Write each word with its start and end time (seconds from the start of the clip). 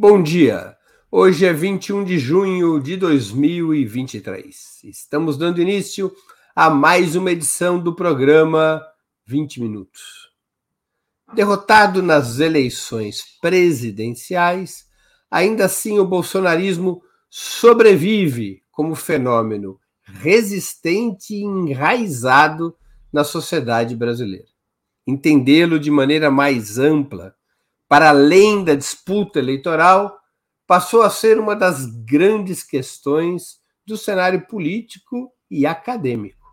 Bom 0.00 0.22
dia. 0.22 0.76
Hoje 1.10 1.44
é 1.44 1.52
21 1.52 2.04
de 2.04 2.20
junho 2.20 2.78
de 2.78 2.96
2023. 2.96 4.84
Estamos 4.84 5.36
dando 5.36 5.60
início 5.60 6.12
a 6.54 6.70
mais 6.70 7.16
uma 7.16 7.32
edição 7.32 7.80
do 7.80 7.92
programa 7.92 8.80
20 9.26 9.60
Minutos. 9.60 10.30
Derrotado 11.34 12.00
nas 12.00 12.38
eleições 12.38 13.24
presidenciais, 13.40 14.86
ainda 15.28 15.64
assim 15.64 15.98
o 15.98 16.06
bolsonarismo 16.06 17.02
sobrevive 17.28 18.62
como 18.70 18.94
fenômeno 18.94 19.80
resistente 20.04 21.34
e 21.34 21.42
enraizado 21.42 22.72
na 23.12 23.24
sociedade 23.24 23.96
brasileira. 23.96 24.46
Entendê-lo 25.04 25.76
de 25.76 25.90
maneira 25.90 26.30
mais 26.30 26.78
ampla 26.78 27.34
para 27.88 28.10
além 28.10 28.62
da 28.62 28.74
disputa 28.74 29.38
eleitoral, 29.38 30.18
passou 30.66 31.00
a 31.00 31.08
ser 31.08 31.38
uma 31.38 31.56
das 31.56 31.86
grandes 32.04 32.62
questões 32.62 33.58
do 33.86 33.96
cenário 33.96 34.46
político 34.46 35.32
e 35.50 35.64
acadêmico. 35.64 36.46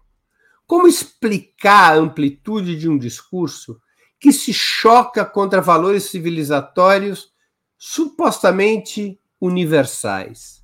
Como 0.66 0.88
explicar 0.88 1.94
a 1.94 1.98
amplitude 1.98 2.78
de 2.78 2.90
um 2.90 2.98
discurso 2.98 3.80
que 4.18 4.32
se 4.32 4.54
choca 4.54 5.26
contra 5.26 5.62
valores 5.62 6.06
civilizatórios 6.06 7.30
supostamente 7.78 9.20
universais? 9.40 10.64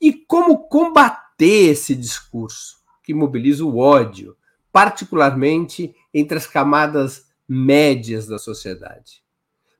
E 0.00 0.12
como 0.12 0.66
combater 0.66 1.70
esse 1.70 1.94
discurso 1.94 2.78
que 3.04 3.12
mobiliza 3.12 3.64
o 3.64 3.76
ódio, 3.76 4.36
particularmente 4.72 5.94
entre 6.12 6.38
as 6.38 6.46
camadas 6.46 7.26
médias 7.46 8.26
da 8.26 8.38
sociedade? 8.38 9.25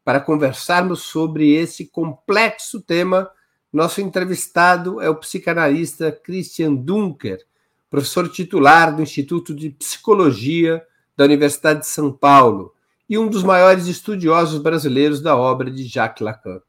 Para 0.06 0.20
conversarmos 0.20 1.02
sobre 1.02 1.52
esse 1.56 1.86
complexo 1.86 2.80
tema, 2.80 3.28
nosso 3.72 4.00
entrevistado 4.00 5.00
é 5.00 5.10
o 5.10 5.16
psicanalista 5.16 6.12
Christian 6.12 6.76
Dunker, 6.76 7.44
professor 7.90 8.28
titular 8.28 8.94
do 8.94 9.02
Instituto 9.02 9.52
de 9.52 9.70
Psicologia 9.70 10.80
da 11.16 11.24
Universidade 11.24 11.80
de 11.80 11.88
São 11.88 12.12
Paulo 12.12 12.72
e 13.08 13.18
um 13.18 13.26
dos 13.26 13.42
maiores 13.42 13.88
estudiosos 13.88 14.62
brasileiros 14.62 15.20
da 15.20 15.36
obra 15.36 15.72
de 15.72 15.82
Jacques 15.82 16.24
Lacan. 16.24 16.60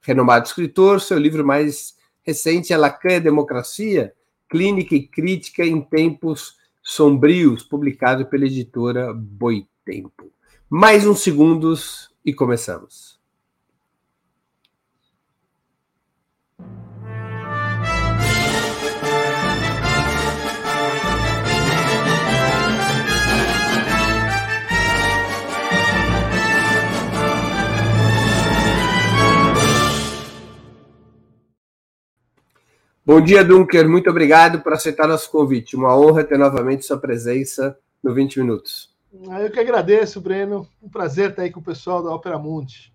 Renomado 0.00 0.46
escritor, 0.46 1.02
seu 1.02 1.18
livro 1.18 1.44
mais 1.44 1.98
recente 2.22 2.72
é 2.72 2.78
Lacan 2.78 3.12
e 3.12 3.16
a 3.16 3.20
Democracia, 3.20 4.14
Clínica 4.48 4.94
e 4.94 5.06
Crítica 5.06 5.62
em 5.62 5.82
Tempos 5.82 6.56
Sombrios, 6.82 7.62
publicado 7.62 8.24
pela 8.24 8.46
editora 8.46 9.12
Boitempo. 9.12 10.32
Mais 10.70 11.06
uns 11.06 11.20
segundos 11.20 12.09
e 12.24 12.32
começamos. 12.32 13.20
Bom 33.10 33.20
dia, 33.20 33.42
Dunker. 33.42 33.88
Muito 33.88 34.08
obrigado 34.08 34.60
por 34.60 34.72
aceitar 34.72 35.08
nosso 35.08 35.30
convite. 35.30 35.74
Uma 35.74 35.98
honra 35.98 36.22
ter 36.22 36.38
novamente 36.38 36.84
sua 36.84 36.96
presença 36.96 37.76
no 38.02 38.14
20 38.14 38.38
Minutos. 38.38 38.89
Ah, 39.28 39.40
eu 39.40 39.50
que 39.50 39.58
agradeço, 39.58 40.20
Breno. 40.20 40.68
Um 40.80 40.88
prazer 40.88 41.30
estar 41.30 41.42
aí 41.42 41.50
com 41.50 41.60
o 41.60 41.64
pessoal 41.64 42.02
da 42.02 42.10
Ópera 42.10 42.38
Mundi. 42.38 42.92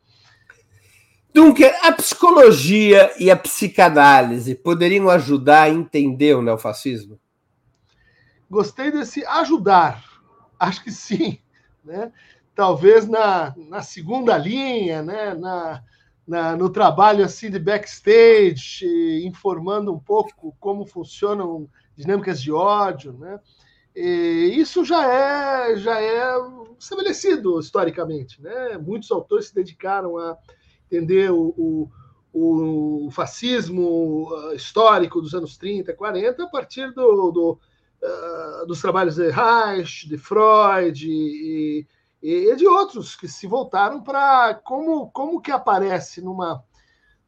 Dunker, 1.34 1.78
a 1.84 1.92
psicologia 1.92 3.12
e 3.20 3.30
a 3.30 3.36
psicanálise 3.36 4.56
poderiam 4.56 5.10
ajudar 5.10 5.64
a 5.64 5.70
entender 5.70 6.34
o 6.34 6.42
neofascismo? 6.42 7.20
Gostei 8.50 8.90
desse 8.90 9.26
ajudar. 9.26 10.02
Acho 10.58 10.82
que 10.82 10.92
sim. 10.92 11.40
Né? 11.84 12.10
Talvez 12.56 13.06
na, 13.06 13.54
na 13.58 13.82
segunda 13.82 14.38
linha, 14.38 15.04
né? 15.04 15.34
na, 15.34 15.84
na, 16.26 16.56
no 16.56 16.70
trabalho 16.70 17.26
assim 17.26 17.52
de 17.52 17.60
backstage, 17.60 19.26
informando 19.26 19.94
um 19.94 20.00
pouco 20.00 20.56
como 20.58 20.86
funcionam 20.86 21.70
dinâmicas 21.98 22.42
de 22.42 22.54
ódio, 22.54 23.12
né? 23.12 23.40
E 23.96 24.60
isso 24.60 24.84
já 24.84 25.10
é, 25.10 25.78
já 25.78 26.02
é 26.02 26.36
estabelecido 26.78 27.60
historicamente. 27.60 28.42
Né? 28.42 28.78
Muitos 28.78 29.10
autores 29.10 29.48
se 29.48 29.56
dedicaram 29.56 30.18
a 30.18 30.38
entender 30.86 31.32
o, 31.32 31.90
o, 32.34 33.06
o 33.08 33.12
fascismo 33.12 34.30
uh, 34.30 34.54
histórico 34.54 35.22
dos 35.22 35.34
anos 35.34 35.58
30, 35.58 35.94
40, 35.94 36.44
a 36.44 36.48
partir 36.48 36.92
do, 36.94 37.32
do 37.32 37.60
uh, 38.04 38.66
dos 38.68 38.82
trabalhos 38.82 39.16
de 39.16 39.30
Reich, 39.30 40.10
de 40.10 40.18
Freud 40.18 41.08
e, 41.08 41.88
e 42.22 42.56
de 42.56 42.68
outros 42.68 43.16
que 43.16 43.30
se 43.30 43.48
voltaram 43.48 44.04
para 44.04 44.56
como, 44.56 45.10
como 45.12 45.40
que 45.40 45.52
aparece 45.52 46.22
numa, 46.22 46.62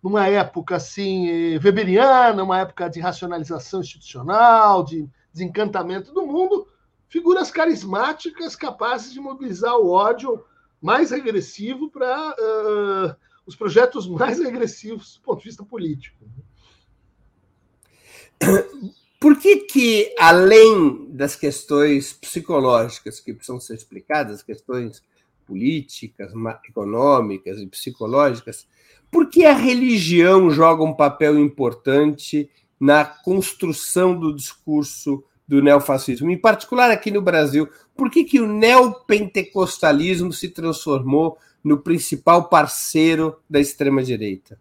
numa 0.03 0.27
época 0.27 0.75
assim 0.75 1.57
weberiana, 1.63 2.43
uma 2.43 2.59
época 2.59 2.89
de 2.89 2.99
racionalização 2.99 3.79
institucional, 3.79 4.83
de 4.83 5.07
desencantamento 5.37 6.11
do 6.11 6.25
mundo, 6.25 6.67
figuras 7.07 7.51
carismáticas 7.51 8.55
capazes 8.55 9.13
de 9.13 9.19
mobilizar 9.19 9.77
o 9.77 9.89
ódio 9.89 10.43
mais 10.81 11.11
regressivo 11.11 11.89
para 11.89 12.31
uh, 12.31 13.15
os 13.45 13.55
projetos 13.55 14.07
mais 14.07 14.39
regressivos 14.43 15.15
do 15.15 15.21
ponto 15.21 15.39
de 15.39 15.45
vista 15.45 15.63
político. 15.63 16.17
Por 19.19 19.39
que, 19.39 19.57
que, 19.57 20.13
além 20.19 21.07
das 21.09 21.35
questões 21.35 22.13
psicológicas 22.13 23.19
que 23.19 23.33
precisam 23.33 23.59
ser 23.59 23.73
explicadas, 23.73 24.43
questões 24.43 25.01
políticas, 25.45 26.31
econômicas 26.69 27.57
e 27.59 27.65
psicológicas, 27.65 28.67
por 29.09 29.29
que 29.29 29.45
a 29.45 29.53
religião 29.53 30.51
joga 30.51 30.83
um 30.83 30.93
papel 30.93 31.39
importante 31.39 32.49
na 32.79 33.03
construção 33.05 34.17
do 34.17 34.35
discurso 34.35 35.23
do 35.47 35.61
neofascismo, 35.61 36.29
em 36.29 36.37
particular 36.37 36.91
aqui 36.91 37.09
no 37.09 37.21
Brasil. 37.21 37.69
Por 37.95 38.11
que, 38.11 38.23
que 38.23 38.39
o 38.39 38.47
neopentecostalismo 38.47 40.33
se 40.33 40.49
transformou 40.49 41.37
no 41.63 41.77
principal 41.77 42.49
parceiro 42.49 43.39
da 43.49 43.59
extrema-direita? 43.59 44.59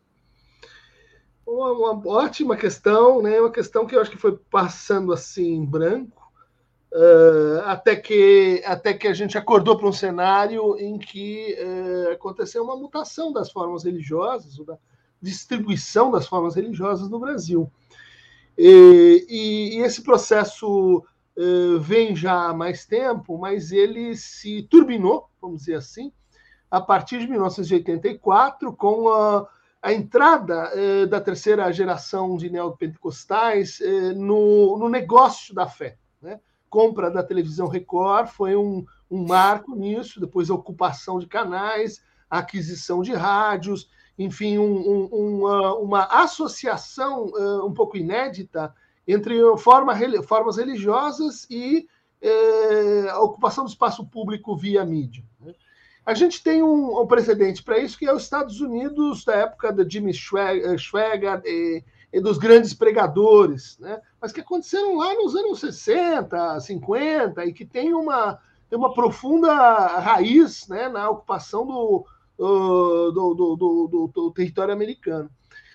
Uma, 1.46 1.72
uma, 1.72 2.08
ótima 2.08 2.56
questão, 2.56 3.22
né? 3.22 3.40
uma 3.40 3.50
questão 3.50 3.86
que 3.86 3.94
eu 3.94 4.00
acho 4.00 4.10
que 4.10 4.16
foi 4.16 4.36
passando 4.50 5.12
assim 5.12 5.54
em 5.54 5.64
branco, 5.64 6.30
uh, 6.92 7.60
até, 7.66 7.94
que, 7.94 8.62
até 8.64 8.94
que 8.94 9.06
a 9.06 9.14
gente 9.14 9.38
acordou 9.38 9.76
para 9.78 9.88
um 9.88 9.92
cenário 9.92 10.76
em 10.78 10.98
que 10.98 11.56
uh, 11.60 12.12
aconteceu 12.12 12.64
uma 12.64 12.76
mutação 12.76 13.32
das 13.32 13.50
formas 13.50 13.84
religiosas, 13.84 14.56
da 14.64 14.76
distribuição 15.20 16.10
das 16.10 16.26
formas 16.26 16.54
religiosas 16.54 17.08
no 17.08 17.18
Brasil. 17.18 17.70
E, 18.58 19.26
e, 19.28 19.76
e 19.76 19.82
esse 19.82 20.02
processo 20.02 21.04
uh, 21.36 21.80
vem 21.80 22.16
já 22.16 22.48
há 22.48 22.54
mais 22.54 22.86
tempo, 22.86 23.36
mas 23.38 23.70
ele 23.72 24.16
se 24.16 24.62
turbinou, 24.62 25.28
vamos 25.40 25.60
dizer 25.60 25.76
assim, 25.76 26.12
a 26.70 26.80
partir 26.80 27.20
de 27.20 27.28
1984, 27.28 28.72
com 28.72 29.08
a, 29.08 29.46
a 29.82 29.92
entrada 29.92 30.72
uh, 30.74 31.06
da 31.06 31.20
terceira 31.20 31.70
geração 31.70 32.36
de 32.36 32.50
neopentecostais 32.50 33.78
uh, 33.80 34.14
no, 34.14 34.78
no 34.78 34.88
negócio 34.88 35.54
da 35.54 35.66
fé. 35.66 35.98
Né? 36.20 36.40
Compra 36.68 37.10
da 37.10 37.22
televisão 37.22 37.68
Record 37.68 38.28
foi 38.28 38.56
um, 38.56 38.84
um 39.10 39.26
marco 39.26 39.76
nisso, 39.76 40.18
depois 40.20 40.50
a 40.50 40.54
ocupação 40.54 41.18
de 41.18 41.26
canais, 41.26 42.02
a 42.28 42.38
aquisição 42.38 43.02
de 43.02 43.12
rádios, 43.12 43.88
enfim, 44.18 44.58
um, 44.58 44.64
um, 44.64 45.38
uma, 45.38 45.74
uma, 45.74 46.04
associação 46.04 47.26
uh, 47.26 47.66
um 47.66 47.72
pouco 47.72 47.96
inédita 47.96 48.74
entre 49.06 49.38
forma, 49.58 49.94
formas 50.26 50.56
religiosas 50.56 51.46
e 51.50 51.86
uh, 52.22 53.10
a 53.10 53.20
ocupação 53.20 53.64
do 53.64 53.70
espaço 53.70 54.06
público 54.06 54.56
via 54.56 54.84
mídia. 54.84 55.24
Né? 55.40 55.54
A 56.04 56.14
gente 56.14 56.42
tem 56.42 56.62
um, 56.62 57.00
um 57.00 57.06
precedente 57.06 57.62
para 57.62 57.78
isso, 57.78 57.98
que 57.98 58.06
é 58.06 58.12
os 58.12 58.22
Estados 58.22 58.60
Unidos, 58.60 59.24
da 59.24 59.34
época 59.34 59.72
de 59.72 59.92
Jimmy 59.92 60.12
Swaggart 60.14 61.44
e, 61.44 61.84
e, 62.12 62.20
dos 62.20 62.38
grandes 62.38 62.72
pregadores, 62.72 63.78
né? 63.78 64.00
mas 64.20 64.32
que 64.32 64.40
aconteceram 64.40 64.96
lá 64.96 65.12
nos 65.14 65.36
anos 65.36 65.60
60, 65.60 66.60
50, 66.60 67.44
e 67.44 67.52
que 67.52 67.66
tem 67.66 67.92
uma, 67.92 68.38
tem 68.70 68.78
uma 68.78 68.94
profunda 68.94 69.52
raiz 69.98 70.66
né, 70.68 70.88
na 70.88 71.10
ocupação 71.10 71.66
do, 71.66 72.06
do, 72.38 73.34
do, 73.34 73.56
do, 73.56 74.10
do, 74.12 74.30
território 74.32 74.74
americano. 74.74 75.30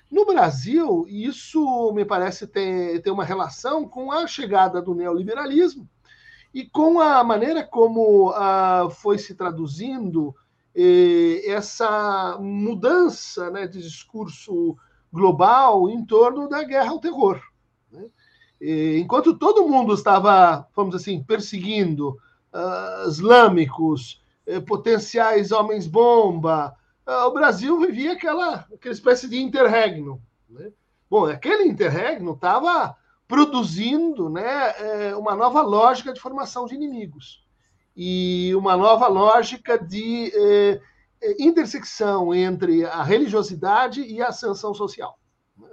No 0.10 0.26
Brasil, 0.26 1.06
isso 1.08 1.92
me 1.94 2.04
parece 2.04 2.46
ter, 2.46 3.02
ter 3.02 3.12
uma 3.12 3.24
relação 3.24 3.88
com 3.88 4.12
a 4.12 4.28
chegada 4.28 4.82
do 4.82 4.94
neoliberalismo 4.94 5.88
e 6.54 6.66
com 6.66 7.00
a 7.00 7.24
maneira 7.24 7.64
como 7.64 8.30
uh, 8.32 8.90
foi 8.90 9.18
se 9.18 9.34
traduzindo 9.34 10.36
essa 11.48 12.38
mudança 12.40 13.50
né, 13.50 13.68
de 13.68 13.82
discurso 13.82 14.78
global 15.12 15.90
em 15.90 16.06
torno 16.06 16.48
da 16.48 16.64
guerra 16.64 16.92
ao 16.92 17.00
terror. 17.00 17.42
Né? 17.92 18.06
Enquanto 19.00 19.38
todo 19.38 19.68
mundo 19.68 19.94
estava, 19.94 20.68
vamos 20.76 20.96
assim, 20.96 21.22
perseguindo 21.24 22.18
uh, 22.54 23.10
islâmicos, 23.10 24.21
potenciais 24.60 25.52
homens-bomba, 25.52 26.76
uh, 27.08 27.28
o 27.28 27.34
Brasil 27.34 27.80
vivia 27.80 28.14
aquela, 28.14 28.68
aquela 28.74 28.94
espécie 28.94 29.30
de 29.30 29.42
interregno. 29.42 30.22
Né? 30.50 30.72
Bom, 31.10 31.26
aquele 31.26 31.64
interregno 31.64 32.34
estava 32.34 32.96
produzindo 33.28 34.30
né, 34.30 34.74
eh, 34.78 35.16
uma 35.16 35.34
nova 35.34 35.62
lógica 35.62 36.12
de 36.12 36.20
formação 36.20 36.66
de 36.66 36.76
inimigos 36.76 37.46
e 37.96 38.54
uma 38.56 38.76
nova 38.76 39.08
lógica 39.08 39.80
de 39.80 40.32
eh, 40.36 40.82
eh, 41.22 41.36
intersecção 41.40 42.34
entre 42.34 42.86
a 42.86 43.04
religiosidade 43.04 44.02
e 44.02 44.22
a 44.22 44.28
ascensão 44.28 44.74
social. 44.74 45.18
Né? 45.58 45.70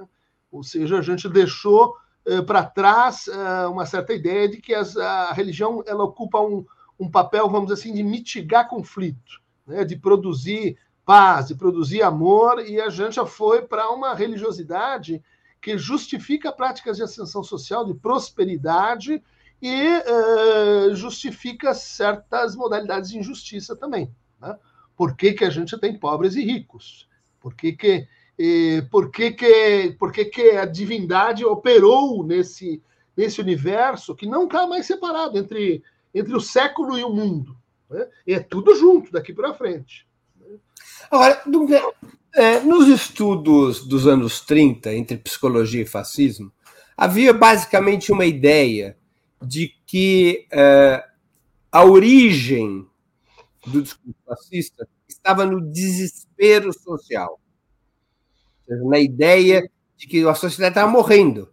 Ou 0.53 0.63
seja, 0.63 0.99
a 0.99 1.03
gente 1.03 1.29
deixou 1.29 1.97
eh, 2.27 2.43
para 2.43 2.65
trás 2.65 3.27
eh, 3.27 3.67
uma 3.67 3.87
certa 3.87 4.13
ideia 4.13 4.49
de 4.49 4.59
que 4.59 4.75
as, 4.75 4.97
a 4.97 5.33
religião 5.33 5.83
ela 5.87 6.05
ocupa 6.05 6.41
um, 6.41 6.65
um 6.99 7.11
papel, 7.11 7.49
vamos 7.49 7.69
dizer 7.69 7.81
assim, 7.81 7.95
de 7.95 8.03
mitigar 8.03 8.69
conflito, 8.69 9.41
né? 9.67 9.85
de 9.85 9.97
produzir 9.97 10.77
paz, 11.05 11.49
de 11.49 11.55
produzir 11.55 12.03
amor, 12.03 12.61
e 12.67 12.81
a 12.81 12.91
gente 12.91 13.15
já 13.15 13.25
foi 13.25 13.63
para 13.63 13.91
uma 13.91 14.15
religiosidade 14.15 15.23
que 15.61 15.79
justifica 15.79 16.53
práticas 16.53 16.97
de 16.97 17.03
ascensão 17.03 17.43
social, 17.43 17.85
de 17.85 17.95
prosperidade 17.95 19.23
e 19.61 19.87
uh, 19.87 20.95
justifica 20.95 21.75
certas 21.75 22.55
modalidades 22.55 23.11
de 23.11 23.19
injustiça 23.19 23.75
também. 23.75 24.11
Né? 24.41 24.57
Por 24.97 25.17
que, 25.17 25.33
que 25.33 25.45
a 25.45 25.51
gente 25.51 25.79
tem 25.79 25.99
pobres 25.99 26.35
e 26.35 26.45
ricos? 26.45 27.09
Por 27.41 27.55
que, 27.55 27.73
que, 27.73 28.09
eh, 28.39 28.83
por 28.91 29.11
que, 29.11 29.31
que, 29.31 29.97
por 29.99 30.13
que, 30.13 30.25
que 30.25 30.51
a 30.51 30.65
divindade 30.65 31.45
operou 31.45 32.25
nesse, 32.25 32.83
nesse 33.17 33.41
universo 33.41 34.15
que 34.15 34.27
não 34.27 34.45
está 34.45 34.67
mais 34.67 34.87
separado 34.87 35.39
entre, 35.39 35.83
entre 36.15 36.35
o 36.37 36.41
século 36.41 36.99
e 36.99 37.05
o 37.05 37.11
mundo? 37.11 37.57
Né? 37.91 38.07
É 38.27 38.41
tudo 38.41 38.75
junto 38.77 39.13
daqui 39.13 39.33
para 39.33 39.55
frente. 39.55 40.07
Agora, 41.11 41.43
é, 42.35 42.61
nos 42.61 42.89
estudos 42.89 43.87
dos 43.87 44.07
anos 44.07 44.41
30, 44.41 44.95
entre 44.95 45.17
psicologia 45.17 45.83
e 45.83 45.87
fascismo, 45.87 46.53
havia 46.97 47.33
basicamente 47.33 48.13
uma 48.13 48.27
ideia 48.27 48.97
de 49.41 49.73
que 49.87 50.47
é, 50.51 51.05
a 51.71 51.85
origem 51.85 52.87
do 53.67 53.83
discurso 53.83 54.19
fascista 54.27 54.89
estava 55.09 55.47
no 55.47 55.61
desespero 55.61 56.73
social, 56.73 57.41
na 58.69 58.99
ideia 58.99 59.71
de 59.97 60.07
que 60.07 60.27
a 60.27 60.35
sociedade 60.35 60.73
estava 60.73 60.91
morrendo. 60.91 61.53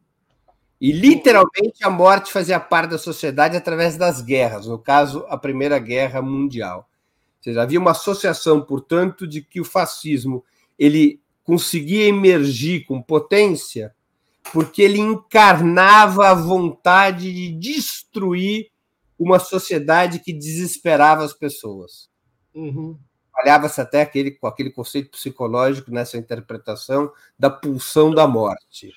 E 0.79 0.91
literalmente 0.91 1.83
a 1.83 1.89
morte 1.89 2.31
fazia 2.31 2.59
parte 2.59 2.91
da 2.91 2.97
sociedade 2.97 3.55
através 3.55 3.95
das 3.97 4.21
guerras, 4.21 4.67
no 4.67 4.77
caso, 4.77 5.25
a 5.29 5.37
Primeira 5.37 5.79
Guerra 5.79 6.21
Mundial. 6.21 6.89
Ou 7.37 7.43
seja, 7.43 7.61
havia 7.61 7.79
uma 7.79 7.91
associação, 7.91 8.61
portanto, 8.61 9.25
de 9.25 9.41
que 9.41 9.61
o 9.61 9.65
fascismo 9.65 10.43
ele 10.77 11.21
conseguia 11.43 12.07
emergir 12.07 12.85
com 12.85 13.01
potência 13.01 13.93
porque 14.51 14.81
ele 14.81 14.99
encarnava 14.99 16.29
a 16.29 16.33
vontade 16.33 17.33
de 17.33 17.51
destruir 17.51 18.69
uma 19.17 19.39
sociedade 19.39 20.19
que 20.19 20.33
desesperava 20.33 21.23
as 21.23 21.33
pessoas. 21.33 22.09
Uhum. 22.53 22.97
Falhava-se 23.31 23.81
até 23.81 24.01
aquele, 24.01 24.31
com 24.31 24.47
aquele 24.47 24.69
conceito 24.69 25.11
psicológico 25.11 25.91
nessa 25.91 26.17
interpretação 26.17 27.11
da 27.37 27.49
pulsão 27.49 28.13
da 28.13 28.27
morte. 28.27 28.93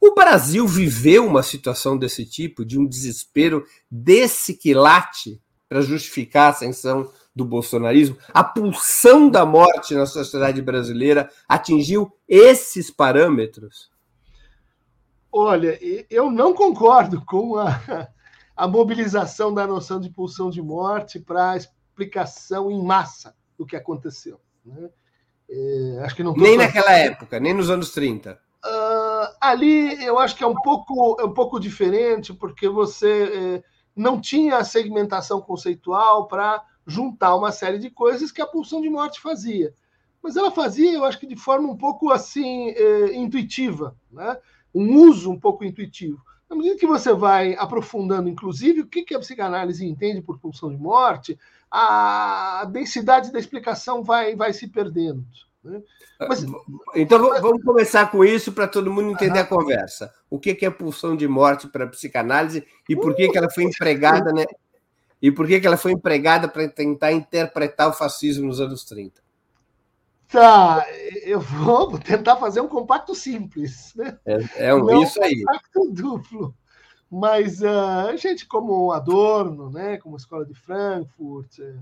O 0.00 0.14
Brasil 0.14 0.66
viveu 0.66 1.26
uma 1.26 1.42
situação 1.42 1.98
desse 1.98 2.24
tipo, 2.24 2.64
de 2.64 2.78
um 2.78 2.86
desespero 2.86 3.64
desse 3.90 4.54
quilate 4.54 5.40
para 5.68 5.82
justificar 5.82 6.46
a 6.46 6.50
ascensão 6.50 7.12
do 7.36 7.44
bolsonarismo. 7.44 8.16
A 8.32 8.42
pulsão 8.42 9.28
da 9.28 9.44
morte 9.44 9.94
na 9.94 10.06
sociedade 10.06 10.62
brasileira 10.62 11.30
atingiu 11.46 12.10
esses 12.26 12.90
parâmetros? 12.90 13.90
Olha, 15.30 15.78
eu 16.10 16.30
não 16.30 16.54
concordo 16.54 17.24
com 17.24 17.56
a, 17.56 18.08
a 18.56 18.66
mobilização 18.66 19.54
da 19.54 19.66
noção 19.66 20.00
de 20.00 20.10
pulsão 20.10 20.50
de 20.50 20.60
morte 20.60 21.20
para 21.20 21.52
a 21.52 21.56
explicação 21.56 22.70
em 22.70 22.82
massa 22.82 23.34
do 23.56 23.64
que 23.64 23.76
aconteceu. 23.76 24.40
Né? 24.64 24.90
É, 25.48 26.00
acho 26.04 26.16
que 26.16 26.22
não 26.22 26.32
nem 26.34 26.56
naquela 26.56 26.92
época, 26.92 27.38
nem 27.38 27.54
nos 27.54 27.70
anos 27.70 27.92
30. 27.92 28.32
Uh, 28.32 28.66
ah, 28.66 28.99
ali 29.40 30.02
eu 30.04 30.18
acho 30.18 30.36
que 30.36 30.44
é 30.44 30.46
um 30.46 30.54
pouco, 30.54 31.16
é 31.20 31.24
um 31.24 31.34
pouco 31.34 31.60
diferente, 31.60 32.32
porque 32.32 32.68
você 32.68 33.58
é, 33.58 33.64
não 33.94 34.20
tinha 34.20 34.58
a 34.58 34.64
segmentação 34.64 35.40
conceitual 35.40 36.26
para 36.26 36.62
juntar 36.86 37.36
uma 37.36 37.52
série 37.52 37.78
de 37.78 37.90
coisas 37.90 38.32
que 38.32 38.40
a 38.40 38.46
pulsão 38.46 38.80
de 38.80 38.88
morte 38.88 39.20
fazia. 39.20 39.74
Mas 40.22 40.36
ela 40.36 40.50
fazia, 40.50 40.92
eu 40.92 41.04
acho 41.04 41.18
que 41.18 41.26
de 41.26 41.36
forma 41.36 41.68
um 41.68 41.76
pouco 41.76 42.10
assim, 42.10 42.70
é, 42.70 43.14
intuitiva, 43.14 43.96
né? 44.10 44.36
um 44.74 44.96
uso 45.08 45.30
um 45.30 45.38
pouco 45.38 45.64
intuitivo. 45.64 46.22
Na 46.48 46.56
medida 46.56 46.76
que 46.76 46.86
você 46.86 47.12
vai 47.12 47.54
aprofundando, 47.54 48.28
inclusive, 48.28 48.80
o 48.80 48.86
que 48.86 49.14
a 49.14 49.20
psicanálise 49.20 49.86
entende 49.86 50.20
por 50.20 50.40
pulsão 50.40 50.68
de 50.68 50.76
morte, 50.76 51.38
a 51.70 52.68
densidade 52.70 53.30
da 53.30 53.38
explicação 53.38 54.02
vai, 54.02 54.34
vai 54.34 54.52
se 54.52 54.66
perdendo. 54.66 55.24
Né? 55.62 55.82
Mas, 56.18 56.44
então 56.94 57.18
vamos 57.40 57.62
começar 57.62 58.10
com 58.10 58.24
isso 58.24 58.52
para 58.52 58.66
todo 58.66 58.92
mundo 58.92 59.10
entender 59.10 59.40
a 59.40 59.46
conversa. 59.46 60.12
O 60.28 60.38
que 60.38 60.64
é 60.64 60.70
pulsão 60.70 61.14
de 61.16 61.28
morte 61.28 61.68
para 61.68 61.84
a 61.84 61.88
psicanálise 61.88 62.66
e 62.88 62.96
por 62.96 63.14
que, 63.14 63.28
que 63.28 63.38
ela 63.38 63.50
foi 63.50 63.64
empregada, 63.64 64.32
né? 64.32 64.44
E 65.20 65.30
por 65.30 65.46
que, 65.46 65.60
que 65.60 65.66
ela 65.66 65.76
foi 65.76 65.92
empregada 65.92 66.48
para 66.48 66.66
tentar 66.68 67.12
interpretar 67.12 67.88
o 67.88 67.92
fascismo 67.92 68.46
nos 68.46 68.60
anos 68.60 68.84
30? 68.84 69.20
Tá, 70.28 70.86
eu 71.24 71.40
vou 71.40 71.98
tentar 72.00 72.36
fazer 72.36 72.60
um 72.60 72.68
compacto 72.68 73.14
simples, 73.14 73.92
né? 73.96 74.18
É, 74.24 74.68
é 74.68 74.74
um, 74.74 74.84
Não 74.84 75.02
isso 75.02 75.22
aí. 75.22 75.42
Um 75.42 75.44
compacto 75.44 75.90
duplo. 75.92 76.54
Mas 77.10 77.60
uh, 77.60 78.16
gente 78.16 78.46
como 78.46 78.92
Adorno, 78.92 79.68
né, 79.68 79.98
como 79.98 80.14
a 80.14 80.18
Escola 80.18 80.46
de 80.46 80.54
Frankfurt, 80.54 81.58
eh, 81.58 81.74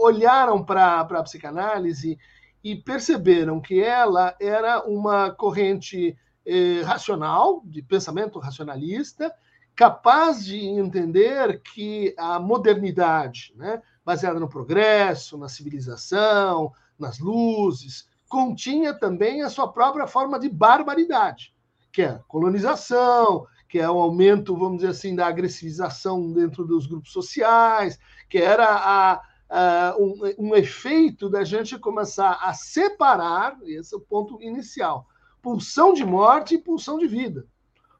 olharam 0.00 0.64
para 0.64 1.00
a 1.00 1.22
psicanálise 1.22 2.18
e 2.62 2.76
perceberam 2.76 3.60
que 3.60 3.80
ela 3.80 4.36
era 4.40 4.84
uma 4.86 5.30
corrente 5.30 6.16
eh, 6.44 6.82
racional, 6.82 7.62
de 7.64 7.82
pensamento 7.82 8.38
racionalista, 8.38 9.34
capaz 9.74 10.44
de 10.44 10.58
entender 10.58 11.62
que 11.62 12.14
a 12.18 12.38
modernidade, 12.38 13.52
né, 13.56 13.80
baseada 14.04 14.38
no 14.38 14.48
progresso, 14.48 15.38
na 15.38 15.48
civilização, 15.48 16.72
nas 16.98 17.18
luzes, 17.18 18.06
continha 18.28 18.92
também 18.92 19.42
a 19.42 19.48
sua 19.48 19.72
própria 19.72 20.06
forma 20.06 20.38
de 20.38 20.48
barbaridade, 20.48 21.54
que 21.90 22.02
é 22.02 22.20
colonização, 22.28 23.46
que 23.70 23.78
é 23.78 23.88
o 23.88 24.00
aumento, 24.00 24.56
vamos 24.56 24.78
dizer 24.78 24.88
assim, 24.88 25.14
da 25.14 25.28
agressivização 25.28 26.32
dentro 26.32 26.66
dos 26.66 26.88
grupos 26.88 27.12
sociais, 27.12 28.00
que 28.28 28.36
era 28.36 28.66
a, 28.66 29.22
a, 29.48 29.96
um, 29.96 30.48
um, 30.48 30.56
efeito 30.56 31.30
da 31.30 31.44
gente 31.44 31.78
começar 31.78 32.36
a 32.42 32.52
separar, 32.52 33.56
esse 33.62 33.94
é 33.94 33.96
o 33.96 34.00
ponto 34.00 34.42
inicial, 34.42 35.06
pulsão 35.40 35.94
de 35.94 36.04
morte 36.04 36.56
e 36.56 36.58
pulsão 36.58 36.98
de 36.98 37.06
vida. 37.06 37.46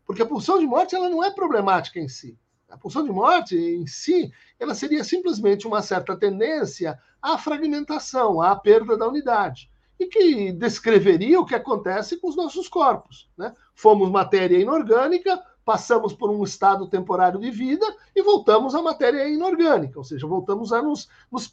Porque 0.04 0.22
a 0.22 0.26
pulsão 0.26 0.58
de 0.58 0.66
morte 0.66 0.96
ela 0.96 1.08
não 1.08 1.22
é 1.22 1.30
problemática 1.30 2.00
em 2.00 2.08
si. 2.08 2.36
A 2.68 2.76
pulsão 2.76 3.04
de 3.04 3.12
morte 3.12 3.56
em 3.56 3.86
si, 3.86 4.32
ela 4.58 4.74
seria 4.74 5.04
simplesmente 5.04 5.68
uma 5.68 5.82
certa 5.82 6.16
tendência 6.16 6.98
à 7.22 7.38
fragmentação, 7.38 8.42
à 8.42 8.56
perda 8.56 8.98
da 8.98 9.06
unidade, 9.06 9.70
e 10.00 10.06
que 10.06 10.50
descreveria 10.50 11.38
o 11.38 11.46
que 11.46 11.54
acontece 11.54 12.16
com 12.16 12.28
os 12.28 12.34
nossos 12.34 12.66
corpos. 12.66 13.30
Né? 13.38 13.54
Fomos 13.72 14.10
matéria 14.10 14.58
inorgânica, 14.58 15.40
passamos 15.70 16.12
por 16.12 16.32
um 16.32 16.42
estado 16.42 16.88
temporário 16.88 17.38
de 17.38 17.48
vida 17.48 17.86
e 18.12 18.24
voltamos 18.24 18.74
à 18.74 18.82
matéria 18.82 19.28
inorgânica, 19.28 19.96
ou 20.00 20.04
seja, 20.04 20.26
voltamos 20.26 20.72
a 20.72 20.82
nos, 20.82 21.08
nos 21.30 21.48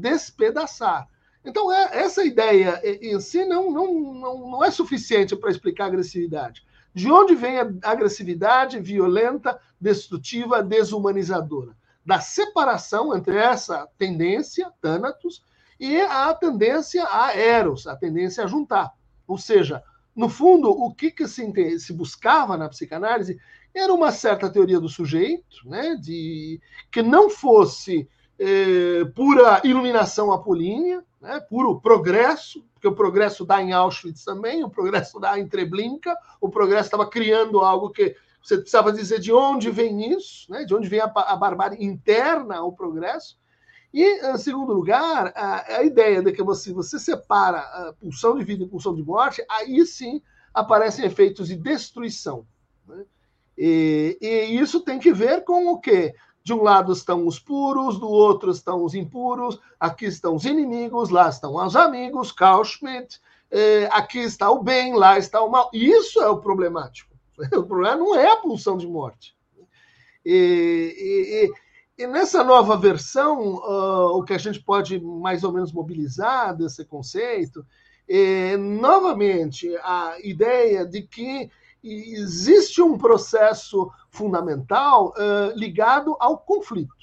despedaçar. 0.00 1.06
Então, 1.44 1.70
é, 1.70 1.98
essa 1.98 2.24
ideia 2.24 2.80
em 2.82 3.20
si 3.20 3.44
não, 3.44 3.70
não, 3.70 4.00
não, 4.14 4.50
não 4.52 4.64
é 4.64 4.70
suficiente 4.70 5.36
para 5.36 5.50
explicar 5.50 5.84
a 5.84 5.86
agressividade. 5.88 6.66
De 6.94 7.12
onde 7.12 7.34
vem 7.34 7.60
a 7.60 7.70
agressividade 7.82 8.80
violenta, 8.80 9.60
destrutiva, 9.78 10.62
desumanizadora? 10.62 11.76
Da 12.06 12.20
separação 12.20 13.14
entre 13.14 13.36
essa 13.36 13.86
tendência, 13.98 14.72
Thanatos, 14.80 15.44
e 15.78 16.00
a 16.00 16.32
tendência 16.32 17.06
a 17.10 17.36
Eros, 17.36 17.86
a 17.86 17.94
tendência 17.94 18.44
a 18.44 18.46
juntar. 18.46 18.94
Ou 19.26 19.36
seja, 19.36 19.84
no 20.18 20.28
fundo, 20.28 20.68
o 20.68 20.92
que, 20.92 21.12
que 21.12 21.28
se, 21.28 21.78
se, 21.78 21.92
buscava 21.92 22.56
na 22.56 22.68
psicanálise 22.68 23.38
era 23.74 23.92
uma 23.92 24.10
certa 24.10 24.50
teoria 24.50 24.80
do 24.80 24.88
sujeito, 24.88 25.66
né, 25.66 25.96
de, 25.96 26.60
que 26.90 27.02
não 27.02 27.30
fosse 27.30 28.08
é, 28.38 29.04
pura 29.14 29.60
iluminação 29.64 30.32
apolínea, 30.32 31.04
né, 31.20 31.40
puro 31.40 31.80
progresso, 31.80 32.64
porque 32.74 32.88
o 32.88 32.94
progresso 32.94 33.44
dá 33.44 33.62
em 33.62 33.72
Auschwitz 33.72 34.24
também, 34.24 34.62
o 34.62 34.70
progresso 34.70 35.18
dá 35.18 35.38
em 35.38 35.48
Treblinka, 35.48 36.16
o 36.40 36.48
progresso 36.48 36.86
estava 36.86 37.08
criando 37.08 37.60
algo 37.60 37.90
que 37.90 38.14
você 38.42 38.56
precisava 38.56 38.92
dizer 38.92 39.18
de 39.18 39.32
onde 39.32 39.70
vem 39.70 40.12
isso, 40.12 40.50
né, 40.50 40.64
de 40.64 40.74
onde 40.74 40.88
vem 40.88 41.00
a, 41.00 41.10
a 41.14 41.36
barbárie 41.36 41.84
interna 41.84 42.58
ao 42.58 42.72
progresso. 42.72 43.36
E, 43.92 44.04
em 44.04 44.38
segundo 44.38 44.72
lugar, 44.72 45.32
a, 45.34 45.78
a 45.78 45.82
ideia 45.82 46.22
de 46.22 46.32
que 46.32 46.42
você, 46.42 46.72
você 46.72 46.98
separa 46.98 47.58
a 47.58 47.94
pulsão 47.98 48.36
de 48.36 48.44
vida 48.44 48.62
e 48.62 48.68
pulsão 48.68 48.94
de 48.94 49.02
morte, 49.02 49.44
aí 49.48 49.84
sim 49.86 50.22
aparecem 50.52 51.04
efeitos 51.04 51.48
de 51.48 51.56
destruição. 51.56 52.46
E, 53.58 54.16
e, 54.22 54.60
isso 54.60 54.80
tem 54.80 55.00
que 55.00 55.12
ver 55.12 55.42
com 55.42 55.66
o 55.72 55.80
quê? 55.80 56.14
De 56.44 56.54
um 56.54 56.62
lado 56.62 56.92
estão 56.92 57.26
os 57.26 57.40
puros, 57.40 57.98
do 57.98 58.08
outro 58.08 58.52
estão 58.52 58.84
os 58.84 58.94
impuros, 58.94 59.58
aqui 59.80 60.06
estão 60.06 60.36
os 60.36 60.44
inimigos, 60.44 61.10
lá 61.10 61.28
estão 61.28 61.56
os 61.56 61.74
amigos, 61.74 62.30
Carl 62.30 62.64
Schmitt, 62.64 63.20
eh, 63.50 63.88
aqui 63.90 64.20
está 64.20 64.48
o 64.48 64.62
bem, 64.62 64.94
lá 64.94 65.18
está 65.18 65.42
o 65.42 65.50
mal. 65.50 65.68
Isso 65.74 66.20
é 66.22 66.28
o 66.28 66.38
problemático. 66.38 67.08
O 67.56 67.64
problema 67.64 67.96
não 67.96 68.16
é 68.16 68.32
a 68.32 68.36
pulsão 68.36 68.76
de 68.76 68.86
morte. 68.86 69.36
E, 70.24 71.50
e, 71.96 72.02
e 72.02 72.06
nessa 72.06 72.42
nova 72.42 72.76
versão, 72.76 73.56
uh, 73.56 74.18
o 74.18 74.24
que 74.24 74.34
a 74.34 74.38
gente 74.38 74.60
pode 74.60 75.00
mais 75.00 75.44
ou 75.44 75.52
menos 75.52 75.72
mobilizar 75.72 76.56
desse 76.56 76.84
conceito 76.84 77.64
é, 78.08 78.56
novamente, 78.56 79.68
a 79.82 80.16
ideia 80.22 80.84
de 80.84 81.02
que 81.02 81.50
existe 81.90 82.82
um 82.82 82.98
processo 82.98 83.90
fundamental 84.10 85.14
uh, 85.16 85.56
ligado 85.56 86.16
ao 86.20 86.38
conflito. 86.38 86.94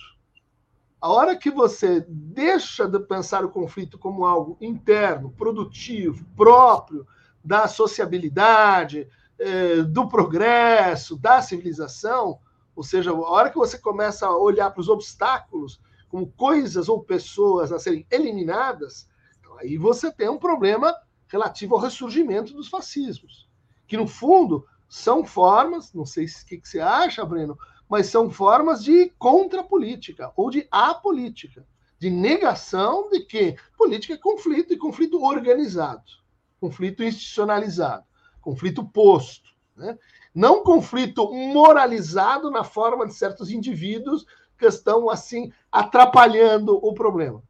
A 1.02 1.10
hora 1.10 1.36
que 1.36 1.52
você 1.52 2.06
deixa 2.08 2.88
de 2.88 3.00
pensar 3.00 3.44
o 3.46 3.50
conflito 3.50 3.98
como 3.98 4.26
algo 4.26 4.58
interno, 4.62 5.32
produtivo, 5.32 6.26
próprio 6.36 7.06
da 7.44 7.68
sociabilidade, 7.68 9.08
uh, 9.40 9.84
do 9.86 10.08
progresso, 10.08 11.18
da 11.18 11.42
civilização, 11.42 12.40
ou 12.76 12.84
seja, 12.84 13.12
a 13.12 13.16
hora 13.16 13.50
que 13.50 13.58
você 13.58 13.78
começa 13.78 14.28
a 14.28 14.38
olhar 14.38 14.72
para 14.72 14.82
os 14.82 14.90
obstáculos 14.90 15.80
como 16.10 16.32
coisas 16.32 16.90
ou 16.90 17.04
pessoas 17.04 17.72
a 17.72 17.80
serem 17.80 18.06
eliminadas, 18.12 19.10
então 19.40 19.58
aí 19.58 19.78
você 19.78 20.12
tem 20.12 20.30
um 20.30 20.38
problema 20.38 20.96
relativo 21.28 21.76
ao 21.76 21.82
ressurgimento 21.82 22.54
dos 22.54 22.68
fascismos 22.68 23.46
que 23.88 23.98
no 23.98 24.08
fundo 24.08 24.66
são 24.88 25.26
formas, 25.26 25.94
não 25.94 26.06
sei 26.06 26.26
o 26.26 26.46
que, 26.46 26.58
que 26.58 26.70
você 26.70 26.80
acha, 26.80 27.26
Breno, 27.26 27.58
mas 27.90 28.08
são 28.08 28.30
formas 28.30 28.84
de 28.84 29.10
contrapolítica 29.18 30.32
ou 30.36 30.50
de 30.50 30.68
apolítica, 30.72 31.66
de 32.00 32.10
negação 32.10 33.10
de 33.10 33.22
que 33.22 33.56
política 33.78 34.14
é 34.14 34.18
conflito 34.18 34.74
e 34.74 34.78
conflito 34.78 35.24
organizado, 35.24 36.04
conflito 36.60 37.04
institucionalizado, 37.04 38.04
conflito 38.42 38.86
posto, 38.86 39.50
né? 39.76 39.98
não 40.34 40.64
conflito 40.64 41.32
moralizado 41.34 42.52
na 42.52 42.64
forma 42.64 43.06
de 43.06 43.14
certos 43.14 43.50
indivíduos 43.50 44.26
que 44.58 44.66
estão 44.66 45.10
assim 45.10 45.52
atrapalhando 45.72 46.76
o 46.76 46.94
problema. 46.94 47.44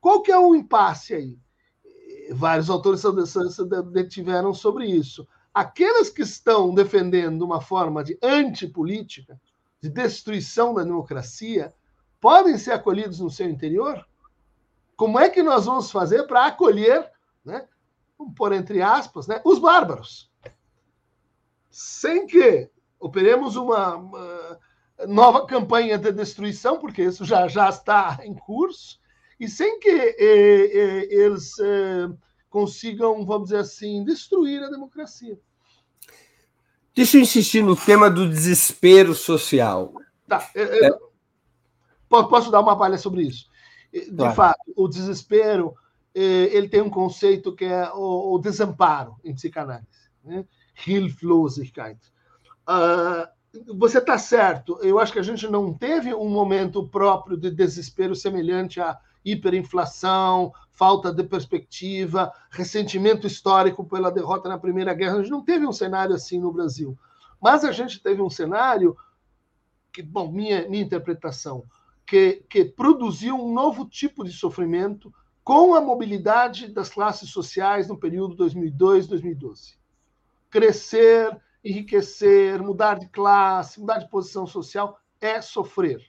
Qual 0.00 0.22
que 0.22 0.30
é 0.30 0.38
o 0.38 0.54
impasse 0.54 1.14
aí? 1.14 1.38
Vários 2.30 2.68
autores 2.68 3.02
detiveram 3.92 4.52
sobre 4.52 4.86
isso 4.86 5.26
aqueles 5.52 6.10
que 6.10 6.22
estão 6.22 6.74
defendendo 6.74 7.42
uma 7.42 7.60
forma 7.60 8.04
de 8.04 8.18
antipolítica, 8.22 9.40
de 9.80 9.88
destruição 9.88 10.74
da 10.74 10.82
democracia, 10.82 11.72
podem 12.20 12.58
ser 12.58 12.72
acolhidos 12.72 13.20
no 13.20 13.30
seu 13.30 13.48
interior? 13.48 14.06
Como 14.96 15.18
é 15.18 15.28
que 15.28 15.42
nós 15.42 15.66
vamos 15.66 15.90
fazer 15.90 16.24
para 16.24 16.46
acolher, 16.46 17.10
né, 17.44 17.66
vamos 18.18 18.34
pôr 18.34 18.52
entre 18.52 18.82
aspas, 18.82 19.26
né, 19.26 19.40
os 19.44 19.58
bárbaros? 19.58 20.30
Sem 21.70 22.26
que 22.26 22.68
operemos 22.98 23.54
uma, 23.54 23.94
uma 23.96 24.58
nova 25.06 25.46
campanha 25.46 25.96
de 25.96 26.10
destruição, 26.10 26.78
porque 26.78 27.02
isso 27.02 27.24
já, 27.24 27.46
já 27.46 27.68
está 27.68 28.18
em 28.22 28.34
curso, 28.34 28.98
e 29.38 29.48
sem 29.48 29.78
que 29.78 29.88
eh, 29.88 30.16
eh, 30.18 31.08
eles 31.10 31.56
eh, 31.60 32.08
consigam, 32.48 33.24
vamos 33.24 33.48
dizer 33.48 33.60
assim, 33.60 34.04
destruir 34.04 34.62
a 34.62 34.70
democracia. 34.70 35.38
Deixa 36.94 37.16
eu 37.16 37.22
insistir 37.22 37.62
no 37.62 37.76
tema 37.76 38.10
do 38.10 38.28
desespero 38.28 39.14
social. 39.14 39.92
Tá, 40.26 40.50
é, 40.54 40.86
é, 40.86 40.90
posso 42.08 42.50
dar 42.50 42.60
uma 42.60 42.76
palha 42.76 42.98
sobre 42.98 43.22
isso? 43.22 43.48
De 43.92 44.10
claro. 44.10 44.34
fato, 44.34 44.72
o 44.76 44.88
desespero 44.88 45.74
ele 46.14 46.68
tem 46.68 46.82
um 46.82 46.90
conceito 46.90 47.54
que 47.54 47.64
é 47.64 47.90
o, 47.92 48.34
o 48.34 48.38
desamparo 48.38 49.16
em 49.24 49.34
psicanálise, 49.34 50.10
né? 50.24 50.44
Hilflosigkeit. 50.86 51.98
Uh, 52.68 53.28
você 53.76 53.98
está 53.98 54.18
certo. 54.18 54.78
Eu 54.82 54.98
acho 54.98 55.12
que 55.12 55.18
a 55.18 55.22
gente 55.22 55.48
não 55.48 55.72
teve 55.72 56.14
um 56.14 56.28
momento 56.28 56.86
próprio 56.88 57.36
de 57.36 57.50
desespero 57.50 58.14
semelhante 58.14 58.80
a 58.80 58.98
hiperinflação, 59.24 60.52
falta 60.72 61.12
de 61.12 61.24
perspectiva, 61.24 62.32
ressentimento 62.50 63.26
histórico 63.26 63.84
pela 63.84 64.10
derrota 64.10 64.48
na 64.48 64.58
Primeira 64.58 64.94
Guerra. 64.94 65.16
A 65.16 65.22
gente 65.22 65.30
não 65.30 65.44
teve 65.44 65.66
um 65.66 65.72
cenário 65.72 66.14
assim 66.14 66.40
no 66.40 66.52
Brasil. 66.52 66.96
Mas 67.40 67.64
a 67.64 67.72
gente 67.72 68.02
teve 68.02 68.22
um 68.22 68.30
cenário 68.30 68.96
que, 69.92 70.02
bom, 70.02 70.30
minha, 70.30 70.68
minha 70.68 70.82
interpretação, 70.82 71.64
que, 72.06 72.44
que 72.48 72.64
produziu 72.64 73.36
um 73.36 73.52
novo 73.52 73.84
tipo 73.84 74.24
de 74.24 74.32
sofrimento 74.32 75.12
com 75.44 75.74
a 75.74 75.80
mobilidade 75.80 76.68
das 76.68 76.90
classes 76.90 77.30
sociais 77.30 77.88
no 77.88 77.96
período 77.96 78.36
2002-2012. 78.36 79.76
Crescer, 80.50 81.36
enriquecer, 81.64 82.62
mudar 82.62 82.98
de 82.98 83.08
classe, 83.08 83.80
mudar 83.80 83.98
de 83.98 84.08
posição 84.08 84.46
social 84.46 85.00
é 85.20 85.40
sofrer. 85.40 86.00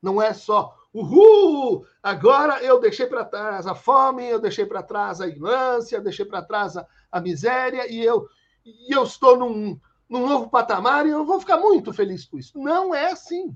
Não 0.00 0.20
é 0.20 0.32
só 0.32 0.76
Uhul! 0.96 1.84
Agora 2.02 2.62
eu 2.62 2.80
deixei 2.80 3.06
para 3.06 3.22
trás 3.22 3.66
a 3.66 3.74
fome, 3.74 4.24
eu 4.24 4.40
deixei 4.40 4.64
para 4.64 4.82
trás 4.82 5.20
a 5.20 5.26
ignorância, 5.26 6.00
deixei 6.00 6.24
para 6.24 6.40
trás 6.40 6.74
a, 6.74 6.86
a, 7.12 7.20
miséria 7.20 7.86
e 7.86 8.02
eu, 8.02 8.26
e 8.64 8.96
eu 8.96 9.02
estou 9.02 9.36
num, 9.36 9.78
num 10.08 10.26
novo 10.26 10.48
patamar 10.48 11.06
e 11.06 11.10
eu 11.10 11.22
vou 11.26 11.38
ficar 11.38 11.58
muito 11.58 11.92
feliz 11.92 12.24
com 12.24 12.38
isso. 12.38 12.58
Não 12.58 12.94
é 12.94 13.12
assim. 13.12 13.54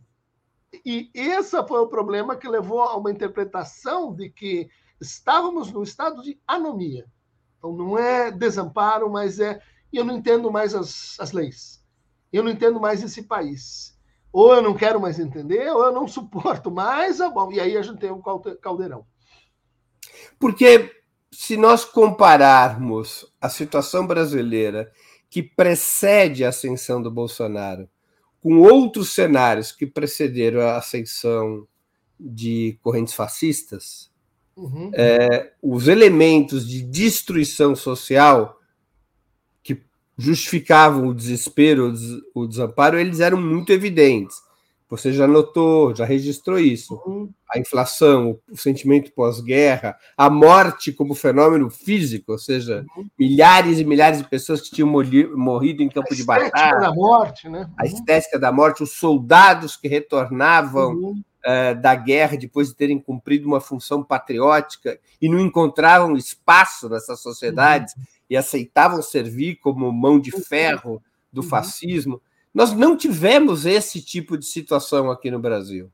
E 0.85 1.11
esse 1.14 1.56
foi 1.66 1.80
o 1.80 1.88
problema 1.88 2.37
que 2.37 2.47
levou 2.47 2.82
a 2.82 2.94
uma 2.94 3.11
interpretação 3.11 4.14
de 4.14 4.28
que 4.28 4.68
estávamos 5.00 5.73
num 5.73 5.82
estado 5.82 6.20
de 6.20 6.38
anomia. 6.47 7.06
Então 7.56 7.73
não 7.73 7.97
é 7.97 8.30
desamparo, 8.30 9.11
mas 9.11 9.40
é. 9.40 9.62
Eu 9.90 10.04
não 10.04 10.18
entendo 10.18 10.52
mais 10.52 10.75
as, 10.75 11.18
as 11.18 11.32
leis. 11.32 11.82
Eu 12.30 12.42
não 12.42 12.50
entendo 12.50 12.78
mais 12.78 13.02
esse 13.02 13.23
país 13.23 13.99
ou 14.32 14.54
eu 14.54 14.62
não 14.62 14.75
quero 14.75 15.00
mais 15.00 15.18
entender, 15.18 15.70
ou 15.70 15.84
eu 15.84 15.92
não 15.92 16.06
suporto 16.06 16.70
mais, 16.70 17.20
ah, 17.20 17.28
bom, 17.28 17.50
e 17.52 17.60
aí 17.60 17.76
a 17.76 17.82
gente 17.82 17.99
tem 17.99 18.10
um 18.10 18.22
caldeirão. 18.60 19.04
Porque 20.38 20.90
se 21.32 21.56
nós 21.56 21.84
compararmos 21.84 23.26
a 23.40 23.49
situação 23.49 24.06
brasileira 24.06 24.90
que 25.28 25.42
precede 25.42 26.44
a 26.44 26.49
ascensão 26.49 27.00
do 27.00 27.10
Bolsonaro 27.10 27.88
com 28.40 28.58
outros 28.58 29.12
cenários 29.12 29.70
que 29.70 29.87
precederam 29.87 30.62
a 30.62 30.76
ascensão 30.76 31.66
de 32.18 32.78
correntes 32.82 33.14
fascistas, 33.14 34.10
uhum. 34.56 34.90
é, 34.94 35.52
os 35.62 35.88
elementos 35.88 36.68
de 36.68 36.82
destruição 36.82 37.76
social 37.76 38.60
justificavam 40.20 41.08
o 41.08 41.14
desespero, 41.14 41.92
o 42.34 42.46
desamparo, 42.46 42.98
eles 42.98 43.20
eram 43.20 43.40
muito 43.40 43.72
evidentes. 43.72 44.36
Você 44.90 45.12
já 45.12 45.26
notou, 45.26 45.94
já 45.94 46.04
registrou 46.04 46.58
isso. 46.58 47.00
Uhum. 47.06 47.30
A 47.48 47.60
inflação, 47.60 48.38
o 48.50 48.56
sentimento 48.56 49.12
pós-guerra, 49.12 49.96
a 50.16 50.28
morte 50.28 50.92
como 50.92 51.14
fenômeno 51.14 51.70
físico, 51.70 52.32
ou 52.32 52.38
seja, 52.38 52.84
uhum. 52.96 53.06
milhares 53.16 53.78
e 53.78 53.84
milhares 53.84 54.18
de 54.18 54.28
pessoas 54.28 54.60
que 54.60 54.74
tinham 54.74 54.88
morrido 54.88 55.82
em 55.82 55.88
campo 55.88 56.12
de 56.14 56.24
batalha. 56.24 56.50
A 56.52 56.58
estética 56.58 56.80
da 56.80 56.94
morte, 56.94 57.48
né? 57.48 57.60
Uhum. 57.60 57.74
A 57.78 57.86
estética 57.86 58.38
da 58.38 58.52
morte, 58.52 58.82
os 58.82 58.92
soldados 58.92 59.76
que 59.76 59.86
retornavam 59.86 60.92
uh, 60.94 61.80
da 61.80 61.94
guerra 61.94 62.36
depois 62.36 62.68
de 62.68 62.74
terem 62.74 62.98
cumprido 62.98 63.46
uma 63.46 63.60
função 63.60 64.02
patriótica 64.02 64.98
e 65.22 65.28
não 65.28 65.38
encontravam 65.38 66.16
espaço 66.16 66.88
nessas 66.88 67.20
sociedades 67.20 67.94
uhum 67.96 68.19
e 68.30 68.37
aceitavam 68.37 69.02
servir 69.02 69.56
como 69.56 69.90
mão 69.90 70.20
de 70.20 70.30
ferro 70.30 71.02
do 71.32 71.42
uhum. 71.42 71.49
fascismo. 71.49 72.22
Nós 72.54 72.72
não 72.72 72.96
tivemos 72.96 73.66
esse 73.66 74.00
tipo 74.00 74.38
de 74.38 74.46
situação 74.46 75.10
aqui 75.10 75.30
no 75.30 75.40
Brasil. 75.40 75.90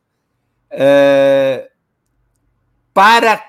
É, 0.71 1.71
para, 2.93 3.43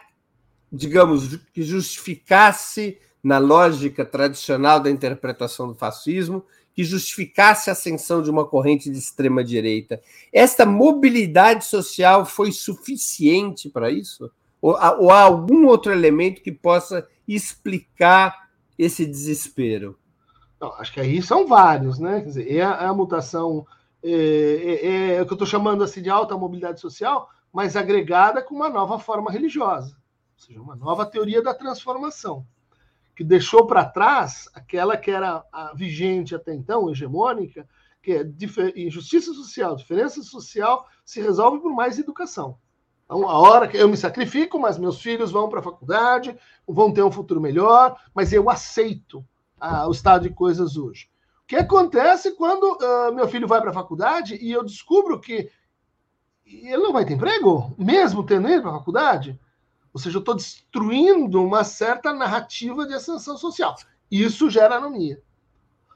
digamos, 0.71 1.35
que 1.53 1.63
justificasse 1.63 2.97
na 3.21 3.37
lógica 3.37 4.05
tradicional 4.05 4.79
da 4.79 4.89
interpretação 4.89 5.67
do 5.67 5.75
fascismo, 5.75 6.45
que 6.73 6.83
justificasse 6.83 7.69
a 7.69 7.73
ascensão 7.73 8.21
de 8.21 8.29
uma 8.29 8.45
corrente 8.45 8.89
de 8.89 8.97
extrema 8.97 9.43
direita. 9.43 9.99
Esta 10.31 10.65
mobilidade 10.65 11.65
social 11.65 12.25
foi 12.25 12.51
suficiente 12.51 13.69
para 13.69 13.89
isso? 13.89 14.31
Ou, 14.61 14.71
ou 14.99 15.11
há 15.11 15.21
algum 15.21 15.65
outro 15.65 15.91
elemento 15.91 16.41
que 16.41 16.51
possa 16.51 17.07
explicar 17.27 18.46
esse 18.77 19.05
desespero? 19.05 19.97
Não, 20.59 20.73
acho 20.73 20.93
que 20.93 20.99
aí 20.99 21.21
são 21.21 21.47
vários, 21.47 21.99
né? 21.99 22.21
Quer 22.21 22.27
dizer, 22.27 22.55
é 22.55 22.61
a, 22.63 22.71
é 22.83 22.85
a 22.85 22.93
mutação, 22.93 23.65
é, 24.03 24.11
é, 24.11 25.15
é, 25.15 25.21
o 25.21 25.25
que 25.25 25.33
eu 25.33 25.35
estou 25.35 25.47
chamando 25.47 25.83
assim 25.83 26.01
de 26.01 26.09
alta 26.09 26.37
mobilidade 26.37 26.79
social, 26.79 27.29
mas 27.53 27.75
agregada 27.75 28.41
com 28.41 28.55
uma 28.55 28.69
nova 28.69 28.99
forma 28.99 29.31
religiosa, 29.31 29.95
ou 30.35 30.39
seja, 30.39 30.61
uma 30.61 30.75
nova 30.75 31.05
teoria 31.05 31.41
da 31.41 31.53
transformação, 31.53 32.45
que 33.15 33.23
deixou 33.23 33.65
para 33.65 33.85
trás 33.85 34.49
aquela 34.53 34.97
que 34.97 35.11
era 35.11 35.43
a 35.51 35.73
vigente 35.75 36.35
até 36.35 36.53
então, 36.53 36.89
hegemônica, 36.89 37.67
que 38.01 38.13
é 38.13 38.25
injustiça 38.75 39.33
social, 39.33 39.75
diferença 39.75 40.21
social 40.23 40.87
se 41.03 41.21
resolve 41.21 41.59
por 41.59 41.73
mais 41.73 41.99
educação. 41.99 42.57
Então, 43.07 43.27
a 43.27 43.39
hora 43.39 43.69
que 43.69 43.77
eu 43.77 43.87
me 43.87 43.95
sacrifico, 43.95 44.59
mas 44.59 44.77
meus 44.77 45.01
filhos 45.01 45.31
vão 45.31 45.47
para 45.47 45.61
a 45.61 45.63
faculdade, 45.63 46.37
vão 46.67 46.91
ter 46.91 47.01
um 47.01 47.11
futuro 47.11 47.39
melhor, 47.39 47.97
mas 48.13 48.33
eu 48.33 48.49
aceito 48.49 49.25
o 49.87 49.91
estado 49.91 50.23
de 50.23 50.29
coisas 50.29 50.75
hoje. 50.75 51.09
O 51.43 51.47
que 51.47 51.55
acontece 51.55 52.35
quando 52.35 52.63
uh, 52.73 53.15
meu 53.15 53.25
filho 53.29 53.47
vai 53.47 53.61
para 53.61 53.69
a 53.69 53.73
faculdade 53.73 54.35
e 54.35 54.51
eu 54.51 54.61
descubro 54.61 55.21
que 55.21 55.49
ele 56.45 56.83
não 56.83 56.91
vai 56.91 57.05
ter 57.05 57.13
emprego, 57.13 57.73
mesmo 57.77 58.25
tendo 58.25 58.49
ido 58.49 58.61
para 58.61 58.71
a 58.71 58.79
faculdade? 58.79 59.39
Ou 59.93 59.99
seja, 59.99 60.17
eu 60.17 60.19
estou 60.19 60.35
destruindo 60.35 61.41
uma 61.41 61.63
certa 61.63 62.13
narrativa 62.13 62.85
de 62.85 62.93
ascensão 62.93 63.37
social. 63.37 63.73
Isso 64.11 64.49
gera 64.49 64.75
anomia. 64.75 65.21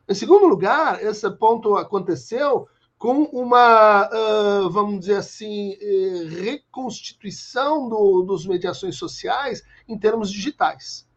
Em 0.07 0.13
segundo 0.13 0.47
lugar, 0.47 1.03
esse 1.03 1.29
ponto 1.31 1.75
aconteceu 1.75 2.67
com 3.01 3.23
uma, 3.33 4.07
uh, 4.13 4.69
vamos 4.69 4.99
dizer 4.99 5.15
assim, 5.15 5.75
eh, 5.81 6.23
reconstituição 6.39 7.89
do, 7.89 8.21
dos 8.21 8.45
mediações 8.45 8.95
sociais 8.95 9.63
em 9.87 9.97
termos 9.97 10.31
digitais. 10.31 11.09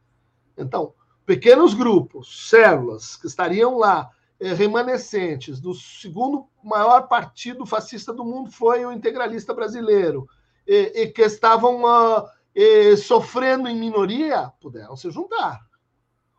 Então, 0.56 0.94
pequenos 1.26 1.74
grupos, 1.74 2.48
células 2.48 3.16
que 3.16 3.26
estariam 3.26 3.76
lá 3.76 4.10
eh, 4.40 4.54
remanescentes 4.54 5.60
do 5.60 5.74
segundo 5.74 6.46
maior 6.62 7.06
partido 7.06 7.66
fascista 7.66 8.14
do 8.14 8.24
mundo 8.24 8.50
foi 8.50 8.86
o 8.86 8.90
integralista 8.90 9.52
brasileiro 9.52 10.26
e, 10.66 11.02
e 11.02 11.06
que 11.08 11.20
estavam 11.20 11.82
uh, 11.84 12.26
e, 12.54 12.96
sofrendo 12.96 13.68
em 13.68 13.78
minoria 13.78 14.50
puderam 14.58 14.96
se 14.96 15.10
juntar. 15.10 15.60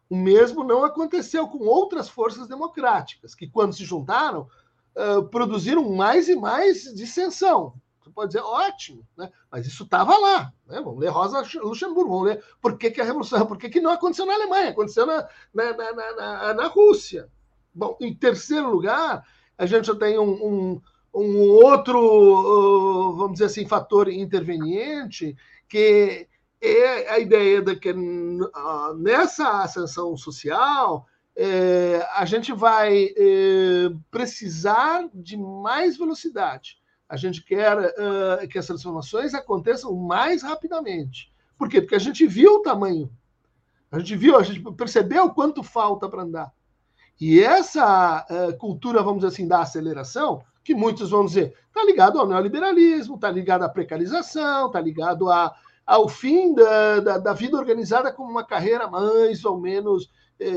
O 0.09 0.15
mesmo 0.15 0.63
não 0.63 0.83
aconteceu 0.83 1.47
com 1.47 1.59
outras 1.67 2.09
forças 2.09 2.47
democráticas 2.47 3.35
que 3.35 3.47
quando 3.47 3.75
se 3.75 3.85
juntaram 3.85 4.47
uh, 4.95 5.23
produziram 5.29 5.89
mais 5.91 6.29
e 6.29 6.35
mais 6.35 6.83
dissensão. 6.93 7.73
Você 8.01 8.09
pode 8.11 8.33
dizer, 8.33 8.43
ótimo, 8.43 9.05
né? 9.17 9.31
mas 9.51 9.65
isso 9.65 9.83
estava 9.83 10.17
lá. 10.17 10.53
Né? 10.67 10.79
Vamos 10.81 10.99
ler 10.99 11.09
Rosa 11.09 11.43
Luxemburgo, 11.61 12.11
vamos 12.11 12.27
ler 12.27 12.43
por 12.61 12.77
que, 12.77 12.91
que 12.91 13.01
a 13.01 13.03
Revolução, 13.03 13.45
por 13.45 13.57
que, 13.57 13.69
que 13.69 13.81
não 13.81 13.91
aconteceu 13.91 14.25
na 14.25 14.33
Alemanha, 14.33 14.69
aconteceu 14.69 15.05
na, 15.05 15.27
na, 15.53 15.73
na, 15.73 15.93
na, 15.93 16.53
na 16.53 16.67
Rússia. 16.67 17.27
Bom, 17.73 17.97
em 17.99 18.13
terceiro 18.13 18.69
lugar, 18.69 19.25
a 19.57 19.65
gente 19.65 19.87
já 19.87 19.95
tem 19.95 20.19
um, 20.19 20.31
um, 20.31 20.81
um 21.13 21.41
outro, 21.41 21.99
uh, 21.99 23.15
vamos 23.15 23.33
dizer 23.33 23.45
assim, 23.45 23.67
fator 23.67 24.07
interveniente, 24.07 25.35
que 25.67 26.27
é 26.61 27.09
a 27.09 27.19
ideia 27.19 27.61
de 27.61 27.75
que 27.75 27.91
uh, 27.91 28.93
nessa 28.97 29.63
ascensão 29.63 30.15
social 30.15 31.07
é, 31.37 32.07
a 32.13 32.25
gente 32.25 32.53
vai 32.53 33.05
é, 33.17 33.91
precisar 34.09 35.07
de 35.13 35.37
mais 35.37 35.97
velocidade 35.97 36.77
a 37.07 37.15
gente 37.15 37.43
quer 37.43 37.77
uh, 37.77 38.47
que 38.47 38.57
as 38.57 38.65
transformações 38.65 39.33
aconteçam 39.33 39.93
mais 39.95 40.41
rapidamente. 40.41 41.31
Por 41.57 41.69
quê? 41.69 41.79
Porque 41.79 41.95
a 41.95 41.99
gente 41.99 42.25
viu 42.25 42.55
o 42.55 42.61
tamanho. 42.61 43.09
A 43.91 43.99
gente 43.99 44.15
viu, 44.15 44.37
a 44.37 44.43
gente 44.43 44.59
percebeu 44.73 45.29
quanto 45.29 45.63
falta 45.63 46.09
para 46.09 46.23
andar. 46.23 46.51
E 47.19 47.39
essa 47.39 48.25
uh, 48.29 48.57
cultura, 48.57 49.03
vamos 49.03 49.19
dizer 49.19 49.33
assim, 49.33 49.47
da 49.47 49.61
aceleração, 49.61 50.43
que 50.63 50.73
muitos 50.73 51.11
vão 51.11 51.25
dizer, 51.25 51.55
está 51.67 51.83
ligado 51.85 52.19
ao 52.19 52.27
neoliberalismo, 52.27 53.15
está 53.15 53.29
ligado 53.29 53.63
à 53.63 53.69
precarização, 53.69 54.67
está 54.67 54.81
ligado 54.81 55.29
a, 55.29 55.55
ao 55.85 56.09
fim 56.09 56.55
da, 56.55 56.99
da, 56.99 57.17
da, 57.19 57.33
vida 57.33 57.55
organizada 57.55 58.11
como 58.11 58.31
uma 58.31 58.43
carreira 58.43 58.87
mais 58.87 59.45
ou 59.45 59.61
menos 59.61 60.09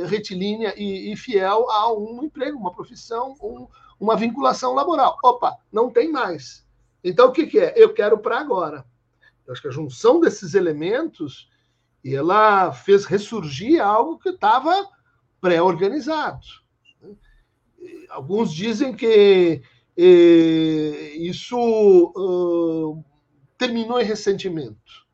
retilínea 0.06 0.74
e, 0.76 1.12
e, 1.12 1.16
fiel 1.16 1.70
a 1.70 1.92
um 1.92 2.22
emprego, 2.24 2.58
uma 2.58 2.74
profissão, 2.74 3.34
um, 3.40 3.66
uma 3.98 4.16
vinculação 4.16 4.74
laboral. 4.74 5.16
Opa, 5.22 5.56
não 5.72 5.90
tem 5.90 6.10
mais. 6.10 6.66
Então, 7.02 7.28
o 7.28 7.32
que, 7.32 7.46
que 7.46 7.58
é? 7.58 7.74
Eu 7.76 7.94
quero 7.94 8.18
para 8.18 8.38
agora. 8.38 8.84
Eu 9.46 9.52
acho 9.52 9.62
que 9.62 9.68
a 9.68 9.72
junção 9.72 10.20
desses 10.20 10.54
elementos 10.54 11.48
ela 12.04 12.72
fez 12.72 13.04
ressurgir 13.04 13.82
algo 13.82 14.18
que 14.18 14.30
estava 14.30 14.88
pré-organizado. 15.40 16.46
Alguns 18.08 18.52
dizem 18.52 18.94
que 18.94 19.62
eh, 19.96 21.16
isso 21.16 21.56
uh, 22.16 23.04
terminou 23.56 24.00
em 24.00 24.04
ressentimento. 24.04 25.06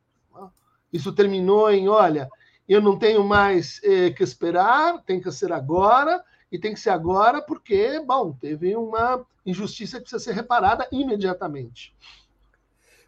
Isso 0.92 1.12
terminou 1.12 1.70
em, 1.72 1.88
olha, 1.88 2.29
eu 2.68 2.81
não 2.81 2.98
tenho 2.98 3.22
mais 3.24 3.81
eh, 3.83 4.11
que 4.11 4.22
esperar, 4.22 5.03
tem 5.05 5.20
que 5.20 5.31
ser 5.31 5.53
agora, 5.53 6.22
e 6.55 6.59
tem 6.59 6.72
que 6.72 6.79
ser 6.79 6.90
agora 6.90 7.42
porque, 7.42 8.00
bom, 8.07 8.33
teve 8.33 8.77
uma 8.77 9.27
injustiça 9.44 9.96
que 9.96 10.03
precisa 10.03 10.22
ser 10.22 10.35
reparada 10.35 10.87
imediatamente. 10.92 11.92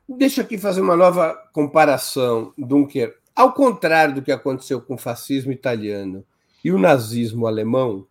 Deixa 0.09 0.43
aqui 0.43 0.59
fazer 0.59 0.81
uma 0.81 0.97
nova 0.97 1.35
comparação, 1.53 2.53
Dunker. 2.59 3.17
Ao 3.35 3.53
contrário 3.53 4.17
do 4.17 4.23
que 4.23 4.33
aconteceu 4.33 4.81
com 4.81 4.95
o 4.95 4.99
fascismo 4.99 5.53
italiano 5.53 6.25
e 6.65 6.73
o 6.73 6.79
nazismo 6.79 7.47
alemão, 7.47 8.07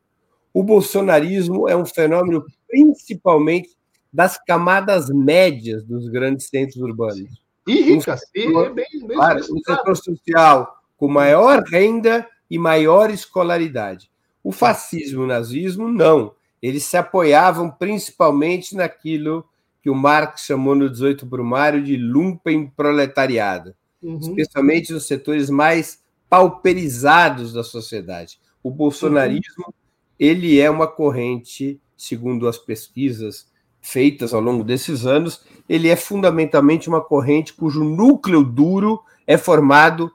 o 0.53 0.63
bolsonarismo 0.63 1.67
é 1.67 1.75
um 1.75 1.85
fenômeno 1.85 2.45
principalmente 2.67 3.75
das 4.13 4.37
camadas 4.41 5.09
médias 5.09 5.83
dos 5.83 6.07
grandes 6.07 6.47
centros 6.47 6.77
urbanos. 6.77 7.43
E 7.67 7.81
ricas, 7.81 8.21
e 8.33 8.45
bem, 8.47 8.73
bem 8.73 9.17
claro, 9.17 9.41
um 9.51 9.59
setor 9.59 9.97
social 9.97 10.77
com 10.97 11.07
maior 11.07 11.63
renda 11.63 12.27
e 12.49 12.57
maior 12.57 13.09
escolaridade. 13.09 14.09
O 14.43 14.51
fascismo 14.51 15.21
e 15.21 15.25
o 15.25 15.27
nazismo, 15.27 15.87
não. 15.87 16.33
Eles 16.61 16.83
se 16.83 16.97
apoiavam 16.97 17.69
principalmente 17.69 18.75
naquilo 18.75 19.45
que 19.81 19.89
o 19.89 19.95
Marx 19.95 20.41
chamou 20.45 20.73
no 20.73 20.89
18 20.89 21.25
Brumário 21.25 21.83
de 21.83 21.95
lumpen 21.95 22.67
proletariado, 22.75 23.75
uhum. 24.01 24.17
especialmente 24.19 24.91
nos 24.91 25.05
setores 25.05 25.49
mais 25.49 26.01
pauperizados 26.29 27.53
da 27.53 27.63
sociedade. 27.63 28.39
O 28.63 28.71
bolsonarismo, 28.71 29.65
uhum. 29.67 29.73
ele 30.19 30.59
é 30.59 30.69
uma 30.69 30.87
corrente, 30.87 31.79
segundo 31.95 32.47
as 32.47 32.57
pesquisas 32.57 33.47
feitas 33.79 34.33
ao 34.33 34.41
longo 34.41 34.63
desses 34.63 35.05
anos, 35.05 35.45
ele 35.69 35.87
é 35.87 35.95
fundamentalmente 35.95 36.89
uma 36.89 37.01
corrente 37.01 37.53
cujo 37.53 37.83
núcleo 37.83 38.43
duro 38.43 38.99
é 39.27 39.37
formado 39.37 40.11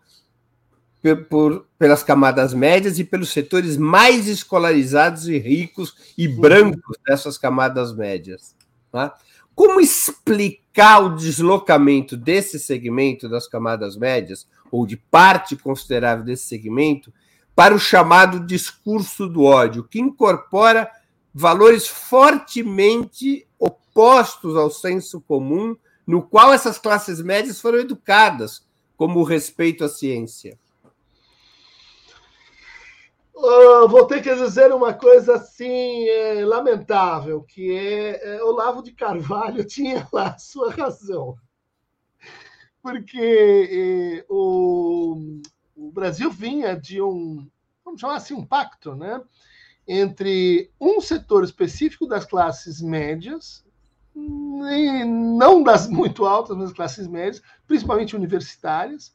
por, 1.28 1.66
pelas 1.78 2.02
camadas 2.02 2.52
médias 2.52 2.98
e 2.98 3.04
pelos 3.04 3.30
setores 3.30 3.76
mais 3.76 4.28
escolarizados 4.28 5.28
e 5.28 5.38
ricos 5.38 5.94
e 6.16 6.28
uhum. 6.28 6.40
brancos 6.40 6.96
dessas 7.06 7.38
camadas 7.38 7.94
médias. 7.94 8.54
Tá? 8.92 9.14
Como 9.54 9.80
explicar 9.80 11.02
o 11.02 11.16
deslocamento 11.16 12.16
desse 12.16 12.58
segmento 12.58 13.28
das 13.28 13.48
camadas 13.48 13.96
médias, 13.96 14.46
ou 14.70 14.86
de 14.86 14.96
parte 14.96 15.56
considerável 15.56 16.24
desse 16.24 16.46
segmento, 16.46 17.12
para 17.54 17.74
o 17.74 17.78
chamado 17.78 18.40
discurso 18.40 19.28
do 19.28 19.44
ódio, 19.44 19.84
que 19.84 20.00
incorpora 20.00 20.90
valores 21.34 21.86
fortemente 21.86 23.46
opostos 23.58 24.56
ao 24.56 24.70
senso 24.70 25.20
comum, 25.20 25.76
no 26.06 26.22
qual 26.22 26.52
essas 26.52 26.78
classes 26.78 27.20
médias 27.20 27.60
foram 27.60 27.78
educadas, 27.78 28.64
como 28.96 29.20
o 29.20 29.24
respeito 29.24 29.84
à 29.84 29.88
ciência? 29.88 30.58
Uh, 33.42 33.88
vou 33.88 34.06
ter 34.06 34.22
que 34.22 34.34
dizer 34.34 34.70
uma 34.70 34.92
coisa 34.92 35.36
assim 35.36 36.06
é, 36.06 36.44
lamentável, 36.44 37.42
que 37.42 37.74
é, 37.74 38.36
é, 38.36 38.44
Olavo 38.44 38.82
de 38.82 38.92
Carvalho 38.92 39.64
tinha 39.66 40.06
lá 40.12 40.36
sua 40.36 40.70
razão. 40.70 41.34
Porque 42.82 44.20
é, 44.20 44.26
o, 44.28 45.40
o, 45.74 45.90
Brasil 45.90 46.30
vinha 46.30 46.76
de 46.76 47.00
um, 47.00 47.48
vamos 47.82 48.02
chamar 48.02 48.16
assim, 48.16 48.34
um 48.34 48.44
pacto, 48.44 48.94
né? 48.94 49.22
Entre 49.88 50.70
um 50.78 51.00
setor 51.00 51.42
específico 51.42 52.06
das 52.06 52.26
classes 52.26 52.82
médias, 52.82 53.64
não 54.14 55.62
das 55.62 55.88
muito 55.88 56.26
altas, 56.26 56.54
mas 56.56 56.66
das 56.66 56.76
classes 56.76 57.06
médias, 57.08 57.42
principalmente 57.66 58.14
universitárias, 58.14 59.14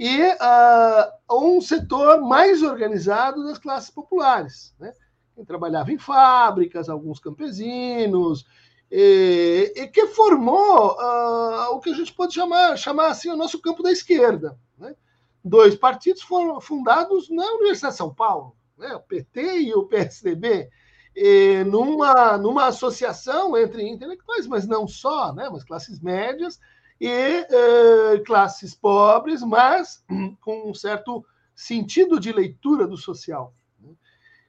e 0.00 0.18
uh, 0.22 1.46
um 1.46 1.60
setor 1.60 2.22
mais 2.22 2.62
organizado 2.62 3.44
das 3.44 3.58
classes 3.58 3.90
populares. 3.90 4.74
Né? 4.80 4.94
Quem 5.34 5.44
trabalhava 5.44 5.92
em 5.92 5.98
fábricas, 5.98 6.88
alguns 6.88 7.20
campesinos, 7.20 8.46
e, 8.90 9.70
e 9.76 9.86
que 9.88 10.06
formou 10.06 10.92
uh, 10.92 11.74
o 11.74 11.80
que 11.80 11.90
a 11.90 11.94
gente 11.94 12.14
pode 12.14 12.32
chamar, 12.32 12.78
chamar 12.78 13.08
assim 13.08 13.28
o 13.28 13.36
nosso 13.36 13.60
campo 13.60 13.82
da 13.82 13.92
esquerda. 13.92 14.58
Né? 14.78 14.96
Dois 15.44 15.74
partidos 15.74 16.22
foram 16.22 16.58
fundados 16.62 17.28
na 17.28 17.44
Universidade 17.56 17.92
de 17.92 17.98
São 17.98 18.14
Paulo, 18.14 18.56
né? 18.78 18.94
o 18.94 19.00
PT 19.00 19.58
e 19.60 19.74
o 19.74 19.84
PSDB, 19.84 20.70
e 21.14 21.62
numa, 21.64 22.38
numa 22.38 22.68
associação 22.68 23.54
entre 23.54 23.86
intelectuais, 23.86 24.46
mas 24.46 24.66
não 24.66 24.88
só, 24.88 25.30
né? 25.34 25.46
mas 25.52 25.62
classes 25.62 26.00
médias, 26.00 26.58
e 27.00 27.08
eh, 27.08 28.18
classes 28.26 28.74
pobres, 28.74 29.42
mas 29.42 30.04
com 30.42 30.70
um 30.70 30.74
certo 30.74 31.24
sentido 31.54 32.20
de 32.20 32.30
leitura 32.30 32.86
do 32.86 32.96
social. 32.96 33.54
Né? 33.80 33.92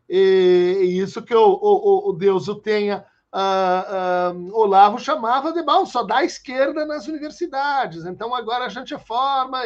E, 0.10 1.00
isso 1.02 1.22
que 1.22 1.34
o, 1.34 1.60
o, 1.62 2.10
o 2.10 2.14
Deus 2.14 2.50
o 2.50 2.56
tenha, 2.56 3.06
uh, 3.34 4.36
uh, 4.36 4.54
Olavo 4.54 5.00
chamava 5.00 5.54
de 5.54 5.64
bom, 5.64 5.86
só 5.86 6.04
da 6.04 6.24
esquerda 6.24 6.86
nas 6.86 7.08
universidades. 7.08 8.06
Então 8.06 8.36
agora 8.36 8.66
a 8.66 8.70
gente 8.70 8.98
forma 9.00 9.62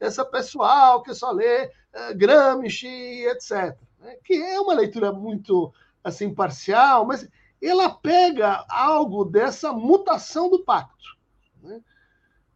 essa 0.00 0.24
pessoal 0.24 1.02
que 1.02 1.14
só 1.14 1.30
lê 1.30 1.66
uh, 1.66 2.16
Gramsci, 2.16 3.24
etc. 3.26 3.76
Né? 4.00 4.16
Que 4.24 4.34
é 4.34 4.60
uma 4.60 4.74
leitura 4.74 5.12
muito 5.12 5.72
assim 6.02 6.34
parcial, 6.34 7.06
mas 7.06 7.28
ela 7.62 7.88
pega 7.88 8.64
algo 8.68 9.24
dessa 9.24 9.72
mutação 9.72 10.50
do 10.50 10.64
pacto. 10.64 11.16
Né? 11.62 11.80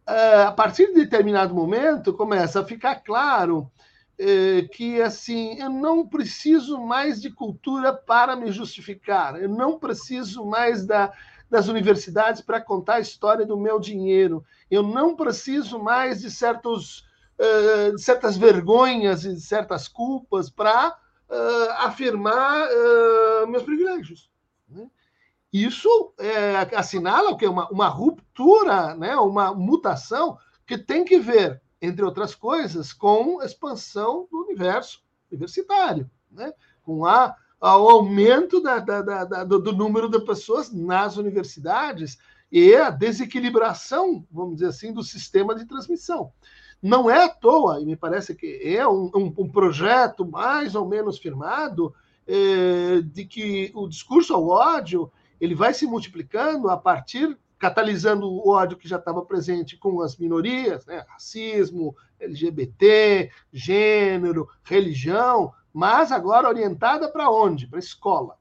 É, 0.07 0.43
a 0.43 0.51
partir 0.51 0.87
de 0.87 0.93
determinado 0.93 1.53
momento, 1.53 2.13
começa 2.13 2.61
a 2.61 2.65
ficar 2.65 2.95
claro 2.95 3.71
é, 4.17 4.63
que 4.71 5.01
assim 5.01 5.59
eu 5.59 5.69
não 5.69 6.07
preciso 6.07 6.79
mais 6.79 7.21
de 7.21 7.29
cultura 7.29 7.93
para 7.93 8.35
me 8.35 8.51
justificar, 8.51 9.41
eu 9.41 9.49
não 9.49 9.79
preciso 9.79 10.45
mais 10.45 10.85
da, 10.85 11.11
das 11.49 11.67
universidades 11.67 12.41
para 12.41 12.61
contar 12.61 12.95
a 12.95 12.99
história 12.99 13.45
do 13.45 13.57
meu 13.59 13.79
dinheiro, 13.79 14.43
eu 14.69 14.83
não 14.83 15.15
preciso 15.15 15.79
mais 15.79 16.21
de 16.21 16.31
certos 16.31 16.99
uh, 17.41 17.97
certas 17.97 18.37
vergonhas 18.37 19.25
e 19.25 19.33
de 19.33 19.41
certas 19.41 19.87
culpas 19.87 20.49
para 20.49 20.89
uh, 20.89 21.71
afirmar 21.79 22.67
uh, 22.67 23.47
meus 23.47 23.63
privilégios. 23.63 24.29
Né? 24.69 24.87
Isso 25.51 26.13
é, 26.17 26.55
assinala 26.75 27.31
o 27.31 27.37
que 27.37 27.45
uma, 27.45 27.67
uma 27.69 27.87
ruptura, 27.87 28.95
né, 28.95 29.15
uma 29.17 29.53
mutação 29.53 30.37
que 30.65 30.77
tem 30.77 31.03
que 31.03 31.19
ver, 31.19 31.61
entre 31.81 32.05
outras 32.05 32.33
coisas, 32.33 32.93
com 32.93 33.41
expansão 33.43 34.27
do 34.31 34.43
universo 34.43 35.03
universitário, 35.29 36.09
né, 36.31 36.53
com 36.83 37.05
a, 37.05 37.35
o 37.59 37.65
aumento 37.65 38.61
da, 38.61 38.79
da, 38.79 39.01
da, 39.01 39.43
do, 39.43 39.59
do 39.59 39.73
número 39.73 40.09
de 40.09 40.19
pessoas 40.21 40.71
nas 40.71 41.17
universidades 41.17 42.17
e 42.49 42.73
a 42.73 42.89
desequilibração, 42.89 44.25
vamos 44.31 44.55
dizer 44.55 44.67
assim, 44.67 44.93
do 44.93 45.03
sistema 45.03 45.53
de 45.53 45.65
transmissão. 45.65 46.31
Não 46.81 47.09
é 47.09 47.25
à 47.25 47.29
toa, 47.29 47.79
e 47.79 47.85
me 47.85 47.95
parece 47.95 48.33
que 48.33 48.59
é 48.63 48.87
um, 48.87 49.11
um, 49.13 49.33
um 49.37 49.49
projeto 49.49 50.25
mais 50.25 50.75
ou 50.75 50.87
menos 50.87 51.19
firmado, 51.19 51.93
eh, 52.27 53.01
de 53.03 53.25
que 53.25 53.71
o 53.75 53.87
discurso 53.87 54.33
ao 54.33 54.47
ódio 54.47 55.11
ele 55.41 55.55
vai 55.55 55.73
se 55.73 55.87
multiplicando 55.87 56.69
a 56.69 56.77
partir, 56.77 57.35
catalisando 57.57 58.31
o 58.31 58.47
ódio 58.47 58.77
que 58.77 58.87
já 58.87 58.97
estava 58.97 59.25
presente 59.25 59.75
com 59.75 59.99
as 59.99 60.15
minorias, 60.15 60.85
né? 60.85 61.03
racismo, 61.09 61.95
LGBT, 62.19 63.31
gênero, 63.51 64.47
religião, 64.63 65.51
mas 65.73 66.11
agora 66.11 66.47
orientada 66.47 67.11
para 67.11 67.31
onde? 67.31 67.67
Para 67.67 67.79
a 67.79 67.79
escola. 67.79 68.37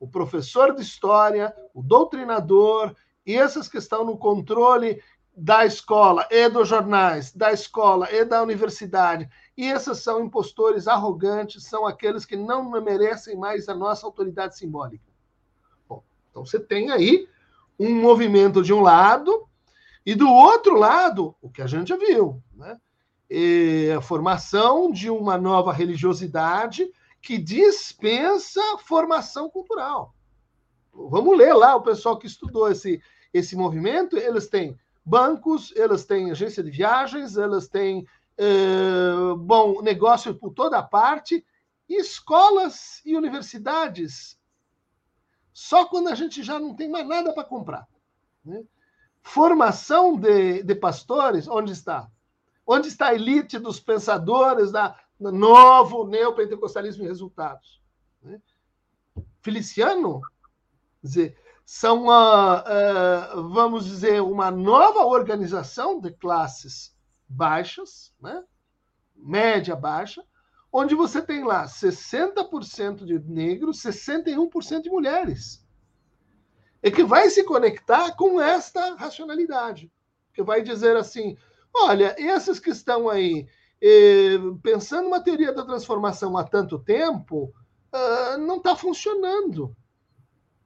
O 0.00 0.08
professor 0.08 0.74
de 0.74 0.80
história, 0.80 1.54
o 1.74 1.82
doutrinador, 1.82 2.96
e 3.26 3.34
essas 3.34 3.68
que 3.68 3.76
estão 3.76 4.02
no 4.02 4.16
controle 4.16 5.02
da 5.36 5.66
escola 5.66 6.26
e 6.30 6.48
dos 6.48 6.68
jornais, 6.68 7.34
da 7.34 7.52
escola 7.52 8.10
e 8.10 8.24
da 8.24 8.42
universidade, 8.42 9.28
e 9.56 9.66
esses 9.66 9.98
são 9.98 10.24
impostores 10.24 10.88
arrogantes, 10.88 11.64
são 11.64 11.86
aqueles 11.86 12.24
que 12.24 12.36
não 12.36 12.70
merecem 12.80 13.36
mais 13.36 13.68
a 13.68 13.74
nossa 13.74 14.06
autoridade 14.06 14.56
simbólica. 14.56 15.13
Então 16.34 16.44
você 16.44 16.58
tem 16.58 16.90
aí 16.90 17.28
um 17.78 17.94
movimento 17.94 18.60
de 18.60 18.72
um 18.72 18.80
lado 18.80 19.46
e 20.04 20.16
do 20.16 20.28
outro 20.28 20.76
lado, 20.76 21.32
o 21.40 21.48
que 21.48 21.62
a 21.62 21.66
gente 21.68 21.90
já 21.90 21.96
viu, 21.96 22.42
né? 22.52 22.76
E 23.30 23.94
a 23.96 24.00
formação 24.00 24.90
de 24.90 25.08
uma 25.08 25.38
nova 25.38 25.72
religiosidade 25.72 26.90
que 27.22 27.38
dispensa 27.38 28.60
formação 28.78 29.48
cultural. 29.48 30.12
Vamos 30.92 31.38
ler 31.38 31.54
lá 31.54 31.76
o 31.76 31.82
pessoal 31.82 32.18
que 32.18 32.26
estudou 32.26 32.68
esse, 32.68 33.00
esse 33.32 33.54
movimento, 33.54 34.18
eles 34.18 34.48
têm 34.48 34.76
bancos, 35.04 35.72
eles 35.76 36.04
têm 36.04 36.32
agência 36.32 36.64
de 36.64 36.70
viagens, 36.70 37.36
eles 37.36 37.68
têm 37.68 38.04
eh, 38.36 39.34
bom 39.38 39.80
negócio 39.82 40.34
por 40.34 40.52
toda 40.52 40.82
parte, 40.82 41.44
escolas 41.88 43.00
e 43.06 43.16
universidades 43.16 44.36
só 45.54 45.86
quando 45.86 46.08
a 46.08 46.16
gente 46.16 46.42
já 46.42 46.58
não 46.58 46.74
tem 46.74 46.90
mais 46.90 47.06
nada 47.06 47.32
para 47.32 47.44
comprar. 47.44 47.86
Né? 48.44 48.64
Formação 49.22 50.18
de, 50.18 50.64
de 50.64 50.74
pastores, 50.74 51.46
onde 51.46 51.72
está? 51.72 52.10
Onde 52.66 52.88
está 52.88 53.08
a 53.08 53.14
elite 53.14 53.58
dos 53.58 53.78
pensadores 53.78 54.72
da 54.72 54.98
novo 55.18 56.06
neopentecostalismo 56.08 57.04
e 57.04 57.06
resultados? 57.06 57.80
Né? 58.20 58.42
Feliciano, 59.40 60.20
dizer, 61.00 61.38
são, 61.64 62.06
uh, 62.08 63.38
uh, 63.38 63.48
vamos 63.50 63.84
dizer, 63.86 64.20
uma 64.20 64.50
nova 64.50 65.06
organização 65.06 66.00
de 66.00 66.10
classes 66.10 66.94
baixas, 67.28 68.12
né? 68.20 68.42
média 69.14 69.76
baixa, 69.76 70.24
onde 70.76 70.96
você 70.96 71.22
tem 71.22 71.44
lá 71.44 71.66
60% 71.66 73.04
de 73.04 73.16
negros, 73.20 73.80
61% 73.80 74.82
de 74.82 74.90
mulheres. 74.90 75.64
E 76.82 76.90
que 76.90 77.04
vai 77.04 77.30
se 77.30 77.44
conectar 77.44 78.16
com 78.16 78.40
esta 78.40 78.96
racionalidade, 78.96 79.90
que 80.34 80.42
vai 80.42 80.62
dizer 80.62 80.96
assim: 80.96 81.38
olha, 81.72 82.16
esses 82.18 82.58
que 82.58 82.70
estão 82.70 83.08
aí 83.08 83.46
eh, 83.80 84.36
pensando 84.64 85.06
uma 85.06 85.22
teoria 85.22 85.52
da 85.52 85.64
transformação 85.64 86.36
há 86.36 86.42
tanto 86.42 86.78
tempo, 86.80 87.54
uh, 87.94 88.36
não 88.38 88.56
está 88.56 88.74
funcionando. 88.74 89.74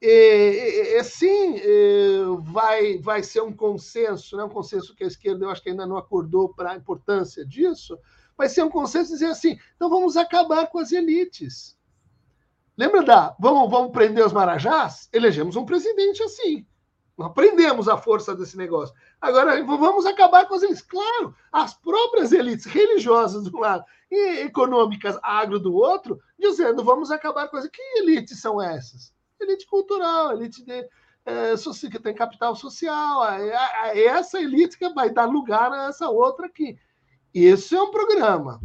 E, 0.01 0.97
e 0.97 1.05
sim, 1.05 1.57
eh, 1.59 2.23
vai, 2.45 2.99
vai 2.99 3.23
ser 3.23 3.43
um 3.43 3.53
consenso, 3.53 4.37
né? 4.37 4.45
um 4.45 4.49
consenso 4.49 4.95
que 4.95 5.05
a 5.05 5.09
esquerda 5.09 5.45
eu 5.45 5.51
acho 5.51 5.63
que 5.63 5.69
ainda 5.69 5.87
não 5.87 5.97
acordou 5.97 6.55
para 6.55 6.71
a 6.71 6.77
importância 6.77 7.45
disso, 7.45 7.99
vai 8.39 8.49
ser 8.49 8.63
um 8.63 8.71
consenso 8.71 9.11
dizer 9.11 9.27
assim: 9.27 9.59
então 9.75 9.91
vamos 9.91 10.17
acabar 10.17 10.69
com 10.69 10.79
as 10.79 10.93
elites. 10.93 11.77
Lembra 12.77 13.03
da 13.03 13.37
vamos, 13.41 13.69
vamos 13.69 13.91
prender 13.91 14.25
os 14.25 14.33
marajás? 14.33 15.09
Elegemos 15.13 15.57
um 15.57 15.67
presidente 15.67 16.23
assim. 16.23 16.65
Aprendemos 17.19 17.89
a 17.89 17.97
força 17.99 18.33
desse 18.33 18.57
negócio. 18.57 18.95
Agora, 19.21 19.61
vamos 19.65 20.07
acabar 20.07 20.47
com 20.47 20.55
as 20.55 20.63
elites. 20.63 20.83
Claro, 20.83 21.35
as 21.51 21.75
próprias 21.75 22.31
elites 22.31 22.65
religiosas 22.65 23.43
do 23.43 23.59
lado 23.59 23.85
e 24.09 24.43
econômicas 24.43 25.19
agro 25.21 25.59
do 25.59 25.75
outro, 25.75 26.21
dizendo 26.39 26.85
vamos 26.85 27.11
acabar 27.11 27.49
com 27.49 27.57
as. 27.57 27.67
Que 27.67 27.83
elites 27.99 28.41
são 28.41 28.63
essas? 28.63 29.13
Elite 29.41 29.67
cultural, 29.67 30.33
elite 30.33 30.65
de, 30.65 30.89
é, 31.27 31.55
que 31.91 31.99
tem 31.99 32.15
capital 32.15 32.55
social. 32.55 33.29
É, 33.29 33.49
é, 33.49 33.99
é 33.99 34.05
essa 34.07 34.41
elite 34.41 34.79
que 34.79 34.89
vai 34.91 35.11
dar 35.11 35.27
lugar 35.27 35.73
a 35.73 35.89
essa 35.89 36.09
outra 36.09 36.47
aqui. 36.47 36.79
Esse 37.45 37.75
é 37.75 37.83
um 37.83 37.91
programa. 37.91 38.61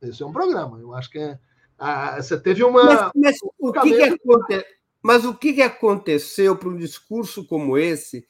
Esse 0.00 0.22
é 0.22 0.26
um 0.26 0.32
programa. 0.32 0.78
Eu 0.80 0.94
acho 0.94 1.10
que 1.10 1.18
é. 1.18 1.38
Ah, 1.78 2.20
você 2.20 2.38
teve 2.38 2.64
uma. 2.64 2.84
Mas, 2.84 3.10
mas 3.14 3.36
o, 3.42 3.72
que, 3.72 3.94
que 3.94 4.02
aconte... 4.02 4.66
mas 5.02 5.24
o 5.24 5.34
que, 5.34 5.52
que 5.52 5.62
aconteceu 5.62 6.56
para 6.56 6.68
um 6.68 6.76
discurso 6.76 7.46
como 7.46 7.78
esse 7.78 8.26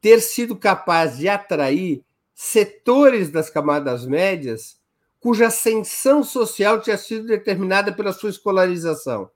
ter 0.00 0.20
sido 0.20 0.56
capaz 0.56 1.18
de 1.18 1.28
atrair 1.28 2.04
setores 2.34 3.30
das 3.30 3.50
camadas 3.50 4.06
médias 4.06 4.78
cuja 5.20 5.48
ascensão 5.48 6.22
social 6.22 6.80
tinha 6.80 6.96
sido 6.96 7.26
determinada 7.26 7.92
pela 7.92 8.12
sua 8.12 8.30
escolarização? 8.30 9.30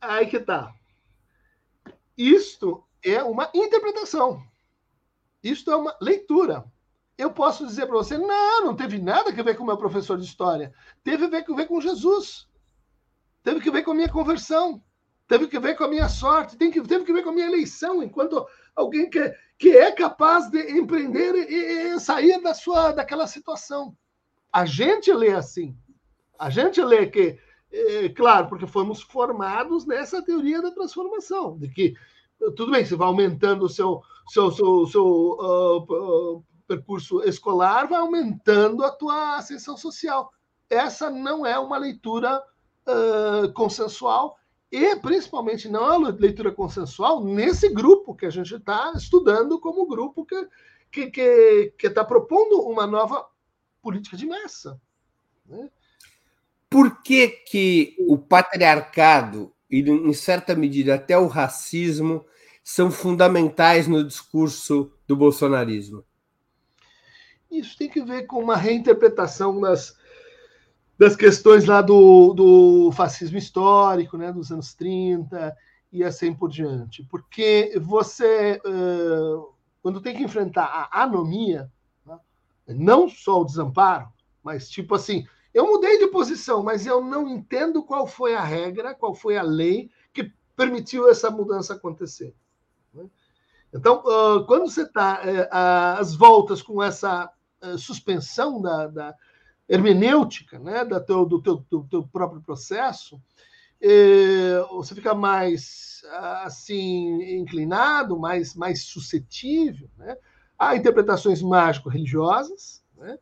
Aí 0.00 0.26
que 0.26 0.38
tá. 0.38 0.74
Isto 2.16 2.84
é 3.02 3.22
uma 3.22 3.50
interpretação. 3.54 4.42
Isto 5.42 5.70
é 5.70 5.76
uma 5.76 5.96
leitura 6.00 6.64
eu 7.18 7.30
posso 7.30 7.66
dizer 7.66 7.86
para 7.86 7.96
você, 7.96 8.18
não, 8.18 8.66
não 8.66 8.76
teve 8.76 8.98
nada 8.98 9.30
a 9.30 9.42
ver 9.42 9.56
com 9.56 9.62
o 9.62 9.66
meu 9.66 9.76
professor 9.76 10.18
de 10.18 10.24
história. 10.24 10.72
Teve 11.02 11.24
a 11.24 11.28
ver, 11.28 11.66
com 11.66 11.80
Jesus. 11.80 12.46
Teve 13.42 13.60
que 13.60 13.70
ver 13.70 13.82
com 13.82 13.92
a 13.92 13.94
minha 13.94 14.08
conversão. 14.08 14.82
teve 15.26 15.48
que 15.48 15.58
ver 15.58 15.76
com 15.76 15.84
a 15.84 15.88
minha 15.88 16.08
sorte, 16.08 16.56
tem 16.56 16.70
que, 16.70 16.80
teve 16.82 17.04
que 17.04 17.12
ver 17.12 17.22
com 17.22 17.30
a 17.30 17.32
minha 17.32 17.46
eleição, 17.46 18.02
enquanto 18.02 18.46
alguém 18.74 19.10
que, 19.10 19.34
que 19.58 19.70
é 19.76 19.90
capaz 19.90 20.48
de 20.50 20.78
empreender 20.78 21.34
e, 21.34 21.94
e 21.94 22.00
sair 22.00 22.40
da 22.42 22.54
sua 22.54 22.92
daquela 22.92 23.26
situação. 23.26 23.96
A 24.52 24.64
gente 24.64 25.12
lê 25.12 25.30
assim. 25.30 25.76
A 26.38 26.50
gente 26.50 26.80
lê 26.82 27.06
que, 27.06 27.38
é, 27.72 28.08
claro, 28.10 28.48
porque 28.48 28.66
fomos 28.66 29.00
formados 29.02 29.86
nessa 29.86 30.22
teoria 30.22 30.60
da 30.60 30.70
transformação, 30.70 31.58
de 31.58 31.68
que 31.68 31.94
tudo 32.38 32.70
bem, 32.70 32.84
você 32.84 32.94
vai 32.94 33.08
aumentando 33.08 33.64
o 33.64 33.68
seu, 33.68 34.02
seu, 34.28 34.50
seu, 34.50 34.86
seu 34.86 35.04
uh, 35.04 35.78
uh, 35.78 36.44
percurso 36.66 37.22
escolar, 37.22 37.86
vai 37.86 38.00
aumentando 38.00 38.84
a 38.84 38.90
tua 38.90 39.36
ascensão 39.36 39.76
social. 39.76 40.32
Essa 40.68 41.10
não 41.10 41.46
é 41.46 41.58
uma 41.58 41.78
leitura 41.78 42.42
uh, 42.86 43.52
consensual 43.52 44.36
e 44.70 44.96
principalmente 44.96 45.68
não 45.68 45.92
é 45.92 45.96
uma 45.96 46.10
leitura 46.10 46.50
consensual 46.50 47.24
nesse 47.24 47.68
grupo 47.68 48.14
que 48.14 48.26
a 48.26 48.30
gente 48.30 48.54
está 48.54 48.92
estudando 48.96 49.60
como 49.60 49.86
grupo 49.86 50.24
que 50.24 50.34
está 50.34 50.48
que, 50.90 51.10
que, 51.10 51.74
que 51.78 51.90
tá 51.90 52.04
propondo 52.04 52.60
uma 52.62 52.86
nova 52.86 53.26
política 53.82 54.16
de 54.16 54.26
massa. 54.26 54.80
Né? 55.44 55.68
Por 56.70 57.02
que, 57.02 57.28
que 57.28 57.96
o 58.08 58.18
patriarcado 58.18 59.52
e, 59.70 59.80
em 59.80 60.12
certa 60.12 60.54
medida, 60.54 60.94
até 60.94 61.16
o 61.18 61.26
racismo 61.26 62.24
são 62.64 62.90
fundamentais 62.90 63.86
no 63.86 64.02
discurso 64.02 64.92
do 65.06 65.16
bolsonarismo? 65.16 66.04
Isso 67.50 67.76
tem 67.76 67.88
que 67.88 68.02
ver 68.02 68.26
com 68.26 68.42
uma 68.42 68.56
reinterpretação 68.56 69.60
das, 69.60 69.96
das 70.98 71.14
questões 71.14 71.64
lá 71.64 71.80
do, 71.80 72.32
do 72.34 72.92
fascismo 72.92 73.38
histórico, 73.38 74.16
né, 74.16 74.32
dos 74.32 74.50
anos 74.50 74.74
30 74.74 75.56
e 75.92 76.02
assim 76.02 76.34
por 76.34 76.50
diante. 76.50 77.04
Porque 77.04 77.72
você, 77.80 78.60
uh, 78.66 79.54
quando 79.82 80.00
tem 80.00 80.16
que 80.16 80.22
enfrentar 80.22 80.88
a 80.90 81.02
anomia, 81.02 81.70
né, 82.04 82.18
não 82.68 83.08
só 83.08 83.40
o 83.40 83.44
desamparo, 83.44 84.08
mas 84.42 84.68
tipo 84.68 84.94
assim, 84.94 85.26
eu 85.54 85.66
mudei 85.66 85.98
de 85.98 86.08
posição, 86.08 86.62
mas 86.62 86.86
eu 86.86 87.02
não 87.02 87.28
entendo 87.28 87.82
qual 87.82 88.06
foi 88.06 88.34
a 88.34 88.42
regra, 88.42 88.94
qual 88.94 89.14
foi 89.14 89.36
a 89.36 89.42
lei 89.42 89.90
que 90.12 90.32
permitiu 90.56 91.08
essa 91.08 91.30
mudança 91.30 91.74
acontecer. 91.74 92.34
Né. 92.92 93.06
Então, 93.72 94.02
quando 94.46 94.70
você 94.70 94.82
está 94.82 95.20
às 95.98 96.14
voltas 96.14 96.62
com 96.62 96.82
essa 96.82 97.30
suspensão 97.78 98.60
da, 98.60 98.86
da, 98.86 99.14
hermenêutica 99.68 100.58
né, 100.58 100.84
da 100.84 101.00
teu, 101.00 101.24
do, 101.24 101.42
teu, 101.42 101.64
do 101.70 101.84
teu 101.84 102.06
próprio 102.06 102.40
processo, 102.40 103.20
eh, 103.80 104.64
você 104.70 104.94
fica 104.94 105.14
mais 105.14 106.02
assim 106.44 107.36
inclinado, 107.36 108.18
mais, 108.18 108.54
mais 108.54 108.84
suscetível 108.84 109.90
né, 109.96 110.16
a 110.58 110.76
interpretações 110.76 111.42
mágico-religiosas 111.42 112.82
né, 112.96 113.18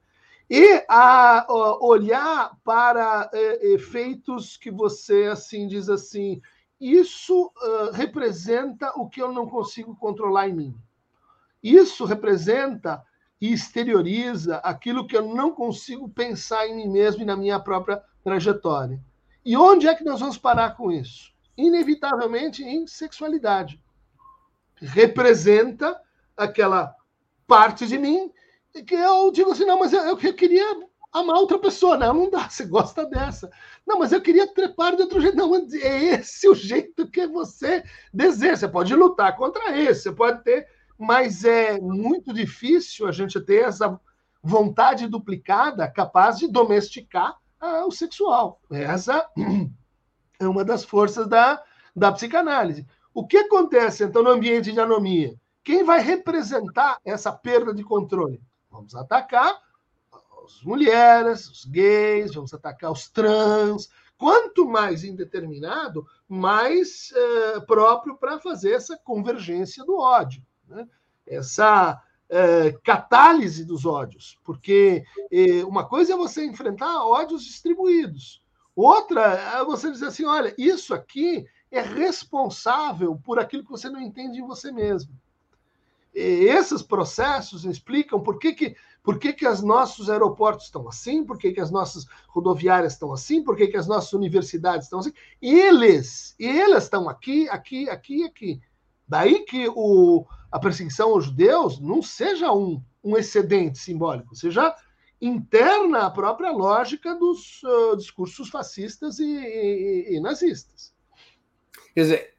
e 0.50 0.84
a, 0.88 1.46
olhar 1.80 2.56
para 2.62 3.30
eh, 3.32 3.72
efeitos 3.72 4.56
que 4.56 4.70
você 4.70 5.24
assim 5.24 5.66
diz 5.66 5.88
assim 5.88 6.40
isso 6.78 7.50
representa 7.94 8.92
o 8.96 9.08
que 9.08 9.22
eu 9.22 9.32
não 9.32 9.48
consigo 9.48 9.96
controlar 9.96 10.48
em 10.48 10.54
mim. 10.54 10.76
Isso 11.62 12.04
representa 12.04 13.02
e 13.44 13.52
exterioriza 13.52 14.56
aquilo 14.56 15.06
que 15.06 15.14
eu 15.14 15.20
não 15.34 15.50
consigo 15.50 16.08
pensar 16.08 16.66
em 16.66 16.76
mim 16.76 16.88
mesmo 16.88 17.20
e 17.20 17.26
na 17.26 17.36
minha 17.36 17.60
própria 17.60 18.02
trajetória. 18.22 18.98
E 19.44 19.54
onde 19.54 19.86
é 19.86 19.94
que 19.94 20.02
nós 20.02 20.20
vamos 20.20 20.38
parar 20.38 20.70
com 20.70 20.90
isso? 20.90 21.30
Inevitavelmente 21.54 22.64
em 22.64 22.86
sexualidade. 22.86 23.78
Representa 24.76 25.94
aquela 26.34 26.96
parte 27.46 27.86
de 27.86 27.98
mim 27.98 28.32
que 28.86 28.94
eu 28.94 29.30
digo 29.30 29.52
assim, 29.52 29.66
não, 29.66 29.78
mas 29.78 29.92
eu, 29.92 30.18
eu 30.18 30.34
queria 30.34 30.64
amar 31.12 31.36
outra 31.36 31.58
pessoa. 31.58 31.98
Não, 31.98 32.14
não 32.14 32.30
dá, 32.30 32.48
você 32.48 32.64
gosta 32.64 33.04
dessa. 33.04 33.50
Não, 33.86 33.98
mas 33.98 34.10
eu 34.10 34.22
queria 34.22 34.46
trepar 34.54 34.96
de 34.96 35.02
outro 35.02 35.20
jeito. 35.20 35.36
Não, 35.36 35.54
é 35.54 36.04
esse 36.14 36.48
o 36.48 36.54
jeito 36.54 37.06
que 37.10 37.26
você 37.26 37.84
deseja. 38.10 38.56
Você 38.56 38.68
pode 38.68 38.96
lutar 38.96 39.36
contra 39.36 39.78
esse, 39.78 40.04
você 40.04 40.12
pode 40.12 40.42
ter 40.42 40.66
mas 40.98 41.44
é 41.44 41.80
muito 41.80 42.32
difícil 42.32 43.06
a 43.06 43.12
gente 43.12 43.40
ter 43.40 43.64
essa 43.64 43.98
vontade 44.42 45.08
duplicada 45.08 45.90
capaz 45.90 46.38
de 46.38 46.48
domesticar 46.48 47.36
ah, 47.60 47.86
o 47.86 47.90
sexual. 47.90 48.60
Essa 48.70 49.28
é 50.38 50.46
uma 50.46 50.64
das 50.64 50.84
forças 50.84 51.26
da, 51.26 51.62
da 51.94 52.12
psicanálise. 52.12 52.86
O 53.12 53.26
que 53.26 53.38
acontece, 53.38 54.04
então, 54.04 54.22
no 54.22 54.30
ambiente 54.30 54.72
de 54.72 54.80
anomia? 54.80 55.34
Quem 55.62 55.82
vai 55.82 56.00
representar 56.00 56.98
essa 57.04 57.32
perda 57.32 57.72
de 57.72 57.82
controle? 57.82 58.40
Vamos 58.70 58.94
atacar 58.94 59.58
as 60.44 60.62
mulheres, 60.62 61.48
os 61.48 61.64
gays, 61.64 62.34
vamos 62.34 62.52
atacar 62.52 62.92
os 62.92 63.08
trans. 63.08 63.88
Quanto 64.18 64.68
mais 64.68 65.04
indeterminado, 65.04 66.06
mais 66.28 67.12
eh, 67.14 67.60
próprio 67.60 68.16
para 68.16 68.38
fazer 68.38 68.72
essa 68.72 68.96
convergência 68.98 69.84
do 69.84 69.98
ódio 69.98 70.42
né? 70.68 70.88
essa 71.26 72.02
é, 72.28 72.72
catálise 72.82 73.64
dos 73.64 73.84
ódios, 73.84 74.38
porque 74.44 75.04
é, 75.30 75.64
uma 75.64 75.84
coisa 75.86 76.14
é 76.14 76.16
você 76.16 76.44
enfrentar 76.44 77.04
ódios 77.04 77.44
distribuídos, 77.44 78.42
outra 78.74 79.22
é 79.60 79.64
você 79.64 79.90
dizer 79.90 80.06
assim: 80.06 80.24
olha, 80.24 80.54
isso 80.58 80.94
aqui 80.94 81.46
é 81.70 81.80
responsável 81.80 83.20
por 83.24 83.38
aquilo 83.38 83.64
que 83.64 83.70
você 83.70 83.90
não 83.90 84.00
entende 84.00 84.38
em 84.38 84.46
você 84.46 84.70
mesmo. 84.70 85.12
E 86.14 86.46
esses 86.46 86.80
processos 86.80 87.64
explicam 87.64 88.20
por 88.20 88.38
que, 88.38 88.52
que, 88.52 88.76
por 89.02 89.18
que, 89.18 89.32
que 89.32 89.46
os 89.46 89.62
nossos 89.62 90.08
aeroportos 90.08 90.66
estão 90.66 90.88
assim, 90.88 91.24
por 91.24 91.36
que, 91.36 91.50
que 91.50 91.60
as 91.60 91.72
nossas 91.72 92.06
rodoviárias 92.28 92.92
estão 92.92 93.12
assim, 93.12 93.42
por 93.42 93.56
que, 93.56 93.66
que 93.66 93.76
as 93.76 93.88
nossas 93.88 94.12
universidades 94.12 94.86
estão 94.86 95.00
assim. 95.00 95.12
Eles, 95.42 96.36
eles 96.38 96.84
estão 96.84 97.08
aqui, 97.08 97.48
aqui, 97.48 97.90
aqui, 97.90 98.24
aqui. 98.24 98.60
Daí 99.06 99.44
que 99.44 99.68
o, 99.68 100.26
a 100.50 100.58
perseguição 100.58 101.10
aos 101.10 101.26
judeus 101.26 101.80
não 101.80 102.02
seja 102.02 102.52
um, 102.52 102.82
um 103.02 103.16
excedente 103.16 103.78
simbólico, 103.78 104.34
seja 104.34 104.74
interna 105.20 106.06
à 106.06 106.10
própria 106.10 106.50
lógica 106.50 107.14
dos 107.14 107.62
uh, 107.62 107.96
discursos 107.96 108.48
fascistas 108.48 109.18
e, 109.18 109.24
e, 109.24 110.16
e, 110.16 110.20
nazistas. 110.20 110.92
Quer 111.94 112.00
dizer, 112.00 112.34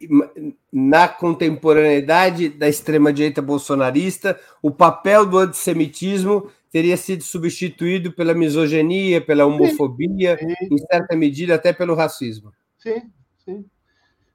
na 0.71 1.07
contemporaneidade 1.07 2.49
da 2.49 2.67
extrema-direita 2.67 3.41
bolsonarista, 3.41 4.39
o 4.61 4.69
papel 4.69 5.25
do 5.25 5.37
antissemitismo 5.37 6.51
teria 6.69 6.97
sido 6.97 7.23
substituído 7.23 8.11
pela 8.11 8.33
misoginia, 8.33 9.21
pela 9.21 9.45
homofobia, 9.45 10.37
sim, 10.37 10.49
sim. 10.49 10.73
em 10.73 10.77
certa 10.77 11.15
medida 11.15 11.55
até 11.55 11.71
pelo 11.71 11.95
racismo. 11.95 12.51
Sim, 12.77 13.09
sim. 13.45 13.65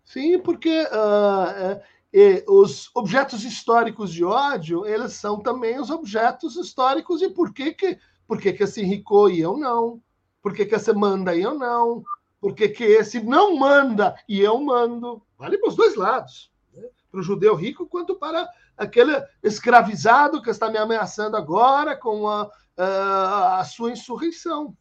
Sim, 0.07 0.39
porque 0.39 0.71
uh, 0.85 1.81
e 2.13 2.45
os 2.49 2.91
objetos 2.95 3.45
históricos 3.45 4.13
de 4.13 4.25
ódio, 4.25 4.85
eles 4.85 5.13
são 5.13 5.41
também 5.41 5.79
os 5.79 5.91
objetos 5.91 6.57
históricos 6.57 7.21
de 7.21 7.29
por 7.29 7.53
que, 7.53 7.73
que, 7.73 7.99
por 8.27 8.41
que, 8.41 8.53
que 8.53 8.65
esse 8.65 8.83
enricou 8.83 9.31
e 9.31 9.41
eu 9.41 9.57
não, 9.57 10.03
por 10.43 10.53
que, 10.53 10.67
que 10.67 10.75
esse 10.75 10.93
manda 10.93 11.35
e 11.35 11.43
eu 11.43 11.55
não, 11.55 12.03
por 12.41 12.55
que, 12.55 12.69
que 12.69 12.85
esse 12.85 13.21
não 13.21 13.57
manda 13.57 14.17
e 14.29 14.41
eu 14.41 14.61
mando. 14.61 15.23
Vale 15.39 15.59
para 15.59 15.69
os 15.69 15.77
dois 15.77 15.95
lados. 15.95 16.51
Né? 16.75 16.89
Para 17.11 17.21
o 17.21 17.23
judeu 17.23 17.55
rico, 17.55 17.87
quanto 17.87 18.17
para 18.17 18.49
aquele 18.77 19.13
escravizado 19.43 20.43
que 20.43 20.51
está 20.51 20.69
me 20.71 20.79
ameaçando 20.79 21.37
agora 21.37 21.95
com 21.95 22.27
a, 22.29 22.51
a, 22.77 23.61
a 23.61 23.65
sua 23.65 23.93
insurreição. 23.93 24.77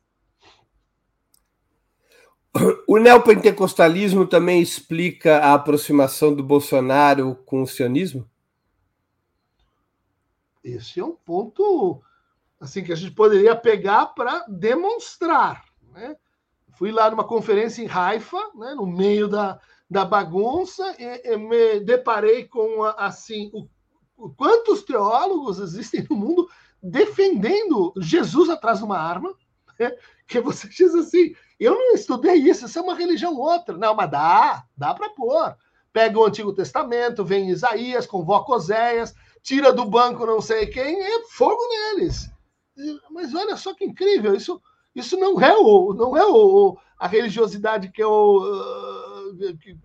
O 2.87 2.97
neopentecostalismo 2.97 4.25
também 4.25 4.61
explica 4.61 5.37
a 5.37 5.53
aproximação 5.53 6.33
do 6.33 6.43
Bolsonaro 6.43 7.35
com 7.45 7.61
o 7.61 7.67
sionismo? 7.67 8.27
Esse 10.63 10.99
é 10.99 11.05
um 11.05 11.15
ponto 11.15 12.01
assim 12.59 12.83
que 12.83 12.91
a 12.91 12.95
gente 12.95 13.11
poderia 13.11 13.55
pegar 13.55 14.07
para 14.07 14.45
demonstrar. 14.47 15.63
Né? 15.93 16.15
Fui 16.75 16.91
lá 16.91 17.09
numa 17.09 17.23
conferência 17.23 17.81
em 17.81 17.89
Haifa, 17.89 18.37
né, 18.55 18.73
no 18.73 18.85
meio 18.85 19.27
da, 19.27 19.59
da 19.89 20.03
bagunça, 20.03 20.95
e, 20.99 21.33
e 21.33 21.37
me 21.37 21.79
deparei 21.79 22.45
com 22.45 22.83
assim 22.83 23.49
o, 23.53 23.67
o, 24.17 24.29
quantos 24.29 24.83
teólogos 24.83 25.59
existem 25.59 26.05
no 26.09 26.15
mundo 26.15 26.49
defendendo 26.81 27.93
Jesus 27.97 28.49
atrás 28.49 28.79
de 28.79 28.85
uma 28.85 28.97
arma, 28.97 29.33
né? 29.79 29.95
que 30.27 30.39
você 30.39 30.67
diz 30.67 30.93
assim, 30.95 31.33
eu 31.59 31.73
não 31.73 31.93
estudei 31.93 32.35
isso, 32.35 32.65
isso 32.65 32.79
é 32.79 32.81
uma 32.81 32.95
religião 32.95 33.35
outra. 33.35 33.77
Não, 33.77 33.93
mas 33.93 34.09
dá, 34.09 34.63
dá 34.77 34.93
para 34.93 35.09
pôr. 35.09 35.55
Pega 35.91 36.17
o 36.17 36.25
Antigo 36.25 36.53
Testamento, 36.53 37.25
vem 37.25 37.49
Isaías, 37.49 38.05
convoca 38.05 38.53
Oséias, 38.53 39.13
tira 39.41 39.73
do 39.73 39.85
banco 39.85 40.25
não 40.25 40.39
sei 40.39 40.67
quem, 40.67 41.01
é 41.01 41.23
fogo 41.29 41.61
neles. 41.67 42.29
Mas 43.11 43.33
olha 43.33 43.57
só 43.57 43.73
que 43.73 43.83
incrível, 43.83 44.33
isso, 44.35 44.61
isso 44.95 45.17
não 45.17 45.41
é 45.41 45.53
o, 45.57 45.93
não 45.93 46.15
é 46.15 46.25
o, 46.25 46.77
a 46.97 47.07
religiosidade 47.07 47.91
que 47.91 48.01
eu, 48.01 48.41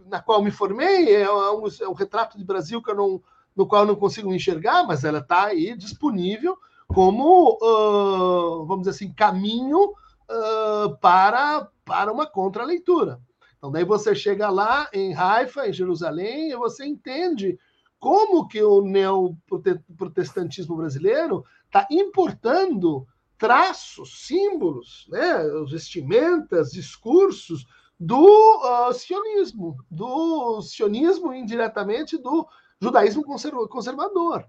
na 0.07 0.21
qual 0.21 0.43
me 0.43 0.51
formei, 0.51 1.15
é 1.15 1.31
um, 1.31 1.67
é 1.67 1.89
um 1.89 1.95
retrato 1.95 2.39
de 2.39 2.45
Brasil 2.45 2.83
que 2.83 2.91
eu 2.91 2.95
não, 2.95 3.23
no 3.57 3.67
qual 3.67 3.83
eu 3.83 3.89
não 3.89 3.97
consigo 3.97 4.33
enxergar, 4.33 4.87
mas 4.87 5.03
ela 5.03 5.19
está 5.19 5.47
aí 5.47 5.77
disponível 5.77 6.57
como, 6.87 7.59
uh, 7.61 8.65
vamos 8.67 8.87
dizer 8.87 8.91
assim, 8.91 9.13
caminho 9.13 9.93
uh, 10.31 10.97
para, 10.99 11.69
para 11.85 12.13
uma 12.13 12.27
contraleitura. 12.27 13.21
Então, 13.57 13.71
daí 13.71 13.85
você 13.85 14.15
chega 14.15 14.51
lá 14.51 14.89
em 14.93 15.15
Haifa, 15.15 15.67
em 15.69 15.73
Jerusalém, 15.73 16.51
e 16.51 16.57
você 16.57 16.85
entende 16.85 17.59
como 17.99 18.47
que 18.47 18.63
o 18.63 18.83
neoprotestantismo 18.83 20.77
brasileiro 20.77 21.45
está 21.65 21.87
importando 21.91 23.07
traços, 23.39 24.27
símbolos, 24.27 25.07
né, 25.09 25.45
vestimentas, 25.71 26.71
discursos 26.71 27.67
do 27.99 28.19
uh, 28.19 28.93
sionismo, 28.93 29.77
do 29.91 30.61
sionismo 30.61 31.33
indiretamente 31.33 32.19
do 32.19 32.47
judaísmo 32.81 33.25
conservador. 33.25 34.47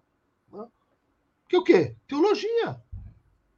Né? 0.51 0.65
Que 1.47 1.57
o 1.57 1.63
quê? 1.63 1.95
Teologia. 2.07 2.81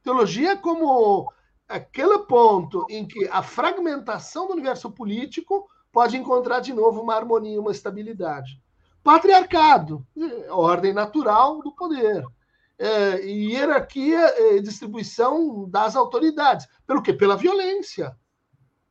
Teologia 0.02 0.56
como 0.56 1.32
aquele 1.68 2.18
ponto 2.20 2.86
em 2.88 3.06
que 3.06 3.28
a 3.28 3.42
fragmentação 3.42 4.46
do 4.46 4.54
universo 4.54 4.90
político 4.90 5.68
pode 5.92 6.16
encontrar 6.16 6.60
de 6.60 6.72
novo 6.72 7.02
uma 7.02 7.14
harmonia, 7.14 7.60
uma 7.60 7.70
estabilidade. 7.70 8.60
Patriarcado, 9.02 10.06
ordem 10.50 10.92
natural 10.92 11.60
do 11.60 11.72
poder. 11.72 12.24
É, 12.78 13.26
hierarquia 13.26 14.54
e 14.54 14.60
distribuição 14.60 15.68
das 15.68 15.96
autoridades. 15.96 16.66
Pelo 16.86 17.02
quê? 17.02 17.12
Pela 17.12 17.36
violência. 17.36 18.16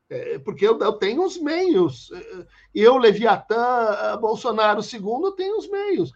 É, 0.09 0.39
porque 0.39 0.67
eu, 0.67 0.77
eu, 0.79 0.93
tenho 0.93 1.23
os 1.23 1.37
meios. 1.37 2.11
É, 2.11 2.45
eu, 2.73 2.97
Leviatã, 2.97 4.17
Bolsonaro 4.19 4.81
II, 4.81 5.35
tenho 5.35 5.57
os 5.57 5.69
meios. 5.69 6.11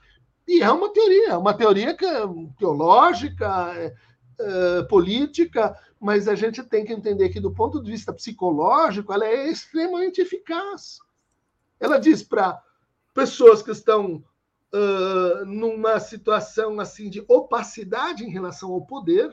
E 0.48 0.62
é 0.62 0.70
uma 0.70 0.92
teoria, 0.92 1.38
uma 1.38 1.54
teoria 1.54 1.96
teológica, 2.58 3.94
é, 4.42 4.84
política, 4.84 5.78
mas 6.00 6.28
a 6.28 6.36
gente 6.36 6.64
tem 6.64 6.84
que 6.84 6.94
entender 6.94 7.30
que, 7.30 7.40
do 7.40 7.52
ponto 7.52 7.82
de 7.82 7.92
vista 7.92 8.12
psicológico, 8.12 9.14
ela 9.14 9.26
é 9.26 9.50
extremamente 9.50 10.22
eficaz. 10.22 11.00
Ela 11.80 12.00
diz 12.00 12.24
para 12.24 12.62
pessoas 13.14 13.62
que 13.62 13.72
estão 13.72 14.24
uh, 14.74 15.46
numa 15.46 16.00
situação 16.00 16.80
assim 16.80 17.10
de 17.10 17.24
opacidade 17.28 18.24
em 18.24 18.30
relação 18.30 18.72
ao 18.72 18.82
poder. 18.82 19.32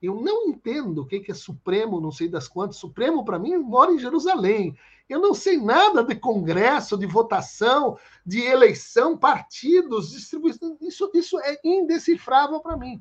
Eu 0.00 0.20
não 0.20 0.48
entendo 0.48 1.02
o 1.02 1.06
que 1.06 1.24
é 1.30 1.34
Supremo, 1.34 2.00
não 2.00 2.10
sei 2.10 2.28
das 2.28 2.48
quantas. 2.48 2.76
Supremo, 2.76 3.24
para 3.24 3.38
mim, 3.38 3.56
mora 3.56 3.92
em 3.92 3.98
Jerusalém. 3.98 4.76
Eu 5.08 5.20
não 5.20 5.32
sei 5.32 5.58
nada 5.58 6.02
de 6.02 6.16
congresso, 6.16 6.98
de 6.98 7.06
votação, 7.06 7.96
de 8.26 8.40
eleição, 8.40 9.16
partidos, 9.16 10.10
distribuição. 10.10 10.76
Isso, 10.80 11.10
isso 11.14 11.38
é 11.40 11.58
indecifrável 11.64 12.60
para 12.60 12.76
mim. 12.76 13.00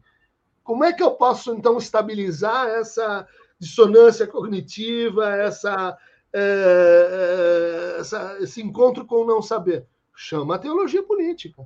Como 0.64 0.84
é 0.84 0.94
que 0.94 1.04
eu 1.04 1.12
posso, 1.12 1.54
então, 1.54 1.78
estabilizar 1.78 2.68
essa 2.68 3.28
dissonância 3.60 4.28
cognitiva, 4.28 5.30
essa, 5.30 5.98
é, 6.34 7.98
essa, 8.00 8.38
esse 8.40 8.62
encontro 8.62 9.06
com 9.06 9.24
o 9.24 9.26
não 9.26 9.42
saber? 9.42 9.86
Chama 10.16 10.56
a 10.56 10.60
teologia 10.60 11.04
política. 11.04 11.66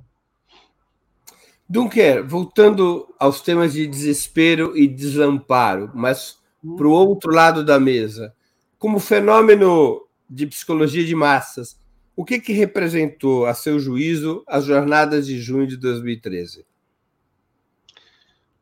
Dunker, 1.68 2.24
voltando 2.24 3.12
aos 3.18 3.40
temas 3.40 3.72
de 3.72 3.86
desespero 3.86 4.76
e 4.76 4.86
desamparo, 4.86 5.90
mas 5.94 6.38
hum. 6.64 6.76
para 6.76 6.86
o 6.86 6.92
outro 6.92 7.32
lado 7.32 7.64
da 7.64 7.80
mesa, 7.80 8.32
como 8.78 9.00
fenômeno 9.00 10.06
de 10.30 10.46
psicologia 10.46 11.04
de 11.04 11.14
massas, 11.14 11.78
o 12.14 12.24
que, 12.24 12.40
que 12.40 12.52
representou, 12.52 13.46
a 13.46 13.52
seu 13.52 13.78
juízo, 13.78 14.42
as 14.46 14.64
jornadas 14.64 15.26
de 15.26 15.38
junho 15.40 15.66
de 15.66 15.76
2013? 15.76 16.64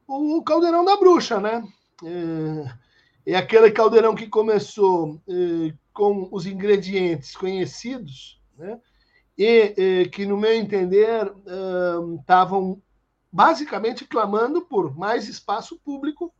O 0.06 0.42
caldeirão 0.42 0.84
da 0.84 0.96
bruxa, 0.96 1.40
né? 1.40 1.62
É, 2.04 3.32
é 3.32 3.36
aquele 3.36 3.70
caldeirão 3.70 4.14
que 4.14 4.26
começou 4.28 5.20
é, 5.28 5.74
com 5.92 6.28
os 6.30 6.46
ingredientes 6.46 7.36
conhecidos, 7.36 8.40
né? 8.56 8.80
E 9.36 9.74
é, 9.76 10.08
que, 10.08 10.24
no 10.24 10.36
meu 10.36 10.52
entender, 10.52 11.32
estavam 12.20 12.80
basicamente 13.32 14.04
clamando 14.04 14.62
por 14.62 14.96
mais 14.96 15.28
espaço 15.28 15.76
público, 15.84 16.32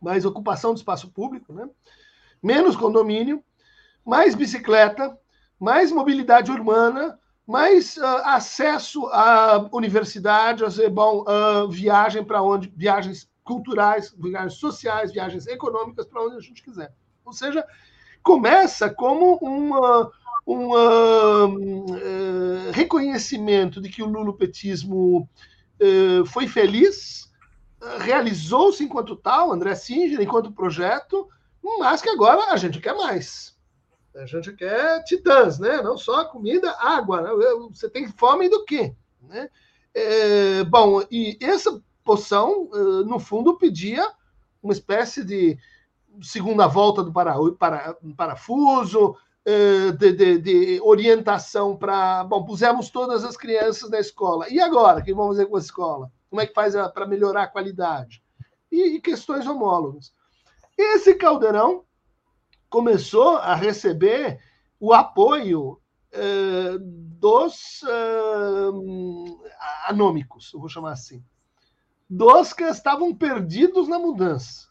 mais 0.00 0.24
ocupação 0.24 0.72
do 0.72 0.76
espaço 0.76 1.10
público, 1.10 1.52
né? 1.52 1.68
menos 2.42 2.76
condomínio, 2.76 3.42
mais 4.04 4.34
bicicleta, 4.34 5.16
mais 5.58 5.92
mobilidade 5.92 6.50
urbana, 6.50 7.18
mas 7.52 7.98
uh, 7.98 8.22
acesso 8.24 9.06
à 9.08 9.68
universidade, 9.72 10.64
bom, 10.88 11.22
uh, 11.28 11.68
viagem 11.68 12.24
para 12.24 12.40
onde, 12.40 12.72
viagens 12.74 13.28
culturais, 13.44 14.14
viagens 14.18 14.54
sociais, 14.54 15.12
viagens 15.12 15.46
econômicas 15.46 16.06
para 16.06 16.22
onde 16.22 16.36
a 16.36 16.40
gente 16.40 16.62
quiser. 16.62 16.94
Ou 17.22 17.34
seja, 17.34 17.62
começa 18.22 18.88
como 18.88 19.36
uma, 19.42 20.10
um 20.46 20.70
uh, 20.70 22.70
reconhecimento 22.72 23.82
de 23.82 23.90
que 23.90 24.02
o 24.02 24.08
lulopetismo 24.08 25.28
uh, 25.78 26.24
foi 26.24 26.48
feliz, 26.48 27.30
realizou-se 27.98 28.82
enquanto 28.82 29.14
tal, 29.14 29.52
André 29.52 29.74
Singer, 29.74 30.22
enquanto 30.22 30.52
projeto, 30.52 31.28
mas 31.62 32.00
que 32.00 32.08
agora 32.08 32.50
a 32.50 32.56
gente 32.56 32.80
quer 32.80 32.94
mais. 32.94 33.54
A 34.14 34.26
gente 34.26 34.52
quer 34.52 35.02
titãs, 35.04 35.58
né? 35.58 35.80
Não 35.80 35.96
só 35.96 36.24
comida, 36.26 36.70
água. 36.78 37.22
Né? 37.22 37.30
Você 37.70 37.88
tem 37.88 38.06
fome 38.08 38.48
do 38.48 38.64
quê? 38.64 38.94
Né? 39.22 39.48
É, 39.94 40.64
bom, 40.64 41.02
e 41.10 41.38
essa 41.40 41.82
poção, 42.04 42.68
eh, 42.74 43.04
no 43.04 43.18
fundo, 43.18 43.56
pedia 43.56 44.06
uma 44.62 44.72
espécie 44.72 45.24
de 45.24 45.58
segunda 46.20 46.66
volta 46.66 47.02
do 47.02 47.12
para, 47.12 47.34
para, 47.58 47.96
parafuso, 48.16 49.16
eh, 49.44 49.92
de, 49.92 50.12
de, 50.12 50.38
de 50.38 50.80
orientação 50.82 51.76
para. 51.76 52.24
Bom, 52.24 52.44
pusemos 52.44 52.90
todas 52.90 53.24
as 53.24 53.36
crianças 53.36 53.90
na 53.90 53.98
escola. 53.98 54.48
E 54.48 54.60
agora? 54.60 55.00
O 55.00 55.04
que 55.04 55.14
vamos 55.14 55.36
fazer 55.36 55.48
com 55.48 55.56
a 55.56 55.60
escola? 55.60 56.12
Como 56.28 56.40
é 56.40 56.46
que 56.46 56.54
faz 56.54 56.74
para 56.92 57.06
melhorar 57.06 57.44
a 57.44 57.48
qualidade? 57.48 58.22
E, 58.70 58.96
e 58.96 59.00
questões 59.00 59.46
homólogas. 59.46 60.12
Esse 60.76 61.14
caldeirão 61.14 61.84
começou 62.72 63.36
a 63.36 63.54
receber 63.54 64.40
o 64.80 64.94
apoio 64.94 65.78
uh, 66.14 66.78
dos 66.80 67.82
uh, 67.82 69.40
anômicos, 69.86 70.50
eu 70.54 70.58
vou 70.58 70.70
chamar 70.70 70.92
assim, 70.92 71.22
dos 72.08 72.54
que 72.54 72.64
estavam 72.64 73.14
perdidos 73.14 73.88
na 73.88 73.98
mudança, 73.98 74.68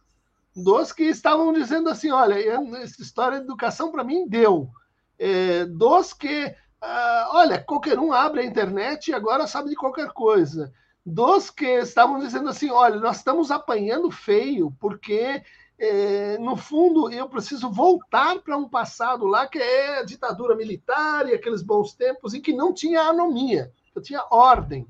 dos 0.55 0.91
que 0.91 1.03
estavam 1.03 1.53
dizendo 1.53 1.89
assim, 1.89 2.09
olha, 2.09 2.35
essa 2.81 3.03
história 3.03 3.37
de 3.37 3.45
educação 3.45 3.91
para 3.91 4.03
mim 4.03 4.27
deu, 4.27 4.71
é, 5.19 5.65
dos 5.65 6.11
que, 6.11 6.45
uh, 6.47 7.35
olha, 7.35 7.63
qualquer 7.63 7.99
um 7.99 8.11
abre 8.11 8.41
a 8.41 8.45
internet 8.45 9.09
e 9.09 9.13
agora 9.13 9.45
sabe 9.45 9.69
de 9.69 9.75
qualquer 9.75 10.09
coisa, 10.09 10.73
dos 11.05 11.51
que 11.51 11.67
estavam 11.67 12.17
dizendo 12.17 12.49
assim, 12.49 12.71
olha, 12.71 12.99
nós 12.99 13.17
estamos 13.17 13.51
apanhando 13.51 14.09
feio 14.09 14.75
porque 14.79 15.43
é, 15.83 16.37
no 16.37 16.55
fundo, 16.55 17.11
eu 17.11 17.27
preciso 17.27 17.71
voltar 17.71 18.37
para 18.41 18.55
um 18.55 18.69
passado 18.69 19.25
lá 19.25 19.47
que 19.47 19.57
é 19.57 19.97
a 19.97 20.03
ditadura 20.03 20.55
militar 20.55 21.27
e 21.27 21.33
aqueles 21.33 21.63
bons 21.63 21.95
tempos 21.95 22.35
em 22.35 22.41
que 22.41 22.53
não 22.53 22.71
tinha 22.71 23.01
anomia, 23.01 23.73
eu 23.95 24.01
tinha 24.01 24.23
ordem. 24.29 24.87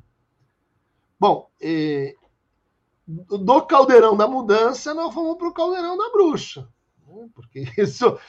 Bom, 1.17 1.49
é, 1.62 2.13
do 3.08 3.62
caldeirão 3.62 4.17
da 4.17 4.27
mudança, 4.27 4.93
nós 4.93 5.13
fomos 5.13 5.38
para 5.38 5.47
o 5.47 5.54
caldeirão 5.54 5.97
da 5.97 6.10
bruxa, 6.10 6.67
né? 7.08 7.30
porque 7.34 7.65
isso 7.82 8.19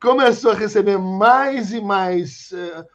começou 0.00 0.52
a 0.52 0.56
receber 0.56 0.98
mais 0.98 1.72
e 1.72 1.80
mais 1.80 2.52
é, 2.52 2.86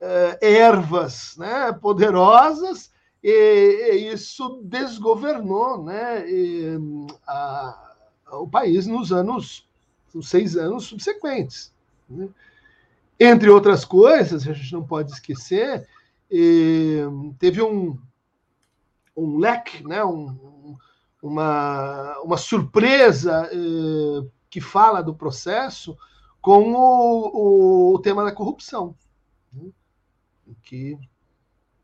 é, 0.00 0.54
ervas 0.56 1.36
né, 1.36 1.72
poderosas, 1.72 2.90
e, 3.22 3.30
e, 3.92 4.12
isso 4.12 4.60
desgovernou 4.64 5.84
né, 5.84 6.28
e, 6.28 6.76
a, 7.24 7.91
o 8.32 8.48
país 8.48 8.86
nos 8.86 9.12
anos, 9.12 9.68
nos 10.14 10.28
seis 10.28 10.56
anos 10.56 10.84
subsequentes. 10.84 11.72
Né? 12.08 12.28
Entre 13.18 13.48
outras 13.48 13.84
coisas, 13.84 14.46
a 14.46 14.52
gente 14.52 14.72
não 14.72 14.82
pode 14.82 15.12
esquecer, 15.12 15.86
eh, 16.30 17.04
teve 17.38 17.62
um, 17.62 17.98
um 19.16 19.38
leque, 19.38 19.86
né? 19.86 20.04
Um, 20.04 20.76
uma, 21.22 22.18
uma 22.20 22.36
surpresa 22.36 23.48
eh, 23.52 24.28
que 24.50 24.60
fala 24.60 25.00
do 25.00 25.14
processo 25.14 25.96
com 26.40 26.72
o, 26.74 27.94
o, 27.94 27.98
tema 28.00 28.24
da 28.24 28.32
corrupção. 28.32 28.96
Né? 29.52 29.70
Que, 30.64 30.98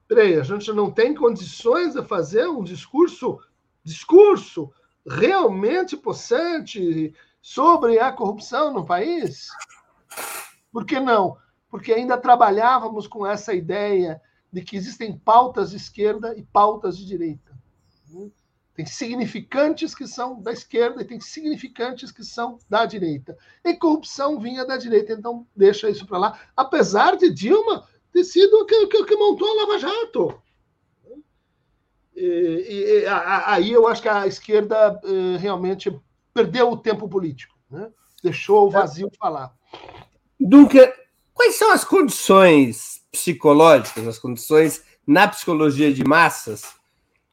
peraí, 0.08 0.34
a 0.34 0.42
gente 0.42 0.72
não 0.72 0.90
tem 0.90 1.14
condições 1.14 1.94
de 1.94 2.02
fazer 2.02 2.48
um 2.48 2.64
discurso, 2.64 3.38
discurso 3.84 4.72
realmente 5.10 5.96
possante 5.96 7.14
sobre 7.40 7.98
a 7.98 8.12
corrupção 8.12 8.72
no 8.72 8.84
país? 8.84 9.48
Por 10.72 10.84
que 10.84 11.00
não? 11.00 11.36
porque 11.70 11.92
ainda 11.92 12.16
trabalhávamos 12.16 13.06
com 13.06 13.26
essa 13.26 13.54
ideia 13.54 14.20
de 14.52 14.62
que 14.62 14.76
existem 14.76 15.16
pautas 15.16 15.70
de 15.70 15.76
esquerda 15.76 16.34
e 16.36 16.42
pautas 16.42 16.96
de 16.96 17.06
direita. 17.06 17.56
Tem 18.74 18.86
significantes 18.86 19.94
que 19.94 20.06
são 20.06 20.40
da 20.40 20.52
esquerda 20.52 21.02
e 21.02 21.04
tem 21.04 21.20
significantes 21.20 22.12
que 22.12 22.24
são 22.24 22.58
da 22.70 22.86
direita. 22.86 23.36
E 23.64 23.74
corrupção 23.74 24.38
vinha 24.38 24.64
da 24.64 24.76
direita, 24.76 25.12
então 25.12 25.46
deixa 25.54 25.90
isso 25.90 26.06
para 26.06 26.18
lá. 26.18 26.40
Apesar 26.56 27.16
de 27.16 27.28
Dilma 27.28 27.86
ter 28.12 28.24
sido 28.24 28.64
que, 28.64 28.86
que, 28.86 29.04
que 29.04 29.16
montou 29.16 29.48
a 29.48 29.62
Lava 29.62 29.78
Jato. 29.78 30.40
E, 32.20 33.02
e, 33.02 33.06
a, 33.06 33.52
aí 33.52 33.70
eu 33.70 33.86
acho 33.86 34.02
que 34.02 34.08
a 34.08 34.26
esquerda 34.26 35.00
eh, 35.04 35.38
realmente 35.38 35.96
perdeu 36.34 36.70
o 36.70 36.76
tempo 36.76 37.08
político, 37.08 37.54
né? 37.70 37.88
deixou 38.22 38.66
o 38.66 38.70
vazio 38.70 39.08
falar. 39.18 39.52
Duncan, 40.38 40.90
quais 41.32 41.54
são 41.54 41.72
as 41.72 41.84
condições 41.84 43.02
psicológicas, 43.12 44.06
as 44.06 44.18
condições 44.18 44.82
na 45.06 45.28
psicologia 45.28 45.92
de 45.92 46.04
massas 46.04 46.62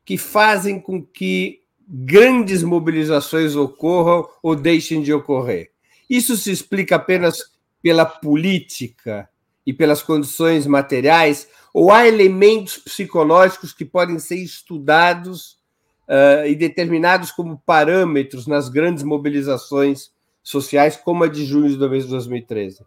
que 0.06 0.18
fazem 0.18 0.80
com 0.80 1.04
que 1.04 1.62
grandes 1.88 2.62
mobilizações 2.62 3.56
ocorram 3.56 4.28
ou 4.44 4.56
deixem 4.56 5.02
de 5.02 5.12
ocorrer? 5.12 5.72
Isso 6.08 6.38
se 6.38 6.52
explica 6.52 6.98
apenas 6.98 7.52
pela 7.82 8.06
política 8.06 9.28
e 9.66 9.74
pelas 9.74 10.04
condições 10.04 10.68
materiais 10.68 11.48
ou 11.76 11.92
há 11.92 12.08
elementos 12.08 12.78
psicológicos 12.78 13.74
que 13.74 13.84
podem 13.84 14.18
ser 14.18 14.38
estudados 14.38 15.60
uh, 16.08 16.48
e 16.48 16.56
determinados 16.56 17.32
como 17.32 17.62
parâmetros 17.66 18.48
nas 18.48 18.70
grandes 18.70 19.04
mobilizações 19.04 20.10
sociais, 20.42 20.96
como 20.96 21.26
a 21.26 21.28
de 21.28 21.44
junho 21.44 21.68
de 21.68 21.76
2013? 21.76 22.82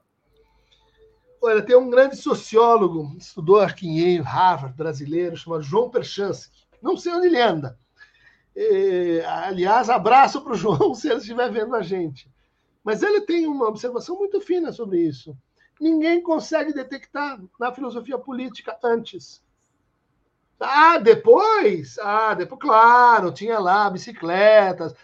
Olha, 1.42 1.60
tem 1.60 1.76
um 1.76 1.90
grande 1.90 2.16
sociólogo, 2.16 3.14
estudou 3.18 3.60
aqui 3.60 3.86
em 3.86 4.22
Harvard, 4.22 4.74
brasileiro, 4.74 5.36
chamado 5.36 5.62
João 5.62 5.90
Perchansky. 5.90 6.66
Não 6.80 6.96
sei 6.96 7.12
onde 7.12 7.26
ele 7.26 7.42
anda. 7.42 7.78
E, 8.56 9.20
aliás, 9.26 9.90
abraço 9.90 10.40
para 10.40 10.54
o 10.54 10.56
João 10.56 10.94
se 10.96 11.08
ele 11.08 11.18
estiver 11.18 11.52
vendo 11.52 11.76
a 11.76 11.82
gente. 11.82 12.26
Mas 12.82 13.02
ele 13.02 13.20
tem 13.20 13.46
uma 13.46 13.68
observação 13.68 14.16
muito 14.16 14.40
fina 14.40 14.72
sobre 14.72 14.98
isso 15.00 15.36
ninguém 15.80 16.22
consegue 16.22 16.72
detectar 16.72 17.40
na 17.58 17.72
filosofia 17.72 18.18
política 18.18 18.76
antes. 18.82 19.42
Ah, 20.60 20.98
depois? 20.98 21.98
Ah, 21.98 22.34
depois, 22.34 22.60
claro, 22.60 23.32
tinha 23.32 23.58
lá 23.58 23.88
bicicletas, 23.88 24.94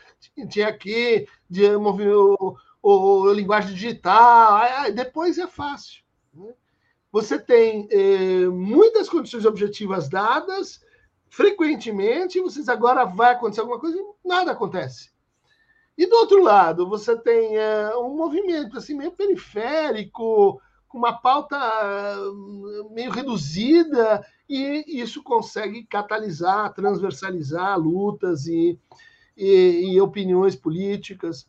tinha 0.49 0.69
aqui 0.69 1.29
de, 1.49 1.65
o, 1.77 2.57
o, 2.83 2.91
o 3.23 3.33
linguagem 3.33 3.73
digital, 3.73 4.57
ah, 4.57 4.91
depois 4.91 5.39
é 5.39 5.47
fácil. 5.47 6.03
Né? 6.33 6.53
Você 7.13 7.39
tem 7.39 7.87
eh, 7.91 8.47
muitas 8.49 9.09
condições 9.09 9.45
objetivas 9.45 10.09
dadas, 10.09 10.85
frequentemente, 11.29 12.41
vocês 12.41 12.69
agora 12.69 13.05
vai 13.05 13.33
acontecer 13.33 13.61
alguma 13.61 13.79
coisa 13.79 13.97
e 13.97 14.29
nada 14.29 14.51
acontece. 14.51 15.15
E 15.97 16.07
do 16.07 16.17
outro 16.17 16.43
lado, 16.43 16.89
você 16.89 17.17
tem 17.17 17.57
é, 17.57 17.97
um 17.97 18.17
movimento 18.17 18.77
assim 18.77 18.95
meio 18.95 19.13
periférico, 19.13 20.61
uma 20.95 21.13
pauta 21.13 21.59
hum, 22.33 22.91
meio 22.93 23.11
reduzida, 23.11 24.25
e 24.49 24.85
isso 24.87 25.23
consegue 25.23 25.85
catalisar, 25.85 26.73
transversalizar 26.73 27.77
lutas 27.79 28.47
e, 28.47 28.79
e, 29.37 29.93
e 29.93 30.01
opiniões 30.01 30.55
políticas. 30.55 31.49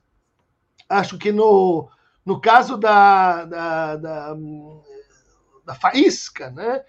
Acho 0.90 1.18
que 1.18 1.32
no, 1.32 1.88
no 2.26 2.42
caso 2.42 2.76
da, 2.76 3.46
da, 3.46 3.96
da, 3.96 4.38
da 5.64 5.76
faísca, 5.76 6.50
né, 6.50 6.84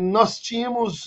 nós 0.00 0.38
tínhamos, 0.38 1.06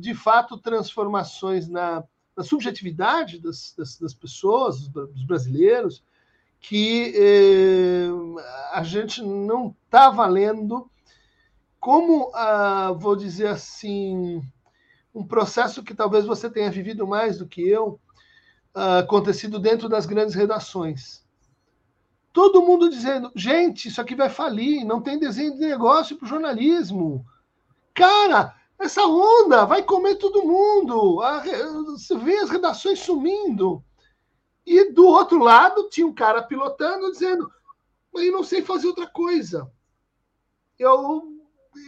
de 0.00 0.14
fato, 0.14 0.58
transformações 0.58 1.68
na, 1.68 2.02
na 2.36 2.42
subjetividade 2.42 3.40
das, 3.40 3.74
das, 3.76 3.98
das 3.98 4.14
pessoas, 4.14 4.88
dos 4.88 5.24
brasileiros, 5.24 6.02
que 6.60 7.12
eh, 7.16 8.08
a 8.72 8.82
gente 8.82 9.22
não 9.22 9.74
está 9.86 10.10
valendo 10.10 10.90
como, 11.80 12.30
ah, 12.34 12.92
vou 12.98 13.14
dizer 13.16 13.48
assim, 13.48 14.42
um 15.14 15.24
processo 15.24 15.82
que 15.82 15.94
talvez 15.94 16.24
você 16.24 16.50
tenha 16.50 16.70
vivido 16.70 17.06
mais 17.06 17.38
do 17.38 17.46
que 17.46 17.66
eu, 17.66 18.00
ah, 18.74 18.98
acontecido 18.98 19.58
dentro 19.58 19.88
das 19.88 20.06
grandes 20.06 20.34
redações. 20.34 21.24
Todo 22.32 22.62
mundo 22.62 22.90
dizendo, 22.90 23.30
gente, 23.34 23.88
isso 23.88 24.00
aqui 24.00 24.14
vai 24.14 24.28
falir, 24.28 24.84
não 24.84 25.00
tem 25.00 25.18
desenho 25.18 25.54
de 25.54 25.60
negócio 25.60 26.16
para 26.16 26.26
o 26.26 26.28
jornalismo. 26.28 27.24
Cara, 27.94 28.54
essa 28.78 29.04
onda 29.06 29.64
vai 29.64 29.82
comer 29.82 30.16
todo 30.16 30.44
mundo. 30.44 31.20
Você 31.96 32.16
vê 32.18 32.36
as 32.38 32.50
redações 32.50 33.00
sumindo. 33.00 33.82
E 34.68 34.92
do 34.92 35.06
outro 35.06 35.38
lado 35.38 35.88
tinha 35.88 36.06
um 36.06 36.12
cara 36.12 36.42
pilotando 36.42 37.10
dizendo: 37.10 37.50
Mas 38.12 38.30
não 38.30 38.44
sei 38.44 38.60
fazer 38.60 38.88
outra 38.88 39.06
coisa. 39.06 39.66
Eu, 40.78 41.24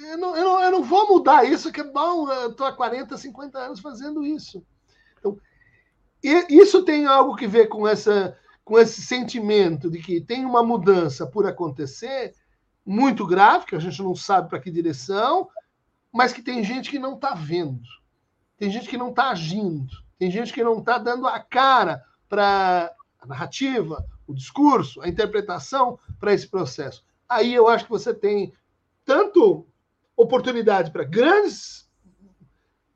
eu, 0.09 0.17
não, 0.17 0.35
eu, 0.35 0.45
não, 0.45 0.61
eu 0.63 0.71
não 0.71 0.83
vou 0.83 1.07
mudar 1.07 1.45
isso, 1.45 1.71
que 1.71 1.83
é 1.83 1.85
bom, 1.85 2.33
eu 2.33 2.51
estou 2.51 2.67
há 2.67 2.73
40, 2.73 3.19
50 3.19 3.59
anos 3.59 3.81
fazendo 3.81 4.25
isso. 4.25 4.65
Então, 5.19 5.39
isso 6.23 6.83
tem 6.83 7.05
algo 7.05 7.37
que 7.37 7.47
ver 7.47 7.67
com, 7.67 7.87
essa, 7.87 8.35
com 8.65 8.79
esse 8.79 9.03
sentimento 9.03 9.91
de 9.91 10.01
que 10.01 10.19
tem 10.19 10.47
uma 10.47 10.63
mudança 10.63 11.27
por 11.27 11.47
acontecer, 11.47 12.35
muito 12.85 13.27
grave, 13.27 13.67
que 13.67 13.77
a 13.77 13.79
gente 13.79 14.03
não 14.03 14.17
sabe 14.17 14.49
para 14.49 14.59
que 14.59 14.71
direção, 14.71 15.49
mas 16.11 16.33
que 16.33 16.41
tem 16.41 16.65
gente 16.65 16.91
que 16.91 16.99
não 16.99 17.15
está 17.15 17.35
vendo, 17.35 17.83
tem 18.57 18.71
gente 18.71 18.89
que 18.89 18.97
não 18.97 19.11
está 19.11 19.31
agindo, 19.31 19.93
tem 20.19 20.31
gente 20.31 20.51
que 20.51 20.65
não 20.65 20.79
está 20.79 20.97
dando 20.97 21.27
a 21.27 21.39
cara 21.39 22.03
para 22.31 22.95
a 23.21 23.27
narrativa, 23.27 24.03
o 24.27 24.33
discurso, 24.33 25.03
a 25.03 25.09
interpretação 25.09 25.99
para 26.19 26.33
esse 26.33 26.47
processo. 26.47 27.05
Aí 27.29 27.53
eu 27.53 27.69
acho 27.69 27.85
que 27.85 27.91
você 27.91 28.15
tem 28.15 28.53
tanto 29.05 29.67
oportunidade 30.17 30.91
para 30.91 31.05
grandes 31.05 31.89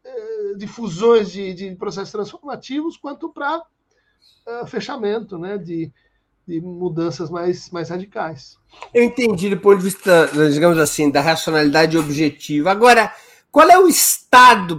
eh, 0.05 0.55
difusões 0.57 1.33
de, 1.33 1.53
de, 1.53 1.75
processos 1.75 2.13
transformativos, 2.13 2.97
quanto 2.97 3.29
para 3.29 3.59
uh, 3.59 4.67
fechamento 4.67 5.39
né, 5.39 5.59
de, 5.59 5.91
de 6.47 6.61
mudanças 6.61 7.31
mais, 7.31 7.71
mais 7.71 7.89
radicais. 7.89 8.57
Eu 8.93 9.03
entendi 9.03 9.51
do 9.51 9.59
ponto 9.59 9.79
de 9.79 9.85
vista, 9.85 10.31
digamos 10.53 10.79
assim, 10.79 11.11
da 11.11 11.21
racionalidade 11.21 11.99
objetiva. 11.99 12.71
Agora, 12.71 13.13
qual 13.51 13.69
é 13.69 13.79
o 13.79 13.89
estado 13.89 14.24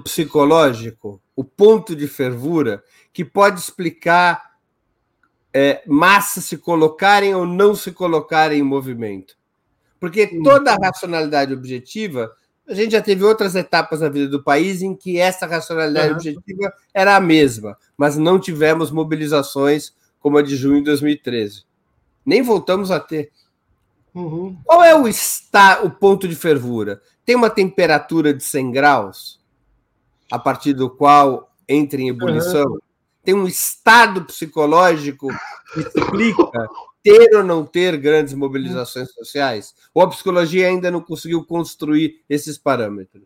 psicológico, 0.04 1.22
o 1.36 1.44
ponto 1.44 1.96
de 1.96 2.08
fervura, 2.08 2.84
que 3.14 3.24
pode 3.24 3.60
explicar 3.60 4.56
é, 5.54 5.82
massas 5.88 6.46
se 6.46 6.58
colocarem 6.58 7.34
ou 7.34 7.46
não 7.46 7.74
se 7.74 7.92
colocarem 7.92 8.60
em 8.60 8.64
movimento? 8.64 9.38
Porque 10.00 10.42
toda 10.44 10.74
a 10.74 10.78
racionalidade 10.78 11.54
objetiva, 11.54 12.32
a 12.68 12.74
gente 12.74 12.92
já 12.92 13.02
teve 13.02 13.24
outras 13.24 13.56
etapas 13.56 14.02
na 14.02 14.10
vida 14.10 14.28
do 14.28 14.44
país 14.44 14.82
em 14.82 14.94
que 14.94 15.18
essa 15.18 15.46
racionalidade 15.46 16.10
uhum. 16.10 16.16
objetiva 16.16 16.74
era 16.94 17.16
a 17.16 17.22
mesma, 17.22 17.78
mas 17.98 18.18
não 18.18 18.40
tivemos 18.40 18.92
mobilizações 18.92 19.94
como 20.20 20.38
a 20.38 20.42
de 20.42 20.56
junho 20.56 20.80
de 20.80 20.86
2013. 20.86 21.64
Nem 22.26 22.42
voltamos 22.42 22.92
a 22.92 23.00
ter. 23.00 23.32
Uhum. 24.14 24.58
Qual 24.66 24.84
é 24.84 24.96
o, 24.96 25.08
está, 25.08 25.82
o 25.84 25.90
ponto 25.90 26.28
de 26.28 26.36
fervura? 26.36 27.02
Tem 27.26 27.36
uma 27.36 27.50
temperatura 27.50 28.34
de 28.34 28.44
100 28.44 28.72
graus, 28.72 29.40
a 30.32 30.40
partir 30.40 30.74
do 30.74 30.90
qual 30.90 31.52
entra 31.68 32.00
em 32.00 32.10
ebulição? 32.10 32.66
Uhum. 32.66 32.80
Tem 33.24 33.34
um 33.34 33.48
estado 33.48 34.24
psicológico 34.26 35.28
que 35.74 35.80
explica 35.80 36.68
ter 37.04 37.36
ou 37.36 37.44
não 37.44 37.66
ter 37.66 37.98
grandes 37.98 38.34
mobilizações 38.34 39.12
sociais? 39.14 39.76
Ou 39.94 40.04
a 40.04 40.10
psicologia 40.10 40.68
ainda 40.68 40.92
não 40.92 41.02
conseguiu 41.02 41.44
construir 41.46 42.24
esses 42.30 42.58
parâmetros? 42.58 43.24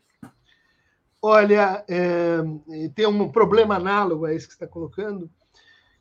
Olha, 1.21 1.83
é, 1.87 2.37
tem 2.95 3.05
um 3.05 3.29
problema 3.29 3.75
análogo 3.75 4.25
a 4.25 4.33
esse 4.33 4.47
que 4.47 4.53
você 4.53 4.63
está 4.63 4.67
colocando, 4.67 5.29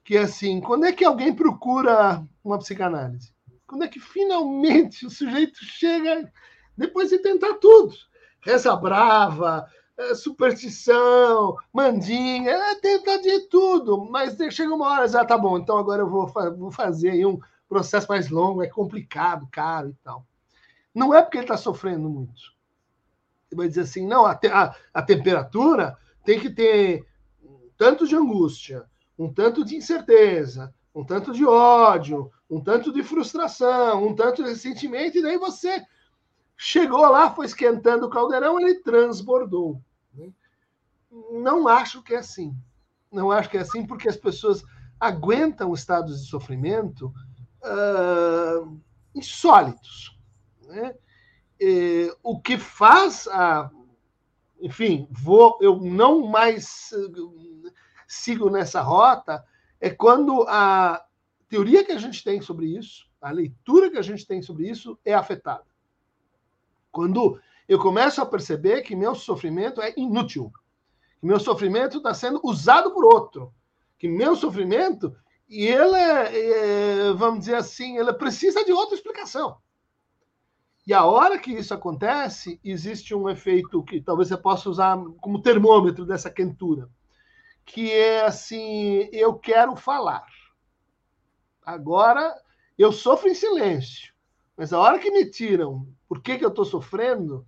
que 0.04 0.16
é 0.16 0.20
assim, 0.20 0.60
quando 0.60 0.86
é 0.86 0.92
que 0.92 1.04
alguém 1.04 1.34
procura 1.34 2.24
uma 2.42 2.58
psicanálise? 2.58 3.32
Quando 3.66 3.84
é 3.84 3.88
que 3.88 4.00
finalmente 4.00 5.04
o 5.04 5.10
sujeito 5.10 5.58
chega, 5.60 6.32
depois 6.76 7.10
de 7.10 7.18
tentar 7.18 7.54
tudo? 7.54 7.94
Reza 8.40 8.74
brava, 8.76 9.68
superstição, 10.14 11.56
mandinha, 11.72 12.50
é, 12.50 12.74
tenta 12.76 13.20
de 13.20 13.40
tudo, 13.48 14.04
mas 14.04 14.36
chega 14.52 14.74
uma 14.74 14.88
hora, 14.88 15.08
já 15.08 15.24
tá 15.24 15.36
bom, 15.36 15.58
então 15.58 15.76
agora 15.76 16.02
eu 16.02 16.08
vou, 16.08 16.32
vou 16.56 16.70
fazer 16.70 17.10
aí 17.10 17.26
um 17.26 17.38
processo 17.68 18.06
mais 18.08 18.30
longo, 18.30 18.62
é 18.62 18.68
complicado, 18.68 19.48
caro 19.50 19.90
e 19.90 19.94
tal. 20.04 20.24
Não 20.94 21.12
é 21.12 21.22
porque 21.22 21.38
ele 21.38 21.44
está 21.44 21.56
sofrendo 21.56 22.08
muito. 22.08 22.40
Ele 23.50 23.58
vai 23.58 23.68
dizer 23.68 23.82
assim, 23.82 24.06
não, 24.06 24.24
a, 24.24 24.38
a, 24.52 24.74
a 24.94 25.02
temperatura 25.02 25.96
tem 26.24 26.38
que 26.38 26.50
ter 26.50 27.06
um 27.42 27.70
tanto 27.76 28.06
de 28.06 28.14
angústia, 28.14 28.84
um 29.18 29.32
tanto 29.32 29.64
de 29.64 29.76
incerteza, 29.76 30.72
um 30.94 31.04
tanto 31.04 31.32
de 31.32 31.44
ódio, 31.44 32.30
um 32.48 32.60
tanto 32.60 32.92
de 32.92 33.02
frustração, 33.02 34.06
um 34.06 34.14
tanto 34.14 34.42
de 34.42 34.48
ressentimento, 34.48 35.18
e 35.18 35.22
daí 35.22 35.38
você 35.38 35.84
Chegou 36.60 37.08
lá, 37.08 37.30
foi 37.30 37.46
esquentando 37.46 38.06
o 38.06 38.10
caldeirão, 38.10 38.58
ele 38.58 38.80
transbordou. 38.80 39.80
Não 41.10 41.66
acho 41.68 42.02
que 42.02 42.14
é 42.14 42.18
assim. 42.18 42.56
Não 43.10 43.30
acho 43.30 43.48
que 43.48 43.56
é 43.56 43.60
assim, 43.60 43.86
porque 43.86 44.08
as 44.08 44.16
pessoas 44.16 44.62
aguentam 45.00 45.72
estados 45.72 46.22
de 46.22 46.28
sofrimento 46.28 47.12
uh, 47.62 48.80
insólitos. 49.14 50.18
Né? 50.62 50.94
E, 51.60 52.14
o 52.22 52.40
que 52.40 52.58
faz 52.58 53.26
a. 53.28 53.70
Enfim, 54.60 55.08
vou, 55.10 55.56
eu 55.60 55.76
não 55.76 56.26
mais 56.26 56.90
sigo 58.08 58.50
nessa 58.50 58.80
rota, 58.80 59.44
é 59.80 59.88
quando 59.88 60.44
a 60.48 61.04
teoria 61.48 61.84
que 61.84 61.92
a 61.92 61.98
gente 61.98 62.24
tem 62.24 62.40
sobre 62.40 62.66
isso, 62.66 63.08
a 63.20 63.30
leitura 63.30 63.90
que 63.90 63.98
a 63.98 64.02
gente 64.02 64.26
tem 64.26 64.42
sobre 64.42 64.68
isso 64.68 64.98
é 65.04 65.14
afetada. 65.14 65.64
Quando 66.90 67.40
eu 67.68 67.78
começo 67.78 68.20
a 68.20 68.26
perceber 68.26 68.82
que 68.82 68.96
meu 68.96 69.14
sofrimento 69.14 69.80
é 69.80 69.92
inútil, 69.96 70.52
que 71.18 71.26
meu 71.26 71.40
sofrimento 71.40 71.98
está 71.98 72.14
sendo 72.14 72.40
usado 72.44 72.92
por 72.92 73.04
outro, 73.04 73.52
que 73.98 74.08
meu 74.08 74.36
sofrimento 74.36 75.14
e 75.48 75.66
ele, 75.66 75.96
é, 75.96 77.12
vamos 77.14 77.40
dizer 77.40 77.54
assim, 77.54 77.96
ele 77.96 78.12
precisa 78.12 78.62
de 78.64 78.72
outra 78.72 78.94
explicação. 78.94 79.56
E 80.86 80.92
a 80.92 81.04
hora 81.04 81.38
que 81.38 81.52
isso 81.52 81.72
acontece, 81.72 82.60
existe 82.62 83.14
um 83.14 83.28
efeito 83.28 83.82
que 83.82 84.00
talvez 84.00 84.28
você 84.28 84.36
possa 84.36 84.68
usar 84.68 84.98
como 85.20 85.42
termômetro 85.42 86.04
dessa 86.04 86.30
quentura, 86.30 86.88
que 87.64 87.90
é 87.90 88.24
assim, 88.24 89.08
eu 89.12 89.34
quero 89.34 89.74
falar. 89.74 90.24
Agora 91.64 92.34
eu 92.76 92.92
sofro 92.92 93.28
em 93.28 93.34
silêncio, 93.34 94.12
mas 94.56 94.72
a 94.72 94.78
hora 94.78 94.98
que 94.98 95.10
me 95.10 95.30
tiram 95.30 95.86
por 96.08 96.22
que, 96.22 96.38
que 96.38 96.44
eu 96.44 96.48
estou 96.48 96.64
sofrendo, 96.64 97.46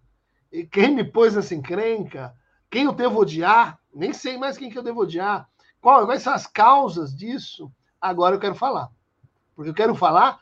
e 0.52 0.66
quem 0.66 0.94
me 0.94 1.04
pôs 1.04 1.34
nessa 1.34 1.54
encrenca, 1.54 2.34
quem 2.70 2.84
eu 2.84 2.92
devo 2.92 3.20
odiar, 3.20 3.78
nem 3.92 4.12
sei 4.12 4.38
mais 4.38 4.56
quem 4.56 4.70
que 4.70 4.78
eu 4.78 4.82
devo 4.82 5.00
odiar, 5.00 5.48
qual, 5.80 6.06
quais 6.06 6.22
são 6.22 6.32
as 6.32 6.46
causas 6.46 7.14
disso, 7.14 7.70
agora 8.00 8.36
eu 8.36 8.40
quero 8.40 8.54
falar. 8.54 8.88
Porque 9.54 9.70
eu 9.70 9.74
quero 9.74 9.94
falar 9.94 10.38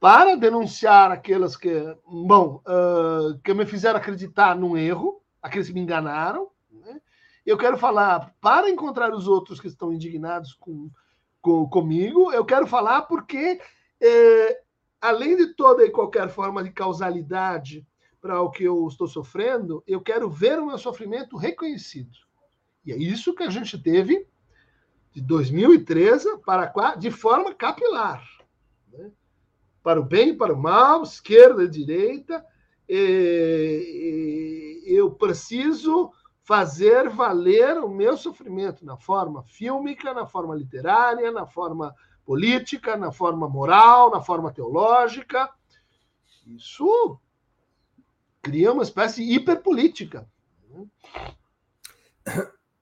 para 0.00 0.36
denunciar 0.36 1.10
aquelas 1.10 1.56
que, 1.56 1.70
bom, 2.06 2.62
uh, 2.66 3.38
que 3.40 3.52
me 3.54 3.66
fizeram 3.66 3.98
acreditar 3.98 4.56
num 4.56 4.76
erro, 4.76 5.20
aqueles 5.42 5.68
que 5.68 5.74
me 5.74 5.80
enganaram. 5.80 6.50
Né? 6.70 7.00
Eu 7.44 7.56
quero 7.56 7.76
falar 7.76 8.34
para 8.40 8.70
encontrar 8.70 9.12
os 9.12 9.28
outros 9.28 9.60
que 9.60 9.68
estão 9.68 9.92
indignados 9.92 10.54
com, 10.54 10.90
com 11.40 11.68
comigo. 11.68 12.32
Eu 12.32 12.44
quero 12.44 12.66
falar 12.66 13.02
porque 13.02 13.60
eh, 14.00 14.60
além 15.00 15.36
de 15.36 15.54
toda 15.54 15.84
e 15.84 15.90
qualquer 15.90 16.28
forma 16.28 16.62
de 16.62 16.70
causalidade 16.70 17.86
para 18.26 18.42
o 18.42 18.50
que 18.50 18.64
eu 18.64 18.88
estou 18.88 19.06
sofrendo, 19.06 19.84
eu 19.86 20.00
quero 20.00 20.28
ver 20.28 20.58
o 20.58 20.66
meu 20.66 20.76
sofrimento 20.78 21.36
reconhecido. 21.36 22.10
E 22.84 22.92
é 22.92 22.96
isso 22.96 23.32
que 23.32 23.44
a 23.44 23.50
gente 23.50 23.80
teve 23.80 24.26
de 25.12 25.20
2013 25.20 26.38
para 26.38 26.66
cá, 26.66 26.96
de 26.96 27.08
forma 27.08 27.54
capilar. 27.54 28.28
Né? 28.92 29.12
Para 29.80 30.00
o 30.00 30.02
bem 30.02 30.30
e 30.30 30.36
para 30.36 30.52
o 30.52 30.60
mal, 30.60 31.04
esquerda 31.04 31.62
e 31.62 31.68
direita, 31.68 32.44
e, 32.88 34.82
e 34.84 34.92
eu 34.92 35.12
preciso 35.12 36.10
fazer 36.42 37.08
valer 37.08 37.78
o 37.78 37.88
meu 37.88 38.16
sofrimento 38.16 38.84
na 38.84 38.96
forma 38.96 39.44
fílmica, 39.44 40.12
na 40.12 40.26
forma 40.26 40.52
literária, 40.56 41.30
na 41.30 41.46
forma 41.46 41.94
política, 42.24 42.96
na 42.96 43.12
forma 43.12 43.48
moral, 43.48 44.10
na 44.10 44.20
forma 44.20 44.52
teológica. 44.52 45.48
Isso 46.44 47.20
cria 48.46 48.72
uma 48.72 48.84
espécie 48.84 49.26
de 49.26 49.32
hiperpolítica. 49.32 50.24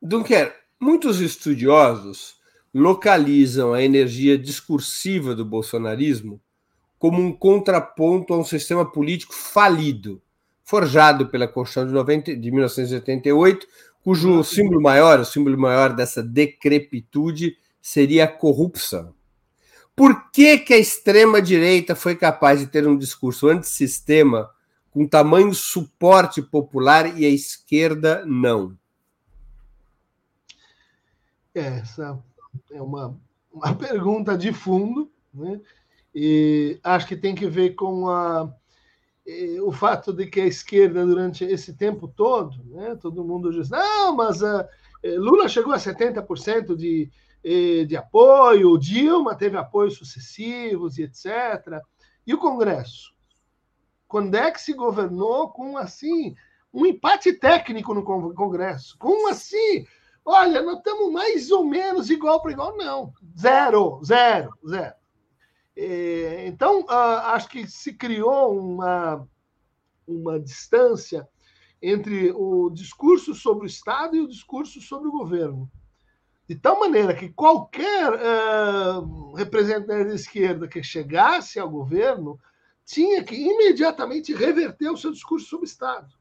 Dunker, 0.01 0.55
muitos 0.79 1.23
estudiosos 1.23 2.37
localizam 2.75 3.73
a 3.73 3.83
energia 3.83 4.37
discursiva 4.37 5.35
do 5.35 5.43
bolsonarismo 5.43 6.39
como 6.99 7.23
um 7.23 7.33
contraponto 7.33 8.35
a 8.35 8.39
um 8.39 8.45
sistema 8.45 8.85
político 8.85 9.35
falido, 9.35 10.21
forjado 10.63 11.29
pela 11.29 11.49
Constituição 11.49 11.87
de, 11.87 11.95
90, 11.95 12.37
de 12.37 12.51
1988, 12.51 13.67
cujo 14.03 14.45
símbolo 14.45 14.83
maior, 14.83 15.19
o 15.21 15.25
símbolo 15.25 15.59
maior 15.59 15.95
dessa 15.95 16.23
decrepitude, 16.23 17.57
seria 17.81 18.25
a 18.25 18.29
corrupção. 18.29 19.15
Por 19.97 20.31
que, 20.31 20.59
que 20.59 20.75
a 20.75 20.79
extrema-direita 20.79 21.95
foi 21.95 22.17
capaz 22.17 22.61
de 22.61 22.67
ter 22.67 22.87
um 22.87 22.99
discurso 22.99 23.49
antissistema 23.49 24.51
com 24.95 25.09
tamanho 25.09 25.53
suporte 25.53 26.41
popular 26.41 27.19
e 27.19 27.27
a 27.27 27.29
esquerda 27.29 28.25
não? 28.25 28.79
Essa 31.53 32.17
é 32.71 32.81
uma, 32.81 33.19
uma 33.53 33.75
pergunta 33.77 34.39
de 34.39 34.53
fundo, 34.53 35.11
né? 35.35 35.61
e 36.15 36.79
acho 36.85 37.09
que 37.09 37.17
tem 37.17 37.35
que 37.35 37.49
ver 37.49 37.75
com 37.75 38.09
a, 38.09 38.49
o 39.65 39.73
fato 39.73 40.13
de 40.13 40.27
que 40.27 40.41
a 40.41 40.47
esquerda, 40.47 41.05
durante 41.05 41.45
esse 41.45 41.75
tempo 41.75 42.07
todo, 42.07 42.57
né, 42.67 42.95
todo 42.95 43.25
mundo 43.25 43.51
diz: 43.51 43.69
não, 43.69 44.15
mas 44.15 44.41
uh, 44.43 44.65
Lula 45.03 45.49
chegou 45.49 45.73
a 45.73 45.77
70% 45.77 46.77
de 46.77 47.11
de 47.87 47.95
apoio, 47.95 48.79
Dilma 48.79 49.35
teve 49.35 49.59
apoios 49.59 49.99
sucessivos 49.99 50.97
e 50.97 51.03
etc. 51.03 51.83
E 52.27 52.33
o 52.33 52.39
Congresso? 52.39 53.14
Quando 54.15 54.37
é 54.37 54.49
que 54.49 54.61
se 54.61 54.73
governou 54.73 55.51
com 55.51 55.77
assim 55.77 56.37
um 56.73 56.87
empate 56.87 57.33
técnico 57.33 57.93
no 57.93 58.05
Congresso? 58.05 58.97
Com 58.97 59.29
assim, 59.29 59.85
olha, 60.25 60.63
nós 60.63 60.79
estamos 60.79 61.13
mais 61.13 61.51
ou 61.51 61.65
menos 61.65 62.09
igual 62.11 62.41
para 62.41 62.53
igual, 62.53 62.77
não. 62.77 63.13
Zero, 63.37 64.01
zero, 64.05 64.57
zero. 64.65 64.95
Então, 66.47 66.89
acho 66.89 67.49
que 67.49 67.67
se 67.67 67.93
criou 67.93 68.57
uma, 68.57 69.29
uma 70.07 70.39
distância 70.39 71.29
entre 71.83 72.31
o 72.37 72.71
discurso 72.71 73.35
sobre 73.35 73.65
o 73.65 73.67
Estado 73.67 74.15
e 74.15 74.21
o 74.21 74.29
discurso 74.29 74.81
sobre 74.81 75.09
o 75.09 75.13
governo 75.13 75.69
de 76.49 76.55
tal 76.55 76.79
maneira 76.79 77.15
que 77.15 77.31
qualquer 77.31 78.13
uh, 78.13 79.33
representante 79.33 80.09
da 80.09 80.15
esquerda 80.15 80.69
que 80.69 80.85
chegasse 80.85 81.59
ao 81.59 81.69
governo 81.69 82.39
tinha 82.85 83.23
que 83.25 83.35
imediatamente 83.35 84.35
reverter 84.35 84.91
o 84.91 84.97
seu 84.97 85.11
discurso 85.11 85.47
sobre 85.47 85.67
Estado. 85.67 86.13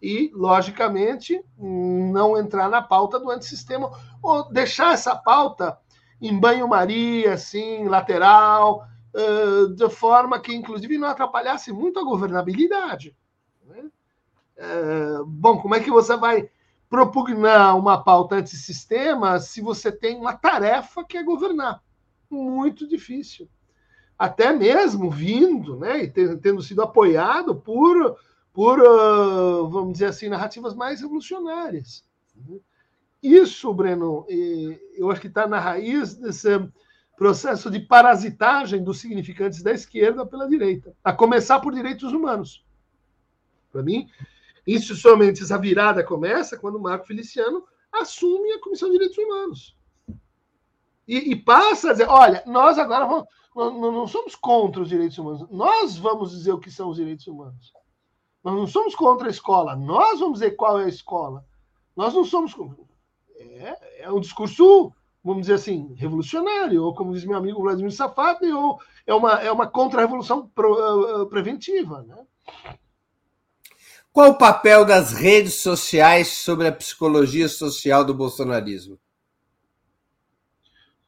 E, 0.00 0.30
logicamente, 0.34 1.40
não 1.56 2.36
entrar 2.36 2.68
na 2.68 2.82
pauta 2.82 3.20
do 3.20 3.30
antissistema, 3.30 3.90
ou 4.20 4.50
deixar 4.50 4.94
essa 4.94 5.14
pauta 5.14 5.78
em 6.20 6.38
banho-maria, 6.38 7.34
assim, 7.34 7.86
lateral, 7.86 8.84
uh, 9.14 9.68
de 9.68 9.88
forma 9.90 10.40
que, 10.40 10.54
inclusive, 10.54 10.98
não 10.98 11.08
atrapalhasse 11.08 11.72
muito 11.72 12.00
a 12.00 12.04
governabilidade. 12.04 13.16
Né? 13.64 13.90
Uh, 14.58 15.24
bom, 15.24 15.58
como 15.58 15.74
é 15.74 15.80
que 15.80 15.90
você 15.90 16.16
vai 16.16 16.48
propugnar 16.92 17.74
uma 17.74 18.04
pauta 18.04 18.34
antissistema 18.34 19.40
se 19.40 19.62
você 19.62 19.90
tem 19.90 20.18
uma 20.18 20.36
tarefa 20.36 21.02
que 21.02 21.16
é 21.16 21.22
governar. 21.22 21.82
Muito 22.28 22.86
difícil. 22.86 23.48
Até 24.18 24.52
mesmo 24.52 25.10
vindo, 25.10 25.76
né, 25.76 26.04
e 26.04 26.10
tendo 26.10 26.62
sido 26.62 26.82
apoiado 26.82 27.56
por, 27.56 28.16
por 28.52 28.80
uh, 28.80 29.68
vamos 29.68 29.94
dizer 29.94 30.06
assim, 30.06 30.28
narrativas 30.28 30.74
mais 30.74 31.00
revolucionárias. 31.00 32.04
Isso, 33.22 33.72
Breno, 33.72 34.26
eu 34.96 35.10
acho 35.10 35.20
que 35.20 35.28
está 35.28 35.46
na 35.46 35.58
raiz 35.58 36.14
desse 36.14 36.48
processo 37.16 37.70
de 37.70 37.80
parasitagem 37.80 38.82
dos 38.82 39.00
significantes 39.00 39.62
da 39.62 39.72
esquerda 39.72 40.26
pela 40.26 40.48
direita, 40.48 40.94
a 41.04 41.12
começar 41.12 41.60
por 41.60 41.72
direitos 41.72 42.12
humanos. 42.12 42.64
Para 43.70 43.82
mim, 43.82 44.08
Institucionalmente, 44.66 45.42
essa 45.42 45.58
virada 45.58 46.04
começa 46.04 46.56
quando 46.56 46.78
Marco 46.78 47.06
Feliciano 47.06 47.64
assume 47.92 48.52
a 48.52 48.60
Comissão 48.60 48.88
de 48.88 48.94
Direitos 48.94 49.18
Humanos. 49.18 49.76
E, 51.06 51.32
e 51.32 51.36
passa 51.36 51.90
a 51.90 51.92
dizer: 51.92 52.08
olha, 52.08 52.42
nós 52.46 52.78
agora 52.78 53.06
vamos, 53.06 53.26
não, 53.54 53.92
não 53.92 54.06
somos 54.06 54.34
contra 54.34 54.82
os 54.82 54.88
direitos 54.88 55.18
humanos, 55.18 55.46
nós 55.50 55.96
vamos 55.96 56.30
dizer 56.30 56.52
o 56.52 56.58
que 56.58 56.70
são 56.70 56.88
os 56.90 56.96
direitos 56.96 57.26
humanos. 57.26 57.72
Nós 58.42 58.54
não 58.54 58.66
somos 58.66 58.94
contra 58.94 59.28
a 59.28 59.30
escola, 59.30 59.76
nós 59.76 60.18
vamos 60.20 60.40
dizer 60.40 60.52
qual 60.52 60.80
é 60.80 60.84
a 60.84 60.88
escola. 60.88 61.44
Nós 61.96 62.14
não 62.14 62.24
somos. 62.24 62.54
É, 63.36 64.04
é 64.04 64.10
um 64.10 64.20
discurso, 64.20 64.92
vamos 65.22 65.42
dizer 65.42 65.54
assim, 65.54 65.94
revolucionário, 65.94 66.82
ou 66.82 66.94
como 66.94 67.12
diz 67.12 67.24
meu 67.24 67.36
amigo 67.36 67.60
Vladimir 67.60 67.92
Safadi, 67.92 68.50
ou 68.50 68.80
é 69.06 69.14
uma, 69.14 69.32
é 69.34 69.52
uma 69.52 69.66
contra-revolução 69.66 70.50
uh, 70.58 71.26
preventiva. 71.26 72.02
Né? 72.02 72.16
Qual 74.12 74.30
o 74.30 74.38
papel 74.38 74.84
das 74.84 75.12
redes 75.12 75.54
sociais 75.54 76.28
sobre 76.28 76.66
a 76.68 76.72
psicologia 76.72 77.48
social 77.48 78.04
do 78.04 78.14
bolsonarismo? 78.14 78.98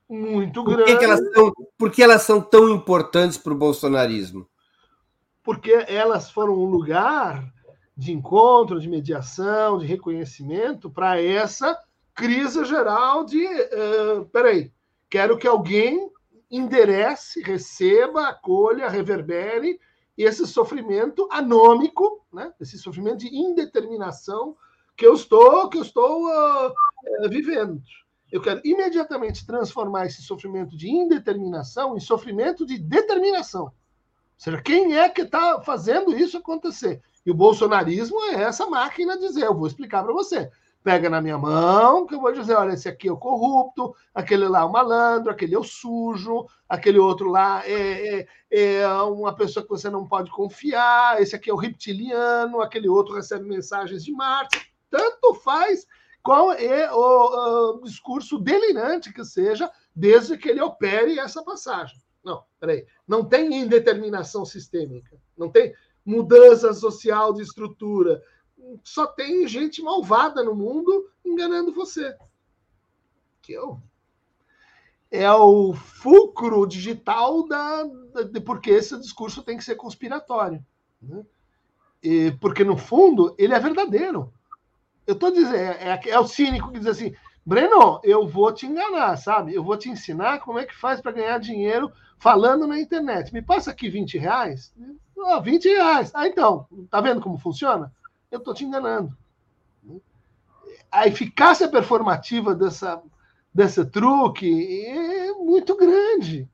Muito 0.08 0.62
por 0.62 0.76
grande. 0.76 0.98
Que 0.98 1.04
elas 1.04 1.20
são, 1.32 1.52
por 1.78 1.90
que 1.90 2.02
elas 2.02 2.22
são 2.22 2.40
tão 2.40 2.68
importantes 2.68 3.38
para 3.38 3.52
o 3.52 3.56
bolsonarismo? 3.56 4.46
porque 5.44 5.84
elas 5.86 6.30
foram 6.30 6.54
um 6.54 6.64
lugar 6.64 7.52
de 7.94 8.10
encontro, 8.10 8.80
de 8.80 8.88
mediação, 8.88 9.78
de 9.78 9.86
reconhecimento 9.86 10.90
para 10.90 11.20
essa 11.20 11.78
crise 12.14 12.64
geral 12.64 13.24
de 13.24 13.44
uh, 13.44 14.24
peraí, 14.32 14.72
quero 15.08 15.36
que 15.36 15.46
alguém 15.46 16.10
enderece, 16.50 17.42
receba, 17.42 18.28
acolha, 18.28 18.88
reverbere 18.88 19.78
esse 20.16 20.46
sofrimento 20.46 21.28
anômico, 21.30 22.24
né? 22.32 22.52
esse 22.60 22.78
sofrimento 22.78 23.18
de 23.18 23.36
indeterminação 23.36 24.56
que 24.96 25.06
eu 25.06 25.12
estou, 25.12 25.68
que 25.68 25.76
eu 25.76 25.82
estou 25.82 26.24
uh, 26.26 27.28
vivendo. 27.28 27.82
Eu 28.34 28.42
quero 28.42 28.60
imediatamente 28.64 29.46
transformar 29.46 30.06
esse 30.06 30.20
sofrimento 30.20 30.76
de 30.76 30.90
indeterminação 30.90 31.96
em 31.96 32.00
sofrimento 32.00 32.66
de 32.66 32.76
determinação. 32.76 33.66
Ou 33.66 33.72
seja, 34.36 34.60
quem 34.60 34.98
é 34.98 35.08
que 35.08 35.22
está 35.22 35.60
fazendo 35.60 36.18
isso 36.18 36.36
acontecer? 36.36 37.00
E 37.24 37.30
o 37.30 37.34
bolsonarismo 37.34 38.20
é 38.24 38.42
essa 38.42 38.66
máquina 38.66 39.16
de 39.16 39.28
dizer, 39.28 39.44
eu 39.44 39.54
vou 39.54 39.68
explicar 39.68 40.02
para 40.02 40.12
você. 40.12 40.50
Pega 40.82 41.08
na 41.08 41.20
minha 41.20 41.38
mão, 41.38 42.08
que 42.08 42.16
eu 42.16 42.20
vou 42.20 42.32
dizer, 42.32 42.56
olha, 42.56 42.72
esse 42.72 42.88
aqui 42.88 43.06
é 43.06 43.12
o 43.12 43.16
corrupto, 43.16 43.94
aquele 44.12 44.48
lá 44.48 44.62
é 44.62 44.64
o 44.64 44.72
malandro, 44.72 45.30
aquele 45.30 45.54
é 45.54 45.58
o 45.58 45.62
sujo, 45.62 46.44
aquele 46.68 46.98
outro 46.98 47.30
lá 47.30 47.62
é, 47.64 48.26
é, 48.50 48.80
é 48.80 48.88
uma 49.02 49.32
pessoa 49.32 49.62
que 49.62 49.70
você 49.70 49.88
não 49.88 50.08
pode 50.08 50.32
confiar, 50.32 51.22
esse 51.22 51.36
aqui 51.36 51.50
é 51.50 51.54
o 51.54 51.56
reptiliano, 51.56 52.60
aquele 52.60 52.88
outro 52.88 53.14
recebe 53.14 53.46
mensagens 53.46 54.02
de 54.02 54.10
Marte. 54.10 54.74
Tanto 54.90 55.34
faz 55.34 55.86
qual 56.24 56.52
é 56.52 56.90
o, 56.92 57.80
discurso 57.84 58.38
delirante 58.38 59.12
que 59.12 59.24
seja, 59.24 59.70
desde 59.94 60.36
que 60.36 60.48
ele 60.48 60.60
opere 60.60 61.18
essa 61.18 61.44
passagem. 61.44 62.00
Não, 62.24 62.42
peraí. 62.58 62.86
Não 63.06 63.24
tem 63.24 63.54
indeterminação 63.54 64.44
sistêmica. 64.44 65.16
Não 65.36 65.50
tem 65.50 65.74
mudança 66.04 66.72
social 66.72 67.32
de 67.32 67.42
estrutura. 67.42 68.22
Só 68.82 69.06
tem 69.06 69.46
gente 69.46 69.82
malvada 69.82 70.42
no 70.42 70.54
mundo 70.54 71.10
enganando 71.24 71.72
você. 71.72 72.16
Que 73.42 73.52
eu 73.52 73.80
é 75.14 75.30
o 75.32 75.72
fulcro 75.72 76.66
digital 76.66 77.46
da, 77.46 77.84
da, 77.84 78.22
de 78.22 78.40
porque 78.40 78.70
esse 78.70 78.98
discurso 78.98 79.44
tem 79.44 79.56
que 79.56 79.62
ser 79.62 79.76
conspiratório. 79.76 80.64
Né? 81.00 81.24
E, 82.02 82.32
porque, 82.40 82.64
no 82.64 82.76
fundo, 82.76 83.32
ele 83.38 83.54
é 83.54 83.60
verdadeiro. 83.60 84.32
Eu 85.06 85.14
estou 85.14 85.30
dizendo, 85.30 85.56
é, 85.56 86.00
é, 86.04 86.08
é, 86.10 86.18
o 86.18 86.26
cínico 86.26 86.72
que 86.72 86.78
diz 86.78 86.88
assim: 86.88 87.14
Breno, 87.44 88.00
eu 88.02 88.26
vou 88.26 88.52
te 88.52 88.66
enganar, 88.66 89.16
sabe? 89.16 89.54
Eu 89.54 89.62
vou 89.62 89.76
te 89.76 89.90
ensinar 89.90 90.40
como 90.40 90.58
é 90.58 90.64
que 90.64 90.74
faz 90.74 91.00
para 91.00 91.12
ganhar 91.12 91.38
dinheiro 91.38 91.92
falando 92.18 92.66
na 92.66 92.80
internet. 92.80 93.32
Me 93.32 93.42
passa 93.42 93.70
aqui 93.70 93.90
20 93.90 94.16
reais. 94.16 94.72
Oh, 95.14 95.40
20 95.40 95.68
reais. 95.68 96.10
Ah, 96.14 96.26
então, 96.26 96.66
tá 96.90 97.00
vendo 97.00 97.20
como 97.20 97.38
funciona? 97.38 97.92
Eu 98.30 98.38
estou 98.38 98.54
te 98.54 98.64
enganando. 98.64 99.14
A 100.90 101.06
eficácia 101.06 101.68
performativa 101.68 102.54
dessa, 102.54 103.02
desse 103.52 103.84
truque 103.84 104.86
é 104.86 105.32
muito 105.32 105.76
grande. 105.76 106.48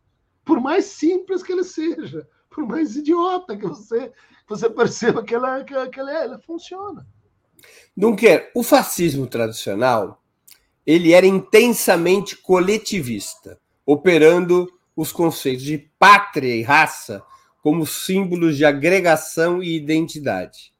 Por 0.44 0.60
mais 0.60 0.86
simples 0.86 1.42
que 1.42 1.52
ele 1.52 1.62
seja, 1.62 2.26
por 2.50 2.66
mais 2.66 2.96
idiota 2.96 3.56
que 3.56 3.66
você, 3.66 4.12
você 4.48 4.68
perceba 4.70 5.22
que 5.22 5.34
ela, 5.34 5.62
que, 5.62 5.88
que 5.88 6.00
ela, 6.00 6.12
ela 6.12 6.38
funciona. 6.40 7.06
Dunker, 7.96 8.50
o 8.54 8.62
fascismo 8.62 9.26
tradicional 9.26 10.22
ele 10.86 11.12
era 11.12 11.26
intensamente 11.26 12.36
coletivista, 12.36 13.60
operando 13.84 14.66
os 14.96 15.12
conceitos 15.12 15.64
de 15.64 15.78
pátria 15.98 16.54
e 16.54 16.62
raça 16.62 17.22
como 17.62 17.86
símbolos 17.86 18.56
de 18.56 18.64
agregação 18.64 19.62
e 19.62 19.76
identidade. 19.76 20.72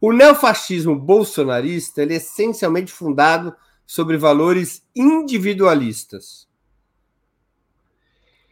O 0.00 0.12
neofascismo 0.12 0.94
bolsonarista 0.94 2.02
é 2.02 2.14
essencialmente 2.14 2.92
fundado 2.92 3.54
sobre 3.86 4.16
valores 4.16 4.82
individualistas. 4.94 6.48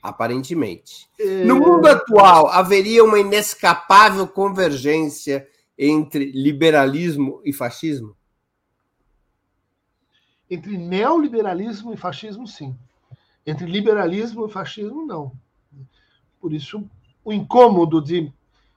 Aparentemente. 0.03 1.09
É... 1.19 1.45
No 1.45 1.57
mundo 1.57 1.87
atual, 1.87 2.49
haveria 2.49 3.05
uma 3.05 3.19
inescapável 3.19 4.27
convergência 4.27 5.49
entre 5.79 6.33
liberalismo 6.33 7.41
e 7.45 7.53
fascismo? 7.53 8.17
Entre 10.51 10.79
neoliberalismo 10.79 11.93
e 11.93 11.97
fascismo, 11.97 12.47
sim. 12.47 12.77
Entre 13.45 13.67
liberalismo 13.67 14.47
e 14.47 14.51
fascismo, 14.51 15.05
não. 15.05 15.33
Por 16.41 16.53
isso, 16.53 16.89
o 17.25 17.33
incômodo 17.33 18.01
de 18.01 18.33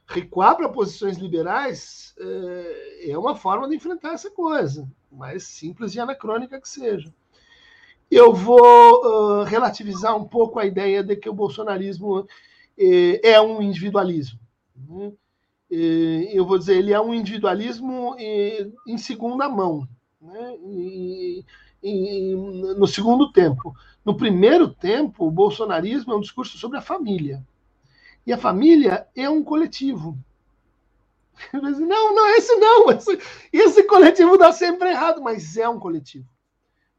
recuar 0.08 0.58
para 0.58 0.70
posições 0.70 1.18
liberais 1.18 2.16
é, 2.20 3.12
é 3.12 3.18
uma 3.18 3.36
forma 3.36 3.70
de 3.70 3.76
enfrentar 3.76 4.14
essa 4.14 4.32
coisa, 4.32 4.90
mais 5.12 5.44
simples 5.44 5.94
e 5.94 6.00
anacrônica 6.00 6.60
que 6.60 6.68
seja. 6.68 7.14
Eu 8.10 8.34
vou 8.34 9.44
relativizar 9.44 10.18
um 10.18 10.28
pouco 10.28 10.58
a 10.58 10.66
ideia 10.66 11.04
de 11.04 11.16
que 11.16 11.30
o 11.30 11.34
bolsonarismo 11.34 12.28
é, 12.76 13.34
é 13.34 13.42
um 13.42 13.62
individualismo. 13.62 14.40
Né? 15.70 15.78
eu 16.34 16.46
vou 16.46 16.58
dizer, 16.58 16.78
ele 16.78 16.94
é 16.94 17.00
um 17.00 17.14
individualismo 17.14 18.16
em 18.18 18.98
segunda 18.98 19.48
mão, 19.48 19.88
né? 20.20 20.56
e, 20.64 21.46
e, 21.84 22.34
no 22.78 22.88
segundo 22.88 23.32
tempo. 23.32 23.76
No 24.04 24.16
primeiro 24.16 24.68
tempo, 24.70 25.28
o 25.28 25.32
bolsonarismo 25.32 26.14
é 26.14 26.16
um 26.16 26.22
discurso 26.22 26.58
sobre 26.58 26.78
a 26.78 26.82
família. 26.82 27.46
E 28.26 28.34
a 28.34 28.38
família 28.38 29.08
é 29.16 29.30
um 29.30 29.44
coletivo. 29.44 30.18
Não, 31.54 32.14
não, 32.14 32.28
esse 32.36 32.54
não. 32.58 32.92
Esse, 32.92 33.18
esse 33.54 33.84
coletivo 33.84 34.38
dá 34.38 34.52
sempre 34.52 34.90
errado, 34.90 35.22
mas 35.22 35.56
é 35.56 35.70
um 35.70 35.80
coletivo. 35.80 36.28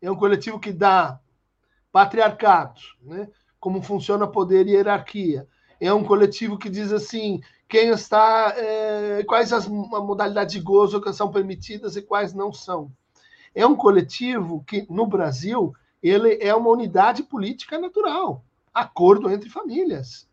É 0.00 0.10
um 0.10 0.16
coletivo 0.16 0.58
que 0.58 0.72
dá 0.72 1.20
patriarcado, 1.92 2.80
né? 3.02 3.28
como 3.58 3.82
funciona 3.82 4.26
poder 4.26 4.66
e 4.66 4.70
hierarquia. 4.70 5.46
É 5.78 5.92
um 5.92 6.02
coletivo 6.02 6.58
que 6.58 6.70
diz 6.70 6.90
assim: 6.90 7.40
quem 7.70 7.90
está, 7.90 8.52
é, 8.56 9.22
quais 9.22 9.52
as 9.52 9.68
modalidades 9.68 10.52
de 10.52 10.60
gozo 10.60 11.00
que 11.00 11.12
são 11.12 11.30
permitidas 11.30 11.94
e 11.94 12.02
quais 12.02 12.34
não 12.34 12.52
são. 12.52 12.90
É 13.54 13.64
um 13.64 13.76
coletivo 13.76 14.64
que, 14.66 14.84
no 14.90 15.06
Brasil, 15.06 15.72
ele 16.02 16.36
é 16.40 16.52
uma 16.52 16.68
unidade 16.68 17.22
política 17.22 17.78
natural. 17.78 18.44
Acordo 18.74 19.30
entre 19.30 19.48
famílias, 19.48 20.28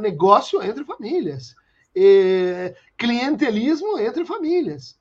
negócio 0.00 0.62
entre 0.62 0.82
famílias, 0.84 1.54
é, 1.94 2.74
clientelismo 2.96 3.98
entre 3.98 4.24
famílias. 4.24 4.98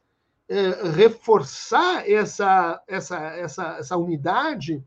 É, 0.49 0.91
reforçar 0.97 2.09
essa, 2.09 2.84
essa, 2.86 3.17
essa, 3.17 3.78
essa 3.80 3.95
unidade 3.95 4.84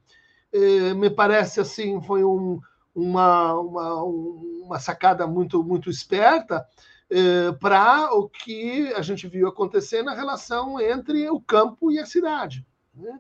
é, 0.52 0.92
me 0.92 1.08
parece 1.08 1.58
assim 1.58 2.02
foi 2.02 2.22
um, 2.22 2.60
uma, 2.94 3.54
uma, 3.54 4.04
uma 4.04 4.78
sacada 4.78 5.26
muito, 5.26 5.62
muito 5.62 5.90
esperta 5.90 6.66
eh, 7.10 7.52
para 7.60 8.14
o 8.14 8.28
que 8.28 8.92
a 8.94 9.02
gente 9.02 9.26
viu 9.28 9.48
acontecer 9.48 10.02
na 10.02 10.14
relação 10.14 10.80
entre 10.80 11.28
o 11.28 11.40
campo 11.40 11.90
e 11.90 11.98
a 11.98 12.06
cidade. 12.06 12.64
Né? 12.94 13.18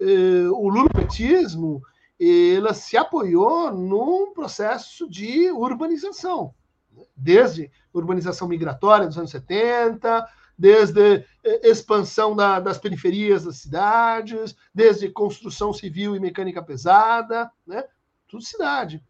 Eh, 0.00 0.48
o 0.50 0.68
lulopetismo 0.68 1.82
ela 2.18 2.72
se 2.72 2.96
apoiou 2.96 3.70
num 3.72 4.32
processo 4.32 5.08
de 5.08 5.50
urbanização, 5.50 6.54
né? 6.90 7.04
desde 7.14 7.70
urbanização 7.92 8.48
migratória 8.48 9.06
dos 9.06 9.18
anos 9.18 9.30
70, 9.30 10.26
desde 10.56 11.26
eh, 11.44 11.68
expansão 11.68 12.34
da, 12.34 12.60
das 12.60 12.78
periferias 12.78 13.44
das 13.44 13.58
cidades, 13.58 14.56
desde 14.74 15.10
construção 15.10 15.72
civil 15.72 16.16
e 16.16 16.20
mecânica 16.20 16.62
pesada, 16.62 17.50
né? 17.66 17.84
Tudo 18.28 18.44
cidade. 18.44 19.02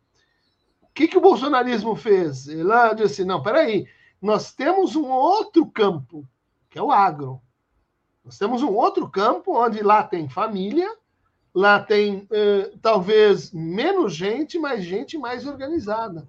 O 0.82 0.88
que, 0.94 1.08
que 1.08 1.18
o 1.18 1.20
bolsonarismo 1.20 1.94
fez? 1.94 2.48
Ele 2.48 2.94
disse: 2.96 3.24
não, 3.24 3.42
peraí, 3.42 3.86
nós 4.20 4.52
temos 4.52 4.96
um 4.96 5.08
outro 5.08 5.66
campo, 5.66 6.26
que 6.70 6.78
é 6.78 6.82
o 6.82 6.90
agro. 6.90 7.40
Nós 8.24 8.38
temos 8.38 8.62
um 8.62 8.74
outro 8.74 9.08
campo 9.08 9.56
onde 9.56 9.82
lá 9.82 10.02
tem 10.02 10.28
família, 10.28 10.96
lá 11.54 11.78
tem 11.80 12.26
eh, 12.30 12.72
talvez 12.82 13.52
menos 13.52 14.14
gente, 14.14 14.58
mas 14.58 14.84
gente 14.84 15.16
mais 15.16 15.46
organizada. 15.46 16.26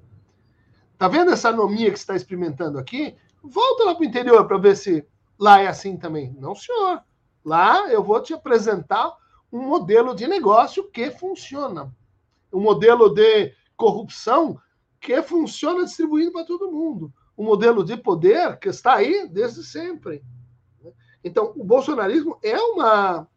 Tá 0.97 1.07
vendo 1.07 1.31
essa 1.31 1.49
anomia 1.49 1.91
que 1.91 1.97
está 1.97 2.15
experimentando 2.15 2.77
aqui? 2.77 3.15
Volta 3.41 3.85
lá 3.85 3.95
para 3.95 4.03
o 4.03 4.05
interior 4.05 4.47
para 4.47 4.57
ver 4.57 4.75
se 4.75 5.05
lá 5.39 5.59
é 5.61 5.67
assim 5.67 5.97
também. 5.97 6.35
Não, 6.39 6.55
senhor. 6.55 7.01
Lá 7.43 7.87
eu 7.91 8.03
vou 8.03 8.21
te 8.21 8.33
apresentar 8.33 9.15
um 9.51 9.61
modelo 9.61 10.15
de 10.15 10.27
negócio 10.27 10.89
que 10.89 11.09
funciona. 11.11 11.91
Um 12.51 12.61
modelo 12.61 13.13
de 13.13 13.53
corrupção 13.75 14.59
que 14.99 15.21
funciona 15.21 15.85
distribuindo 15.85 16.31
para 16.31 16.45
todo 16.45 16.71
mundo. 16.71 17.13
Um 17.37 17.43
modelo 17.43 17.83
de 17.83 17.95
poder 17.95 18.57
que 18.59 18.69
está 18.69 18.95
aí 18.95 19.27
desde 19.29 19.63
sempre. 19.63 20.23
Então, 21.23 21.53
o 21.55 21.63
bolsonarismo 21.63 22.39
é 22.43 22.57
uma, 22.57 23.27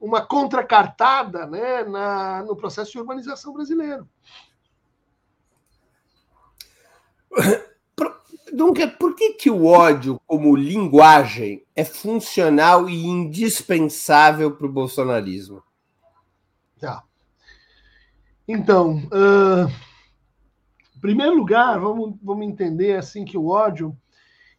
uma 0.00 0.24
contracartada 0.24 1.46
né, 1.46 1.84
na, 1.84 2.42
no 2.42 2.56
processo 2.56 2.92
de 2.92 2.98
urbanização 2.98 3.52
brasileiro. 3.52 4.08
Dunker, 8.52 8.96
por 8.98 9.16
que, 9.16 9.32
que 9.32 9.50
o 9.50 9.66
ódio, 9.66 10.20
como 10.26 10.54
linguagem, 10.54 11.66
é 11.74 11.84
funcional 11.84 12.88
e 12.88 13.04
indispensável 13.04 14.54
para 14.54 14.66
o 14.66 14.72
bolsonarismo? 14.72 15.60
Tá. 16.78 17.02
Então, 18.46 18.98
uh, 19.06 19.68
em 20.96 21.00
primeiro 21.00 21.34
lugar, 21.34 21.78
vamos, 21.80 22.14
vamos 22.22 22.46
entender 22.46 22.96
assim 22.96 23.24
que 23.24 23.38
o 23.38 23.46
ódio 23.46 23.96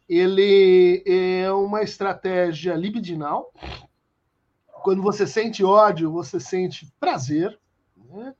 ele 0.08 1.02
é 1.06 1.50
uma 1.52 1.82
estratégia 1.82 2.74
libidinal. 2.74 3.52
Quando 4.82 5.02
você 5.02 5.26
sente 5.26 5.64
ódio, 5.64 6.12
você 6.12 6.38
sente 6.38 6.92
prazer. 6.98 7.58
Né? 7.96 8.34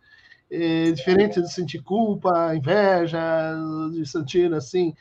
É 0.51 0.91
diferente 0.93 1.41
de 1.41 1.53
sentir 1.53 1.83
culpa, 1.83 2.55
inveja, 2.55 3.19
de 3.93 4.07
sentir 4.07 4.53
assim 4.55 4.95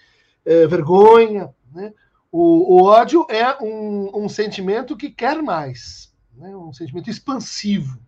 é, 0.44 0.66
vergonha. 0.66 1.54
Né? 1.74 1.94
O, 2.32 2.76
o, 2.76 2.84
ódio 2.84 3.26
é 3.30 3.64
um, 3.64 4.24
um, 4.24 4.30
sentimento 4.30 4.98
que 4.98 5.10
quer 5.10 5.42
mais, 5.42 6.14
né? 6.36 6.56
um 6.56 6.74
sentimento 6.74 7.10
expansivo. 7.10 8.00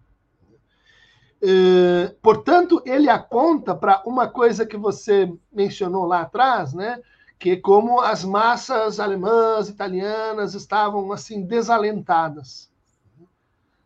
É, 1.41 2.15
portanto, 2.21 2.81
ele 2.85 3.09
aponta 3.09 3.75
para 3.75 4.01
uma 4.05 4.27
coisa 4.27 4.65
que 4.65 4.77
você 4.77 5.31
mencionou 5.51 6.05
lá 6.05 6.21
atrás, 6.21 6.73
né? 6.73 6.99
que 7.39 7.55
como 7.57 8.01
as 8.01 8.23
massas 8.23 8.99
alemãs, 8.99 9.69
italianas 9.69 10.55
estavam 10.55 11.11
assim 11.11 11.43
desalentadas. 11.43 12.71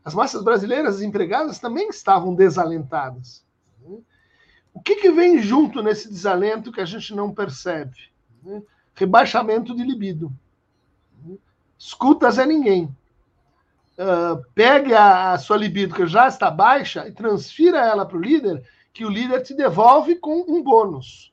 As 0.04 0.16
massas 0.16 0.44
brasileiras 0.44 1.02
empregadas 1.02 1.60
também 1.60 1.90
estavam 1.90 2.34
desalentadas. 2.34 3.46
O 4.74 4.82
que, 4.82 4.96
que 4.96 5.12
vem 5.12 5.40
junto 5.40 5.84
nesse 5.84 6.10
desalento 6.10 6.72
que 6.72 6.80
a 6.80 6.86
gente 6.86 7.14
não 7.14 7.34
percebe? 7.34 8.10
Rebaixamento 8.96 9.76
de 9.76 9.84
libido. 9.84 10.32
Escutas 11.78 12.38
é 12.38 12.46
ninguém. 12.46 12.96
Uh, 13.98 14.42
pegue 14.56 14.94
a, 14.94 15.34
a, 15.34 15.38
sua 15.38 15.58
libido 15.58 15.94
que 15.94 16.08
já 16.08 16.28
está 16.28 16.50
baixa 16.50 17.08
e 17.08 17.12
transfira 17.12 17.80
ela 17.80 18.06
para 18.06 18.18
o 18.18 18.22
líder, 18.22 18.64
que 18.94 19.06
o 19.06 19.10
líder 19.10 19.42
te 19.42 19.54
devolve 19.54 20.16
com 20.16 20.44
um 20.48 20.64
bônus. 20.64 21.32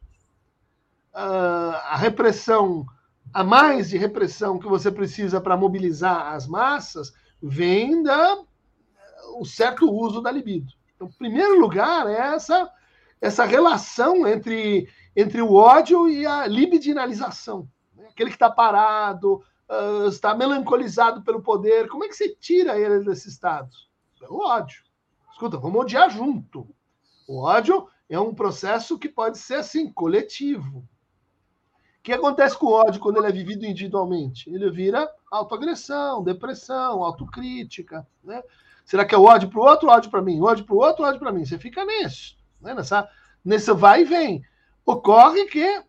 Uh, 1.15 1.75
a 1.85 1.97
repressão, 1.97 2.85
a 3.33 3.43
mais 3.43 3.91
de 3.91 3.97
repressão 3.97 4.59
que 4.59 4.69
você 4.69 4.91
precisa 4.91 5.41
para 5.41 5.57
mobilizar 5.57 6.33
as 6.33 6.47
massas, 6.47 7.13
vem 7.41 8.03
da 8.03 8.39
o 9.39 9.45
certo 9.45 9.91
uso 9.91 10.21
da 10.21 10.31
libido. 10.31 10.73
Então, 10.95 11.07
em 11.07 11.19
primeiro 11.19 11.61
lugar, 11.61 12.09
é 12.09 12.35
essa, 12.35 12.71
essa 13.21 13.45
relação 13.45 14.27
entre, 14.27 14.89
entre 15.15 15.41
o 15.41 15.55
ódio 15.55 16.09
e 16.09 16.27
a 16.27 16.47
libidinalização. 16.47 17.69
Né? 17.97 18.07
Aquele 18.11 18.31
que 18.31 18.37
está 18.37 18.51
parado, 18.51 19.43
está 20.09 20.35
melancolizado 20.35 21.23
pelo 21.23 21.43
poder, 21.43 21.89
como 21.89 22.05
é 22.05 22.09
que 22.09 22.14
você 22.14 22.35
tira 22.35 22.79
ele 22.79 23.05
desse 23.05 23.29
estado? 23.29 23.71
É 24.23 24.27
o 24.29 24.39
ódio. 24.39 24.83
Escuta, 25.31 25.57
vamos 25.57 25.81
odiar 25.83 26.11
junto. 26.11 26.69
O 27.29 27.43
ódio 27.43 27.89
é 28.09 28.19
um 28.19 28.35
processo 28.35 28.99
que 28.99 29.09
pode 29.09 29.39
ser 29.39 29.57
assim, 29.57 29.93
coletivo. 29.93 30.79
O 30.79 32.03
que 32.03 32.12
acontece 32.12 32.57
com 32.57 32.66
o 32.66 32.73
ódio 32.73 33.01
quando 33.01 33.19
ele 33.19 33.27
é 33.27 33.33
vivido 33.33 33.66
individualmente? 33.66 34.49
Ele 34.51 34.71
vira 34.71 35.09
autoagressão, 35.31 36.25
depressão, 36.25 37.05
autocrítica, 37.05 38.07
né? 38.25 38.43
Será 38.85 39.05
que 39.05 39.14
é 39.14 39.19
ódio 39.19 39.51
para 39.51 39.61
o 39.61 39.64
outro, 39.64 39.91
ódio 39.91 40.11
para 40.11 40.23
mim? 40.23 40.41
Ódio 40.41 40.64
para 40.64 40.75
o 40.75 40.79
outro, 40.79 41.05
ódio 41.05 41.21
para 41.21 41.31
mim. 41.31 41.45
Você 41.45 41.59
fica 41.59 41.85
nisso, 41.85 42.39
né? 42.62 42.75
nessa, 43.45 43.75
vai 43.75 44.01
e 44.01 44.05
vem. 44.05 44.43
Ocorre 44.87 45.45
que 45.45 45.85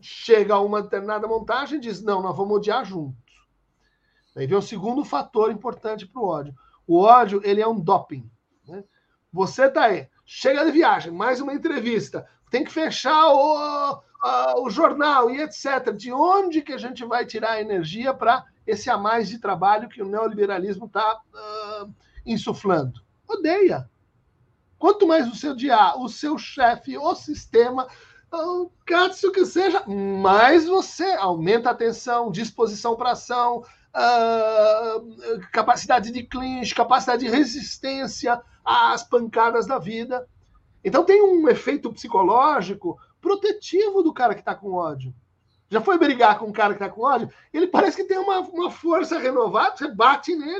chega 0.00 0.54
a 0.54 0.60
uma 0.60 0.82
determinada 0.82 1.26
montagem 1.26 1.78
e 1.78 1.80
diz: 1.80 2.02
não, 2.02 2.22
nós 2.22 2.36
vamos 2.36 2.56
odiar 2.56 2.84
juntos. 2.84 3.16
Aí 4.36 4.46
vem 4.46 4.56
o 4.56 4.62
segundo 4.62 5.04
fator 5.04 5.50
importante 5.50 6.06
para 6.06 6.22
o 6.22 6.26
ódio. 6.26 6.54
O 6.86 7.00
ódio 7.00 7.40
ele 7.44 7.60
é 7.60 7.66
um 7.66 7.78
doping. 7.78 8.30
Né? 8.66 8.84
Você 9.32 9.68
tá 9.68 9.84
aí, 9.84 10.08
chega 10.24 10.64
de 10.64 10.70
viagem, 10.70 11.12
mais 11.12 11.40
uma 11.40 11.52
entrevista, 11.52 12.26
tem 12.50 12.64
que 12.64 12.72
fechar 12.72 13.28
o, 13.28 14.02
a, 14.22 14.54
o 14.60 14.70
jornal 14.70 15.30
e 15.30 15.40
etc. 15.40 15.92
De 15.94 16.12
onde 16.12 16.62
que 16.62 16.72
a 16.72 16.78
gente 16.78 17.04
vai 17.04 17.26
tirar 17.26 17.52
a 17.52 17.60
energia 17.60 18.14
para 18.14 18.44
esse 18.66 18.88
a 18.88 18.96
mais 18.96 19.28
de 19.28 19.38
trabalho 19.38 19.88
que 19.88 20.02
o 20.02 20.08
neoliberalismo 20.08 20.86
está 20.86 21.20
uh, 21.34 21.92
insuflando? 22.24 23.00
Odeia. 23.26 23.90
Quanto 24.78 25.06
mais 25.06 25.28
você 25.28 25.48
odiar 25.48 26.00
o 26.00 26.08
seu 26.08 26.38
chefe, 26.38 26.96
o 26.96 27.14
sistema, 27.14 27.88
o 28.32 28.70
catso 28.84 29.32
que 29.32 29.44
seja, 29.46 29.84
mais 29.86 30.66
você 30.66 31.04
aumenta 31.14 31.70
a 31.70 31.74
tensão, 31.74 32.30
disposição 32.30 32.94
para 32.96 33.12
ação, 33.12 33.64
uh, 33.94 35.40
capacidade 35.52 36.10
de 36.10 36.22
clinch, 36.22 36.74
capacidade 36.74 37.24
de 37.24 37.30
resistência 37.30 38.40
às 38.64 39.02
pancadas 39.02 39.66
da 39.66 39.78
vida. 39.78 40.28
Então 40.84 41.04
tem 41.04 41.22
um 41.22 41.48
efeito 41.48 41.92
psicológico 41.92 42.98
protetivo 43.20 44.02
do 44.02 44.12
cara 44.12 44.34
que 44.34 44.40
está 44.40 44.54
com 44.54 44.74
ódio. 44.74 45.14
Já 45.70 45.80
foi 45.80 45.98
brigar 45.98 46.38
com 46.38 46.46
um 46.46 46.52
cara 46.52 46.74
que 46.74 46.82
está 46.82 46.88
com 46.94 47.02
ódio? 47.02 47.30
Ele 47.52 47.66
parece 47.66 47.96
que 47.96 48.04
tem 48.04 48.18
uma, 48.18 48.40
uma 48.40 48.70
força 48.70 49.18
renovada, 49.18 49.76
você 49.76 49.88
bate 49.88 50.34
nele, 50.34 50.54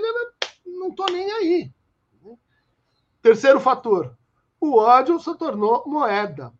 ele 0.66 0.79
não 0.79 0.91
tô 0.91 1.07
nem 1.07 1.31
aí. 1.33 1.73
Terceiro 3.23 3.59
fator, 3.59 4.16
o 4.61 4.77
ódio 4.77 5.19
se 5.19 5.35
tornou 5.37 5.83
moeda. 5.87 6.53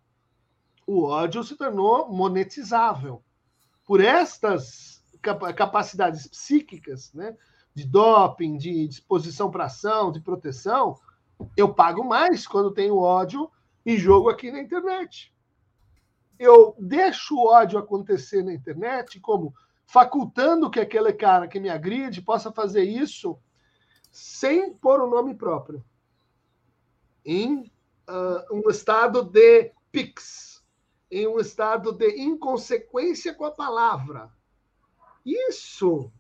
O 0.89 1.03
ódio 1.05 1.45
se 1.45 1.55
tornou 1.55 2.09
monetizável. 2.09 3.23
Por 3.85 4.01
estas 4.01 5.05
capacidades 5.55 6.27
psíquicas, 6.27 7.13
né, 7.13 7.37
de 7.75 7.85
doping, 7.85 8.57
de 8.57 8.89
disposição 8.89 9.51
para 9.51 9.67
ação, 9.67 10.11
de 10.11 10.19
proteção, 10.19 10.99
eu 11.55 11.75
pago 11.75 12.03
mais 12.03 12.47
quando 12.47 12.73
tenho 12.73 12.97
ódio 12.97 13.51
em 13.85 13.99
jogo 13.99 14.31
aqui 14.31 14.51
na 14.51 14.63
internet. 14.63 15.31
Eu 16.39 16.75
deixo 16.79 17.35
o 17.35 17.49
ódio 17.49 17.79
acontecer 17.79 18.43
na 18.43 18.55
internet 18.55 19.21
como 19.21 19.55
facultando 19.85 20.71
que 20.71 20.81
aquele 20.81 21.13
cara 21.13 21.47
que 21.47 21.61
me 21.61 21.69
agride 21.69 22.23
possa 22.23 22.51
fazer 22.51 22.85
isso 22.85 23.39
sem 24.11 24.73
pôr 24.73 25.03
o 25.03 25.11
nome 25.11 25.35
próprio, 25.35 25.85
em 27.27 27.71
uh, 28.09 28.55
um 28.55 28.71
estado 28.71 29.23
de 29.23 29.71
pix, 29.93 30.48
em 31.11 31.27
um 31.27 31.39
estado 31.39 31.93
de 31.93 32.21
inconsequência 32.21 33.35
com 33.35 33.45
a 33.45 33.51
palavra. 33.51 34.31
Isso 35.25 36.13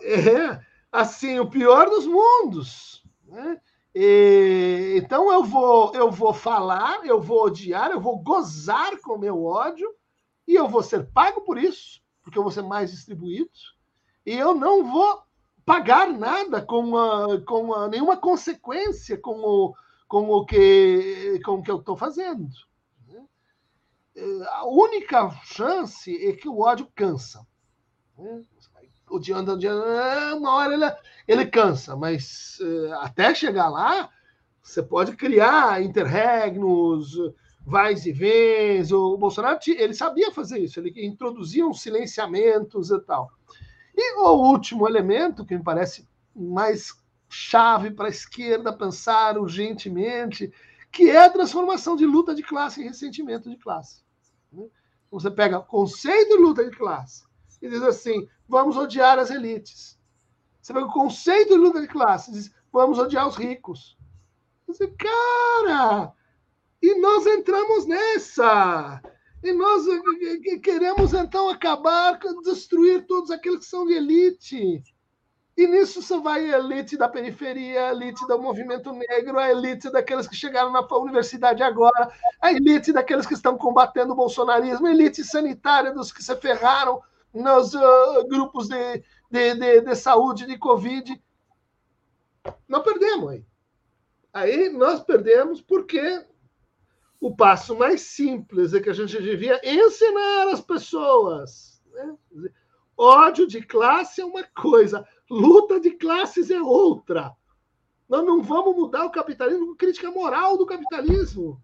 é 0.00 0.60
assim 0.90 1.38
o 1.38 1.48
pior 1.48 1.88
dos 1.88 2.06
mundos. 2.06 3.04
Né? 3.24 3.60
E, 3.94 4.94
então 4.96 5.32
eu 5.32 5.42
vou 5.42 5.92
eu 5.94 6.10
vou 6.10 6.34
falar, 6.34 7.04
eu 7.06 7.20
vou 7.20 7.44
odiar, 7.44 7.90
eu 7.90 8.00
vou 8.00 8.18
gozar 8.18 9.00
com 9.00 9.14
o 9.14 9.18
meu 9.18 9.44
ódio 9.44 9.88
e 10.46 10.54
eu 10.54 10.68
vou 10.68 10.82
ser 10.82 11.10
pago 11.12 11.40
por 11.40 11.58
isso, 11.58 12.02
porque 12.22 12.38
eu 12.38 12.42
vou 12.42 12.52
ser 12.52 12.62
mais 12.62 12.90
distribuído. 12.90 13.50
E 14.24 14.32
eu 14.32 14.54
não 14.54 14.84
vou 14.84 15.22
pagar 15.64 16.12
nada 16.12 16.62
com, 16.62 16.96
a, 16.96 17.40
com 17.42 17.74
a, 17.74 17.88
nenhuma 17.88 18.16
consequência 18.16 19.18
com 19.18 19.40
o, 19.40 19.74
com 20.06 20.28
o 20.30 20.44
que 20.44 21.40
com 21.44 21.54
o 21.54 21.62
que 21.62 21.70
eu 21.70 21.78
estou 21.78 21.96
fazendo. 21.96 22.48
Né? 24.16 24.46
A 24.50 24.66
única 24.66 25.30
chance 25.44 26.16
é 26.26 26.32
que 26.32 26.48
o 26.48 26.60
ódio 26.60 26.88
cansa. 26.94 27.46
Né? 28.18 28.42
Odiando, 29.08 29.52
odiando, 29.52 29.84
uma 30.38 30.54
hora 30.54 30.74
ele, 30.74 30.96
ele 31.28 31.46
cansa, 31.46 31.94
mas 31.94 32.58
eh, 32.60 32.92
até 33.00 33.32
chegar 33.32 33.68
lá, 33.68 34.10
você 34.60 34.82
pode 34.82 35.14
criar 35.14 35.80
interregnos, 35.80 37.12
vais 37.64 38.04
e 38.04 38.10
vens. 38.10 38.90
O 38.90 39.16
Bolsonaro 39.16 39.60
ele 39.64 39.94
sabia 39.94 40.32
fazer 40.32 40.58
isso, 40.58 40.80
ele 40.80 40.92
introduzia 41.06 41.64
uns 41.64 41.82
silenciamentos 41.82 42.90
e 42.90 42.98
tal. 43.02 43.30
E 43.94 44.18
o 44.18 44.32
último 44.32 44.88
elemento, 44.88 45.46
que 45.46 45.56
me 45.56 45.62
parece 45.62 46.06
mais 46.34 46.92
chave 47.28 47.92
para 47.92 48.06
a 48.06 48.10
esquerda 48.10 48.72
pensar 48.72 49.38
urgentemente, 49.38 50.52
que 50.90 51.10
é 51.10 51.24
a 51.24 51.30
transformação 51.30 51.94
de 51.94 52.04
luta 52.04 52.34
de 52.34 52.42
classe 52.42 52.80
em 52.80 52.88
ressentimento 52.88 53.48
de 53.48 53.56
classe. 53.56 54.05
Você 55.10 55.30
pega 55.30 55.58
o 55.58 55.64
conceito 55.64 56.36
de 56.36 56.42
luta 56.42 56.64
de 56.64 56.76
classe 56.76 57.24
e 57.60 57.68
diz 57.68 57.82
assim: 57.82 58.28
vamos 58.48 58.76
odiar 58.76 59.18
as 59.18 59.30
elites. 59.30 59.98
Você 60.60 60.72
pega 60.72 60.86
o 60.86 60.92
conceito 60.92 61.50
de 61.50 61.58
luta 61.58 61.80
de 61.80 61.88
classe 61.88 62.30
e 62.30 62.34
diz: 62.34 62.52
vamos 62.72 62.98
odiar 62.98 63.26
os 63.26 63.36
ricos. 63.36 63.96
Você, 64.66 64.88
cara, 64.88 66.12
e 66.82 67.00
nós 67.00 67.26
entramos 67.26 67.86
nessa. 67.86 69.00
E 69.42 69.52
nós 69.52 69.86
eh, 69.86 70.54
eh, 70.54 70.58
queremos 70.58 71.14
então 71.14 71.48
acabar, 71.48 72.18
destruir 72.42 73.06
todos 73.06 73.30
aqueles 73.30 73.60
que 73.60 73.64
são 73.66 73.86
de 73.86 73.94
elite. 73.94 74.82
E 75.56 75.66
nisso 75.66 76.02
só 76.02 76.20
vai 76.20 76.52
a 76.52 76.58
elite 76.58 76.98
da 76.98 77.08
periferia, 77.08 77.88
a 77.88 77.92
elite 77.92 78.26
do 78.26 78.38
movimento 78.38 78.92
negro, 78.92 79.38
a 79.38 79.50
elite 79.50 79.90
daqueles 79.90 80.28
que 80.28 80.36
chegaram 80.36 80.70
na 80.70 80.86
universidade 80.98 81.62
agora, 81.62 82.12
a 82.42 82.52
elite 82.52 82.92
daqueles 82.92 83.24
que 83.24 83.32
estão 83.32 83.56
combatendo 83.56 84.12
o 84.12 84.16
bolsonarismo, 84.16 84.86
a 84.86 84.90
elite 84.90 85.24
sanitária 85.24 85.92
dos 85.92 86.12
que 86.12 86.22
se 86.22 86.36
ferraram 86.36 87.00
nos 87.32 87.74
uh, 87.74 88.28
grupos 88.28 88.68
de, 88.68 89.02
de, 89.30 89.54
de, 89.54 89.80
de, 89.80 89.94
saúde 89.94 90.46
de 90.46 90.58
Covid. 90.58 91.22
Nós 92.68 92.82
perdemos 92.82 93.30
aí. 93.30 93.46
Aí 94.34 94.68
nós 94.68 95.00
perdemos 95.00 95.62
porque 95.62 96.22
o 97.18 97.34
passo 97.34 97.74
mais 97.74 98.02
simples 98.02 98.74
é 98.74 98.80
que 98.80 98.90
a 98.90 98.94
gente 98.94 99.20
devia 99.22 99.58
ensinar 99.64 100.48
as 100.48 100.60
pessoas. 100.60 101.82
Né? 101.92 102.14
Ódio 102.94 103.46
de 103.46 103.62
classe 103.62 104.20
é 104.20 104.24
uma 104.24 104.44
coisa, 104.44 105.06
luta 105.30 105.80
de 105.80 105.90
classes 105.92 106.50
é 106.50 106.60
outra. 106.60 107.34
Nós 108.08 108.24
não 108.24 108.42
vamos 108.42 108.76
mudar 108.76 109.04
o 109.04 109.10
capitalismo 109.10 109.68
com 109.68 109.76
crítica 109.76 110.10
moral 110.10 110.56
do 110.56 110.66
capitalismo. 110.66 111.60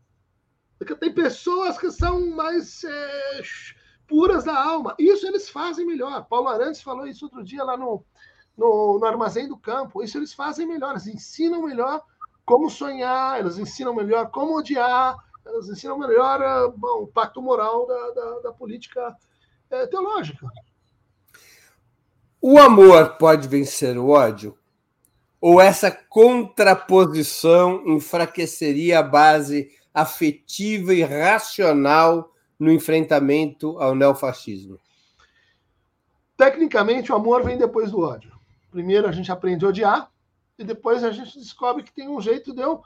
Porque 0.78 0.96
tem 0.96 1.12
pessoas 1.12 1.78
que 1.78 1.90
são 1.90 2.30
mais 2.30 2.82
é, 2.82 3.42
puras 4.08 4.44
da 4.44 4.60
alma. 4.60 4.96
Isso 4.98 5.26
eles 5.26 5.48
fazem 5.48 5.86
melhor. 5.86 6.26
Paulo 6.26 6.48
Arantes 6.48 6.82
falou 6.82 7.06
isso 7.06 7.26
outro 7.26 7.44
dia 7.44 7.62
lá 7.62 7.76
no, 7.76 8.04
no, 8.56 8.98
no 8.98 9.06
Armazém 9.06 9.46
do 9.46 9.56
Campo. 9.56 10.02
Isso 10.02 10.18
eles 10.18 10.34
fazem 10.34 10.66
melhor. 10.66 10.90
Eles 10.90 11.06
ensinam 11.06 11.62
melhor 11.62 12.02
como 12.44 12.68
sonhar, 12.68 13.38
eles 13.38 13.56
ensinam 13.56 13.94
melhor 13.94 14.30
como 14.30 14.58
odiar, 14.58 15.16
eles 15.46 15.68
ensinam 15.68 15.98
melhor 15.98 16.42
é, 16.42 16.68
bom, 16.76 17.02
o 17.02 17.06
pacto 17.06 17.40
moral 17.40 17.86
da, 17.86 18.10
da, 18.10 18.38
da 18.40 18.52
política 18.52 19.16
é, 19.70 19.86
teológica. 19.86 20.46
O 22.44 22.58
amor 22.58 23.18
pode 23.18 23.46
vencer 23.46 23.96
o 23.96 24.08
ódio? 24.08 24.58
Ou 25.40 25.60
essa 25.60 25.92
contraposição 25.92 27.86
enfraqueceria 27.86 28.98
a 28.98 29.02
base 29.02 29.70
afetiva 29.94 30.92
e 30.92 31.04
racional 31.04 32.32
no 32.58 32.72
enfrentamento 32.72 33.78
ao 33.78 33.94
neofascismo? 33.94 34.76
Tecnicamente, 36.36 37.12
o 37.12 37.14
amor 37.14 37.44
vem 37.44 37.56
depois 37.56 37.92
do 37.92 38.00
ódio. 38.00 38.32
Primeiro 38.72 39.06
a 39.06 39.12
gente 39.12 39.30
aprende 39.30 39.64
a 39.64 39.68
odiar, 39.68 40.10
e 40.58 40.64
depois 40.64 41.04
a 41.04 41.12
gente 41.12 41.38
descobre 41.38 41.84
que 41.84 41.92
tem 41.92 42.08
um 42.08 42.20
jeito 42.20 42.52
de 42.52 42.60
eu 42.60 42.82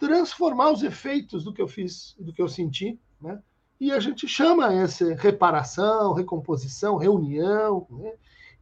transformar 0.00 0.72
os 0.72 0.82
efeitos 0.82 1.44
do 1.44 1.54
que 1.54 1.62
eu 1.62 1.68
fiz, 1.68 2.16
do 2.18 2.32
que 2.32 2.42
eu 2.42 2.48
senti, 2.48 2.98
né? 3.22 3.40
E 3.80 3.92
a 3.92 4.00
gente 4.00 4.26
chama 4.26 4.74
essa 4.74 5.14
reparação, 5.14 6.12
recomposição, 6.12 6.96
reunião, 6.96 7.86
né? 7.88 8.14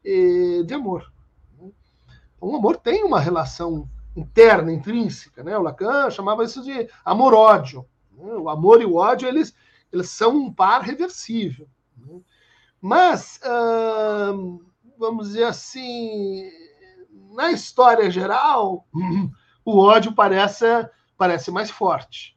De 0.03 0.75
amor. 0.75 1.13
O 2.41 2.57
amor 2.57 2.77
tem 2.77 3.05
uma 3.05 3.21
relação 3.21 3.89
interna, 4.17 4.73
intrínseca. 4.73 5.43
Né? 5.43 5.57
O 5.57 5.63
Lacan 5.63 6.11
chamava 6.11 6.45
isso 6.45 6.63
de 6.63 6.89
amor-ódio. 7.05 7.87
Né? 8.13 8.33
O 8.35 8.49
amor 8.49 8.81
e 8.81 8.85
o 8.85 8.97
ódio 8.97 9.29
eles, 9.29 9.55
eles 9.93 10.11
são 10.11 10.37
um 10.37 10.53
par 10.53 10.83
reversível. 10.83 11.69
Né? 11.97 12.21
Mas, 12.81 13.41
vamos 14.97 15.29
dizer 15.29 15.45
assim, 15.45 16.49
na 17.33 17.51
história 17.51 18.11
geral, 18.11 18.87
o 19.65 19.79
ódio 19.79 20.15
parece, 20.15 20.65
parece 21.17 21.51
mais 21.51 21.71
forte. 21.71 22.37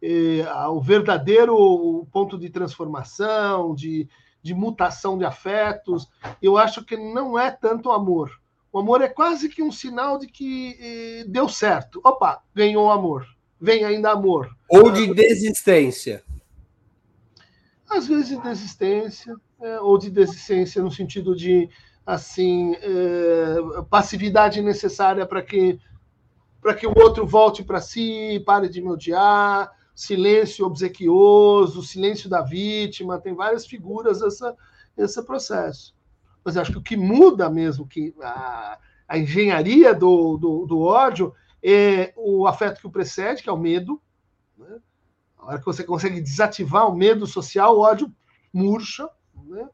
E, 0.00 0.42
o 0.70 0.80
verdadeiro 0.80 2.06
ponto 2.10 2.38
de 2.38 2.48
transformação, 2.48 3.74
de, 3.74 4.08
de 4.42 4.54
mutação 4.54 5.16
de 5.16 5.24
afetos, 5.24 6.08
eu 6.40 6.58
acho 6.58 6.84
que 6.84 6.96
não 6.96 7.38
é 7.38 7.50
tanto 7.50 7.90
amor. 7.90 8.30
O 8.72 8.78
amor 8.78 9.02
é 9.02 9.08
quase 9.08 9.48
que 9.48 9.62
um 9.62 9.70
sinal 9.70 10.18
de 10.18 10.26
que 10.26 10.76
eh, 10.80 11.24
deu 11.28 11.48
certo. 11.48 12.00
Opa, 12.02 12.42
ganhou 12.54 12.90
amor. 12.90 13.26
Vem 13.60 13.84
ainda 13.84 14.10
amor. 14.10 14.50
Ou 14.68 14.90
de 14.90 15.14
desistência. 15.14 16.24
Às 17.88 18.08
vezes 18.08 18.30
de 18.30 18.38
desistência, 18.40 19.36
é, 19.60 19.78
ou 19.78 19.96
de 19.96 20.10
desistência 20.10 20.82
no 20.82 20.90
sentido 20.90 21.36
de 21.36 21.68
assim 22.04 22.74
é, 22.80 23.82
passividade 23.88 24.60
necessária 24.60 25.24
para 25.24 25.40
que 25.40 25.78
para 26.60 26.74
que 26.74 26.86
o 26.86 26.92
outro 26.96 27.26
volte 27.26 27.62
para 27.62 27.80
si, 27.80 28.40
pare 28.46 28.68
de 28.68 28.80
me 28.80 28.88
odiar, 28.88 29.70
silêncio 29.94 30.66
obsequioso, 30.66 31.82
silêncio 31.82 32.28
da 32.28 32.40
vítima, 32.40 33.20
tem 33.20 33.34
várias 33.34 33.66
figuras 33.66 34.20
dessa, 34.20 34.56
desse 34.96 35.22
processo. 35.22 35.94
Mas 36.44 36.56
acho 36.56 36.72
que 36.72 36.78
o 36.78 36.82
que 36.82 36.96
muda 36.96 37.48
mesmo, 37.48 37.86
que 37.86 38.14
a, 38.20 38.78
a 39.06 39.18
engenharia 39.18 39.94
do, 39.94 40.36
do, 40.36 40.66
do, 40.66 40.80
ódio 40.80 41.34
é 41.62 42.12
o 42.16 42.46
afeto 42.46 42.80
que 42.80 42.86
o 42.86 42.90
precede, 42.90 43.42
que 43.42 43.48
é 43.48 43.52
o 43.52 43.58
medo. 43.58 44.00
Né? 44.58 44.78
A 45.38 45.46
hora 45.46 45.58
que 45.58 45.66
você 45.66 45.84
consegue 45.84 46.20
desativar 46.20 46.88
o 46.88 46.96
medo 46.96 47.26
social, 47.26 47.76
o 47.76 47.80
ódio 47.80 48.12
murcha. 48.52 49.08
Né? 49.44 49.68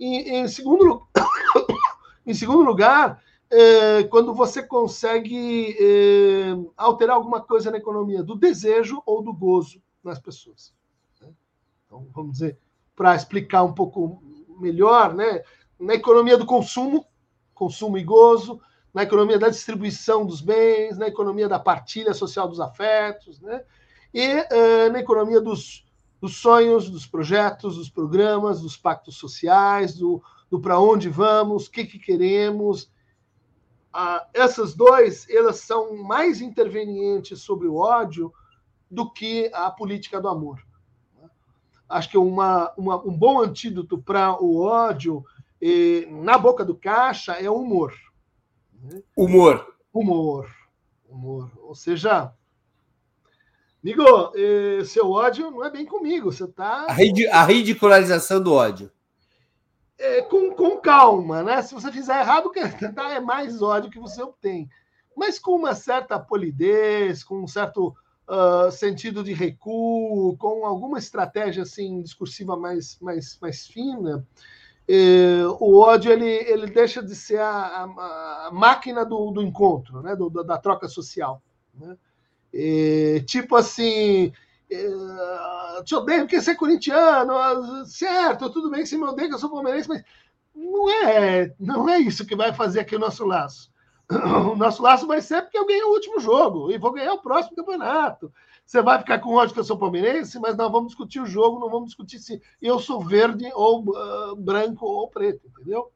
E, 0.00 0.36
em, 0.36 0.48
segundo, 0.48 1.06
em 2.26 2.32
segundo 2.32 2.62
lugar, 2.62 3.22
é, 3.50 4.04
quando 4.04 4.34
você 4.34 4.62
consegue 4.62 5.76
é, 5.78 6.56
alterar 6.76 7.16
alguma 7.16 7.40
coisa 7.40 7.70
na 7.70 7.78
economia 7.78 8.22
do 8.22 8.34
desejo 8.34 9.02
ou 9.06 9.22
do 9.22 9.32
gozo 9.32 9.80
nas 10.02 10.18
pessoas. 10.18 10.74
Né? 11.20 11.28
Então, 11.86 12.06
vamos 12.12 12.32
dizer, 12.32 12.58
para 12.94 13.14
explicar 13.14 13.62
um 13.62 13.72
pouco 13.72 14.22
melhor, 14.58 15.14
né? 15.14 15.42
na 15.78 15.94
economia 15.94 16.36
do 16.36 16.46
consumo, 16.46 17.06
consumo 17.54 17.98
e 17.98 18.04
gozo, 18.04 18.60
na 18.92 19.02
economia 19.02 19.38
da 19.38 19.48
distribuição 19.48 20.24
dos 20.24 20.40
bens, 20.40 20.96
na 20.96 21.06
economia 21.06 21.48
da 21.48 21.58
partilha 21.58 22.14
social 22.14 22.48
dos 22.48 22.60
afetos, 22.60 23.40
né? 23.40 23.62
e 24.12 24.26
uh, 24.26 24.92
na 24.92 25.00
economia 25.00 25.40
dos, 25.40 25.84
dos 26.20 26.36
sonhos, 26.36 26.88
dos 26.88 27.06
projetos, 27.06 27.76
dos 27.76 27.90
programas, 27.90 28.62
dos 28.62 28.76
pactos 28.76 29.16
sociais, 29.16 29.94
do, 29.94 30.22
do 30.50 30.58
para 30.58 30.80
onde 30.80 31.10
vamos, 31.10 31.66
o 31.66 31.70
que, 31.70 31.84
que 31.84 31.98
queremos, 31.98 32.90
ah, 33.98 34.28
essas 34.34 34.74
dois 34.74 35.26
elas 35.30 35.60
são 35.60 35.96
mais 35.96 36.42
intervenientes 36.42 37.40
sobre 37.40 37.66
o 37.66 37.76
ódio 37.76 38.30
do 38.90 39.10
que 39.10 39.50
a 39.54 39.70
política 39.70 40.20
do 40.20 40.28
amor. 40.28 40.60
Acho 41.88 42.10
que 42.10 42.18
uma, 42.18 42.74
uma 42.76 43.02
um 43.02 43.16
bom 43.16 43.40
antídoto 43.40 43.96
para 43.96 44.38
o 44.38 44.60
ódio 44.60 45.24
eh, 45.62 46.04
na 46.10 46.36
boca 46.36 46.62
do 46.62 46.74
caixa 46.74 47.32
é 47.34 47.48
o 47.48 47.56
humor. 47.56 47.94
Humor. 49.16 49.74
Humor. 49.94 50.54
Humor. 51.08 51.50
Ou 51.62 51.74
seja, 51.74 52.34
amigo, 53.82 54.02
eh, 54.34 54.84
seu 54.84 55.10
ódio 55.10 55.50
não 55.50 55.64
é 55.64 55.70
bem 55.70 55.86
comigo. 55.86 56.30
Você 56.30 56.44
está. 56.44 56.86
A, 56.86 57.40
a 57.40 57.44
ridicularização 57.44 58.42
do 58.42 58.52
ódio 58.52 58.90
é, 59.98 60.22
com, 60.22 60.54
com 60.54 60.78
calma, 60.78 61.42
né? 61.42 61.62
Se 61.62 61.74
você 61.74 61.90
fizer 61.90 62.20
errado, 62.20 62.50
é 63.14 63.20
mais 63.20 63.62
ódio 63.62 63.90
que 63.90 63.98
você 63.98 64.22
obtém. 64.22 64.68
Mas 65.16 65.38
com 65.38 65.52
uma 65.52 65.74
certa 65.74 66.18
polidez, 66.18 67.24
com 67.24 67.42
um 67.42 67.46
certo 67.46 67.94
uh, 68.28 68.70
sentido 68.70 69.24
de 69.24 69.32
recuo, 69.32 70.36
com 70.36 70.66
alguma 70.66 70.98
estratégia 70.98 71.62
assim 71.62 72.02
discursiva 72.02 72.56
mais, 72.56 72.98
mais, 73.00 73.38
mais 73.40 73.66
fina, 73.66 74.26
eh, 74.88 75.42
o 75.58 75.78
ódio 75.78 76.12
ele, 76.12 76.28
ele 76.28 76.66
deixa 76.66 77.02
de 77.02 77.14
ser 77.14 77.40
a, 77.40 77.50
a, 77.50 78.46
a 78.46 78.50
máquina 78.52 79.04
do, 79.04 79.30
do 79.32 79.42
encontro, 79.42 80.02
né? 80.02 80.14
Do, 80.14 80.30
da 80.30 80.58
troca 80.58 80.86
social. 80.88 81.42
Né? 81.74 81.96
Eh, 82.52 83.24
tipo 83.26 83.56
assim, 83.56 84.32
Uh, 84.68 85.84
te 85.84 85.94
odeio 85.94 86.22
porque 86.22 86.40
você 86.40 86.50
é 86.50 86.54
corintiano, 86.56 87.34
certo, 87.86 88.50
tudo 88.50 88.68
bem 88.68 88.84
você 88.84 88.96
me 88.96 89.04
odeia 89.04 89.28
que 89.28 89.34
eu 89.34 89.38
sou 89.38 89.50
palmeirense, 89.50 89.88
mas 89.88 90.02
não 90.52 90.90
é, 90.90 91.54
não 91.60 91.88
é 91.88 91.98
isso 91.98 92.26
que 92.26 92.34
vai 92.34 92.52
fazer 92.52 92.80
aqui 92.80 92.96
o 92.96 93.00
nosso 93.00 93.24
laço. 93.24 93.70
O 94.52 94.56
nosso 94.56 94.82
laço 94.82 95.06
vai 95.06 95.20
ser 95.20 95.42
porque 95.42 95.58
eu 95.58 95.66
ganhei 95.66 95.82
o 95.82 95.92
último 95.92 96.18
jogo 96.20 96.70
e 96.70 96.78
vou 96.78 96.92
ganhar 96.92 97.12
o 97.12 97.22
próximo 97.22 97.56
campeonato. 97.56 98.32
Você 98.64 98.82
vai 98.82 98.98
ficar 98.98 99.20
com 99.20 99.34
ódio 99.34 99.54
que 99.54 99.60
eu 99.60 99.64
sou 99.64 99.78
palmeirense, 99.78 100.40
mas 100.40 100.56
nós 100.56 100.70
vamos 100.70 100.88
discutir 100.88 101.20
o 101.20 101.26
jogo, 101.26 101.60
não 101.60 101.70
vamos 101.70 101.88
discutir 101.88 102.18
se 102.18 102.40
eu 102.60 102.78
sou 102.80 103.00
verde 103.04 103.48
ou 103.54 103.80
uh, 103.80 104.34
branco 104.34 104.86
ou 104.86 105.08
preto, 105.08 105.46
entendeu? 105.46 105.90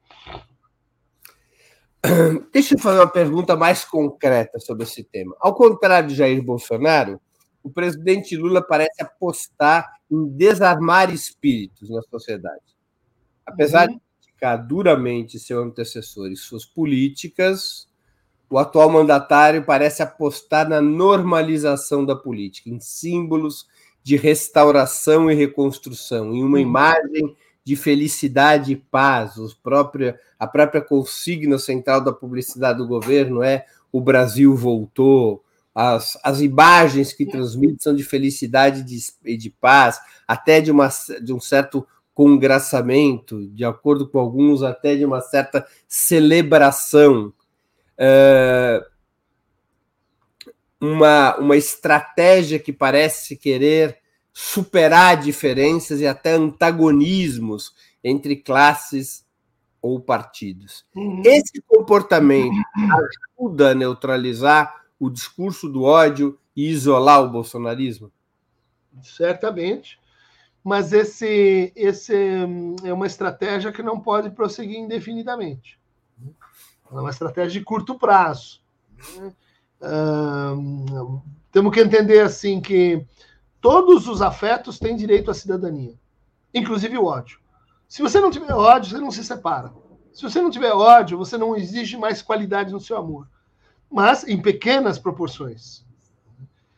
Deixa 2.53 2.75
eu 2.75 2.79
fazer 2.79 3.01
uma 3.01 3.09
pergunta 3.09 3.57
mais 3.57 3.85
concreta 3.85 4.61
sobre 4.61 4.85
esse 4.85 5.03
tema. 5.03 5.35
Ao 5.41 5.55
contrário 5.55 6.09
de 6.09 6.15
Jair 6.15 6.43
Bolsonaro, 6.43 7.21
o 7.63 7.71
presidente 7.71 8.37
Lula 8.37 8.63
parece 8.63 9.03
apostar 9.03 10.01
em 10.11 10.29
desarmar 10.29 11.13
espíritos 11.13 11.91
na 11.91 12.03
sociedade. 12.03 12.63
Apesar 13.45 13.89
uhum. 13.89 13.95
de 13.95 14.01
criticar 14.23 14.67
duramente 14.67 15.39
seu 15.39 15.63
antecessor 15.63 16.31
e 16.31 16.37
suas 16.37 16.65
políticas, 16.65 17.87
o 18.49 18.59
atual 18.59 18.91
mandatário 18.91 19.65
parece 19.65 20.03
apostar 20.03 20.69
na 20.69 20.81
normalização 20.81 22.05
da 22.05 22.17
política, 22.17 22.69
em 22.69 22.81
símbolos 22.81 23.67
de 24.03 24.17
restauração 24.17 25.31
e 25.31 25.35
reconstrução, 25.35 26.35
em 26.35 26.43
uma 26.43 26.57
uhum. 26.57 26.63
imagem 26.63 27.37
de 27.63 27.77
felicidade 27.77 28.73
e 28.73 28.77
paz. 28.77 29.35
A 30.39 30.47
própria 30.47 30.81
consigna 30.81 31.59
central 31.59 32.01
da 32.01 32.13
publicidade 32.13 32.79
do 32.79 32.89
governo 32.89 33.43
é 33.43 33.67
o 33.93 34.01
Brasil 34.01 34.57
voltou. 34.57 35.45
As, 35.83 36.19
as 36.23 36.43
imagens 36.43 37.15
que 37.15 37.25
transmite 37.25 37.83
são 37.83 37.95
de 37.95 38.03
felicidade 38.03 38.81
e 38.81 38.85
de, 38.85 39.39
de 39.39 39.49
paz, 39.49 39.99
até 40.29 40.61
de, 40.61 40.71
uma, 40.71 40.91
de 41.23 41.33
um 41.33 41.41
certo 41.41 41.87
congraçamento, 42.13 43.49
de 43.49 43.65
acordo 43.65 44.07
com 44.07 44.19
alguns, 44.19 44.63
até 44.63 44.95
de 44.95 45.07
uma 45.07 45.23
certa 45.23 45.67
celebração. 45.89 47.33
É, 47.97 48.85
uma, 50.79 51.37
uma 51.39 51.57
estratégia 51.57 52.59
que 52.59 52.75
parece 52.75 53.35
querer 53.35 54.01
superar 54.35 55.19
diferenças 55.19 56.03
e 56.03 56.07
até 56.07 56.33
antagonismos 56.33 57.75
entre 58.05 58.37
classes 58.37 59.25
ou 59.81 59.99
partidos. 59.99 60.85
Uhum. 60.95 61.23
Esse 61.25 61.63
comportamento 61.67 62.55
ajuda 63.39 63.71
a 63.71 63.75
neutralizar 63.75 64.80
o 65.01 65.11
discurso 65.11 65.69
do 65.69 65.83
ódio 65.83 66.39
e 66.55 66.69
isolar 66.69 67.25
o 67.25 67.31
bolsonarismo? 67.31 68.13
Certamente. 69.03 69.99
Mas 70.63 70.93
esse, 70.93 71.73
esse 71.75 72.15
é 72.85 72.93
uma 72.93 73.07
estratégia 73.07 73.73
que 73.73 73.83
não 73.83 73.99
pode 73.99 74.31
prosseguir 74.31 74.79
indefinidamente. 74.79 75.81
É 76.93 76.95
uma 76.95 77.11
estratégia 77.11 77.59
de 77.59 77.65
curto 77.65 77.99
prazo. 77.99 78.61
Uh, 79.81 81.23
temos 81.51 81.73
que 81.73 81.81
entender 81.81 82.21
assim 82.21 82.61
que 82.61 83.05
Todos 83.61 84.09
os 84.09 84.23
afetos 84.23 84.79
têm 84.79 84.97
direito 84.97 85.31
à 85.31 85.35
cidadania, 85.35 85.95
inclusive 86.55 86.97
o 86.97 87.05
ódio. 87.05 87.39
Se 87.87 88.01
você 88.01 88.19
não 88.19 88.31
tiver 88.31 88.55
ódio, 88.55 88.91
você 88.91 88.99
não 88.99 89.11
se 89.11 89.23
separa. 89.23 89.71
Se 90.15 90.23
você 90.23 90.41
não 90.41 90.51
tiver 90.51 90.73
ódio, 90.73 91.19
você 91.19 91.37
não 91.37 91.55
exige 91.55 91.97
mais 91.99 92.23
qualidade 92.23 92.73
no 92.73 92.81
seu 92.81 92.97
amor. 92.97 93.29
Mas 93.91 94.27
em 94.27 94.41
pequenas 94.41 94.99
proporções. 94.99 95.85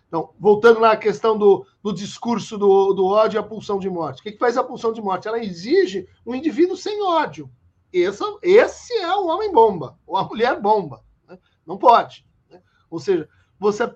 Então, 0.09 0.31
voltando 0.39 0.81
lá 0.81 0.93
à 0.93 0.97
questão 0.97 1.39
do, 1.39 1.67
do 1.83 1.93
discurso 1.93 2.59
do, 2.59 2.93
do 2.93 3.07
ódio 3.07 3.39
e 3.39 3.41
a 3.41 3.43
pulsão 3.43 3.79
de 3.79 3.89
morte. 3.89 4.21
O 4.21 4.23
que, 4.23 4.33
que 4.33 4.39
faz 4.39 4.57
a 4.57 4.65
pulsão 4.65 4.93
de 4.93 5.01
morte? 5.01 5.27
Ela 5.27 5.43
exige 5.43 6.07
um 6.27 6.35
indivíduo 6.35 6.77
sem 6.77 7.03
ódio. 7.03 7.51
Esse, 7.93 8.23
esse 8.43 8.93
é 8.95 9.15
o 9.15 9.27
homem 9.27 9.53
bomba, 9.53 9.99
ou 10.07 10.17
a 10.17 10.25
mulher 10.25 10.61
bomba. 10.61 11.03
Né? 11.29 11.39
Não 11.67 11.79
pode. 11.79 12.27
Né? 12.51 12.61
Ou 12.91 12.99
seja, 12.99 13.29
você 13.59 13.91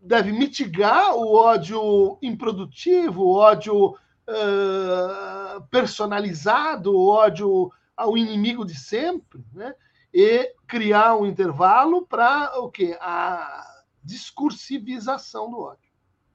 deve 0.00 0.32
mitigar 0.32 1.14
o 1.14 1.34
ódio 1.34 2.18
improdutivo, 2.22 3.22
o 3.22 3.34
ódio 3.34 3.90
uh, 3.90 5.60
personalizado, 5.70 6.94
o 6.94 7.06
ódio 7.06 7.70
ao 7.94 8.16
inimigo 8.16 8.64
de 8.64 8.74
sempre, 8.74 9.44
né? 9.52 9.74
E 10.12 10.54
criar 10.66 11.16
um 11.16 11.26
intervalo 11.26 12.06
para 12.06 12.58
o 12.60 12.70
quê? 12.70 12.96
A 13.00 13.82
discursivização 14.02 15.50
do 15.50 15.60
ódio. 15.60 15.90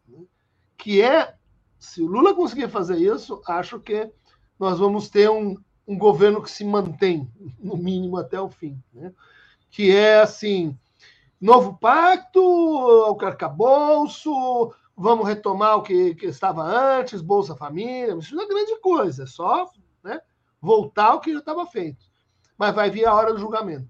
Né? 0.07 0.23
Que 0.77 1.01
é, 1.01 1.35
se 1.79 2.01
o 2.01 2.07
Lula 2.07 2.33
conseguir 2.33 2.69
fazer 2.69 2.97
isso, 2.97 3.41
acho 3.47 3.79
que 3.79 4.11
nós 4.59 4.79
vamos 4.79 5.09
ter 5.09 5.29
um, 5.29 5.57
um 5.87 5.97
governo 5.97 6.41
que 6.41 6.49
se 6.49 6.63
mantém, 6.63 7.29
no 7.59 7.75
mínimo, 7.75 8.17
até 8.17 8.39
o 8.39 8.49
fim. 8.49 8.81
Né? 8.93 9.13
Que 9.69 9.95
é 9.95 10.21
assim 10.21 10.77
Novo 11.39 11.77
pacto, 11.77 12.41
o 12.41 13.25
arcabouço, 13.25 14.73
vamos 14.95 15.27
retomar 15.27 15.77
o 15.77 15.83
que, 15.83 16.15
que, 16.15 16.25
estava 16.27 16.63
antes, 16.63 17.21
Bolsa 17.21 17.55
Família, 17.55 18.15
isso 18.17 18.33
não 18.33 18.43
é 18.43 18.47
grande 18.47 18.79
coisa, 18.79 19.23
é 19.23 19.27
só 19.27 19.69
né, 20.03 20.21
voltar 20.61 21.11
ao 21.11 21.19
que 21.19 21.33
já 21.33 21.39
estava 21.39 21.65
feito. 21.65 22.05
Mas 22.57 22.73
vai 22.73 22.89
vir 22.89 23.05
a 23.05 23.13
hora 23.13 23.33
do 23.33 23.39
julgamento. 23.39 23.89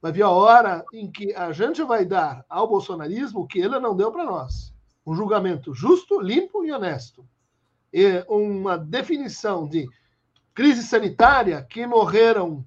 Vai 0.00 0.12
vir 0.12 0.22
a 0.22 0.30
hora 0.30 0.84
em 0.92 1.10
que 1.10 1.34
a 1.34 1.52
gente 1.52 1.82
vai 1.82 2.04
dar 2.04 2.44
ao 2.48 2.68
bolsonarismo 2.68 3.40
o 3.40 3.46
que 3.46 3.58
ele 3.58 3.78
não 3.78 3.96
deu 3.96 4.12
para 4.12 4.24
nós. 4.24 4.72
Um 5.06 5.14
julgamento 5.14 5.74
justo, 5.74 6.20
limpo 6.20 6.64
e 6.64 6.72
honesto. 6.72 7.26
E 7.92 8.24
uma 8.28 8.78
definição 8.78 9.66
de 9.66 9.88
crise 10.54 10.82
sanitária 10.82 11.62
que 11.62 11.86
morreram 11.86 12.64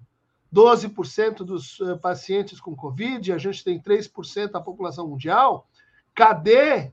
12% 0.53 1.37
dos 1.43 1.79
eh, 1.79 1.95
pacientes 1.95 2.59
com 2.59 2.75
Covid, 2.75 3.31
a 3.31 3.37
gente 3.37 3.63
tem 3.63 3.81
3% 3.81 4.51
da 4.51 4.59
população 4.59 5.07
mundial. 5.07 5.67
Cadê 6.13 6.91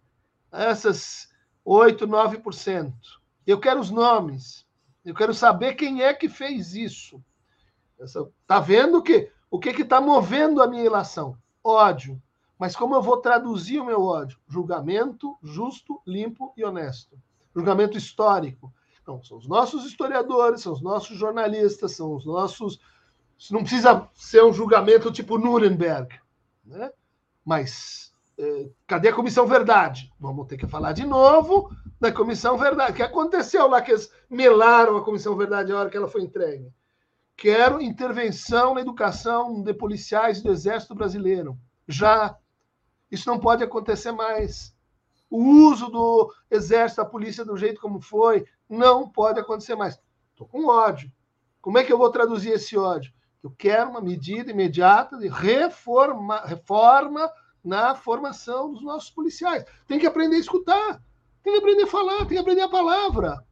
essas 0.53 1.29
8, 1.65 2.07
9%? 2.07 2.93
Eu 3.47 3.59
quero 3.59 3.81
os 3.81 3.91
nomes. 3.91 4.65
Eu 5.05 5.15
quero 5.15 5.35
saber 5.35 5.75
quem 5.75 6.03
é 6.03 6.15
que 6.15 6.29
fez 6.29 6.75
isso. 6.75 7.23
Está 8.01 8.61
vendo 8.61 9.03
que 9.03 9.31
o 9.51 9.59
que 9.59 9.71
está 9.71 10.01
movendo 10.01 10.63
a 10.63 10.67
minha 10.67 10.85
ilação? 10.85 11.37
Ódio. 11.63 12.21
Mas 12.59 12.75
como 12.75 12.95
eu 12.95 13.03
vou 13.03 13.19
traduzir 13.19 13.81
o 13.81 13.85
meu 13.85 14.03
ódio? 14.03 14.39
Julgamento 14.49 15.37
justo, 15.43 16.01
limpo 16.07 16.53
e 16.57 16.65
honesto. 16.65 17.17
Julgamento 17.55 17.97
histórico. 17.97 18.73
Então, 19.01 19.23
são 19.23 19.39
os 19.39 19.49
nossos 19.49 19.87
historiadores, 19.87 20.61
são 20.61 20.73
os 20.73 20.83
nossos 20.83 21.17
jornalistas, 21.17 21.93
são 21.93 22.15
os 22.15 22.27
nossos 22.27 22.79
não 23.51 23.61
precisa 23.61 24.09
ser 24.15 24.43
um 24.43 24.53
julgamento 24.53 25.13
tipo 25.13 25.39
Nuremberg, 25.39 26.19
né? 26.65 26.91
Mas 27.45 28.13
eh, 28.37 28.69
cadê 28.87 29.09
a 29.09 29.15
Comissão 29.15 29.47
Verdade? 29.47 30.13
Vamos 30.19 30.49
ter 30.49 30.57
que 30.57 30.67
falar 30.67 30.93
de 30.93 31.07
novo 31.07 31.71
da 32.01 32.11
Comissão 32.11 32.59
Verdade. 32.59 32.93
O 32.93 32.95
que 32.97 33.03
aconteceu 33.03 33.69
lá 33.69 33.81
que 33.81 33.93
eles 33.93 34.13
melaram 34.29 34.97
a 34.97 35.05
Comissão 35.05 35.37
Verdade 35.37 35.73
a 35.73 35.79
hora 35.79 35.89
que 35.89 35.97
ela 35.97 36.09
foi 36.09 36.23
entregue? 36.23 36.71
Quero 37.39 37.81
intervenção 37.81 38.75
na 38.75 38.81
educação 38.81 39.63
de 39.63 39.73
policiais 39.73 40.43
do 40.43 40.51
Exército 40.51 40.93
Brasileiro. 40.93 41.57
Já. 41.87 42.37
Isso 43.13 43.31
não 43.31 43.39
pode 43.39 43.63
acontecer 43.63 44.11
mais. 44.11 44.75
O 45.31 45.39
uso 45.71 45.87
do 45.87 46.35
Exército, 46.51 47.01
da 47.01 47.09
polícia 47.09 47.45
do 47.45 47.57
jeito 47.57 47.81
como 47.81 48.01
foi, 48.01 48.45
não 48.69 49.09
pode 49.09 49.39
acontecer 49.39 49.77
mais. 49.77 50.01
Estou 50.33 50.49
com 50.49 50.67
ódio. 50.67 51.13
Como 51.61 51.79
é 51.79 51.85
que 51.85 51.93
eu 51.93 51.97
vou 51.97 52.11
traduzir 52.11 52.51
esse 52.51 52.77
ódio? 52.77 53.13
Eu 53.41 53.53
quero 53.57 53.91
uma 53.91 54.01
medida 54.01 54.51
imediata 54.51 55.17
de 55.17 55.29
reforma, 55.29 56.41
reforma 56.41 57.31
na 57.63 57.95
formação 57.95 58.73
dos 58.73 58.83
nossos 58.83 59.11
policiais. 59.11 59.65
Tem 59.87 60.01
que 60.01 60.09
aprender 60.09 60.35
a 60.35 60.41
escutar, 60.41 61.01
tem 61.45 61.53
que 61.53 61.61
aprender 61.61 61.85
a 61.85 61.87
falar, 61.87 62.19
tem 62.19 62.31
que 62.31 62.39
aprender 62.39 62.63
a 62.63 62.69
palavra. 62.69 63.47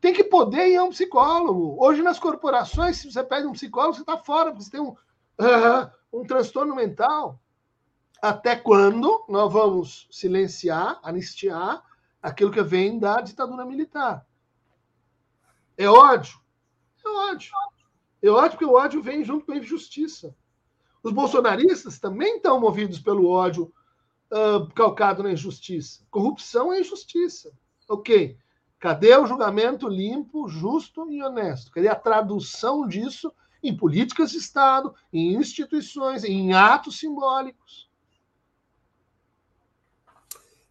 Tem 0.00 0.14
que 0.14 0.24
poder 0.24 0.68
ir 0.68 0.76
a 0.76 0.84
um 0.84 0.90
psicólogo. 0.90 1.76
Hoje, 1.78 2.02
nas 2.02 2.18
corporações, 2.18 2.96
se 2.96 3.10
você 3.10 3.22
pede 3.22 3.46
um 3.46 3.52
psicólogo, 3.52 3.94
você 3.94 4.00
está 4.00 4.16
fora, 4.16 4.50
porque 4.50 4.64
você 4.64 4.70
tem 4.70 4.80
um, 4.80 4.90
uh, 4.90 5.90
um 6.12 6.24
transtorno 6.24 6.74
mental. 6.74 7.38
Até 8.22 8.56
quando 8.56 9.24
nós 9.28 9.52
vamos 9.52 10.08
silenciar, 10.10 10.98
anistiar 11.02 11.82
aquilo 12.22 12.50
que 12.50 12.62
vem 12.62 12.98
da 12.98 13.20
ditadura 13.20 13.64
militar? 13.64 14.26
É 15.76 15.88
ódio? 15.88 16.38
É 17.04 17.08
ódio. 17.08 17.52
É 18.22 18.28
ódio 18.28 18.50
porque 18.50 18.64
o 18.64 18.74
ódio 18.74 19.02
vem 19.02 19.24
junto 19.24 19.46
com 19.46 19.52
a 19.52 19.58
injustiça. 19.58 20.34
Os 21.02 21.12
bolsonaristas 21.12 21.98
também 21.98 22.36
estão 22.36 22.60
movidos 22.60 22.98
pelo 22.98 23.28
ódio 23.28 23.72
uh, 24.30 24.66
calcado 24.74 25.22
na 25.22 25.32
injustiça. 25.32 26.04
Corrupção 26.10 26.72
é 26.72 26.80
injustiça. 26.80 27.50
Ok. 27.88 28.38
Cadê 28.80 29.14
o 29.14 29.26
julgamento 29.26 29.86
limpo, 29.86 30.48
justo 30.48 31.12
e 31.12 31.22
honesto? 31.22 31.70
Cadê 31.70 31.86
a 31.86 31.94
tradução 31.94 32.88
disso 32.88 33.30
em 33.62 33.76
políticas 33.76 34.30
de 34.30 34.38
Estado, 34.38 34.94
em 35.12 35.34
instituições, 35.34 36.24
em 36.24 36.54
atos 36.54 36.98
simbólicos? 36.98 37.90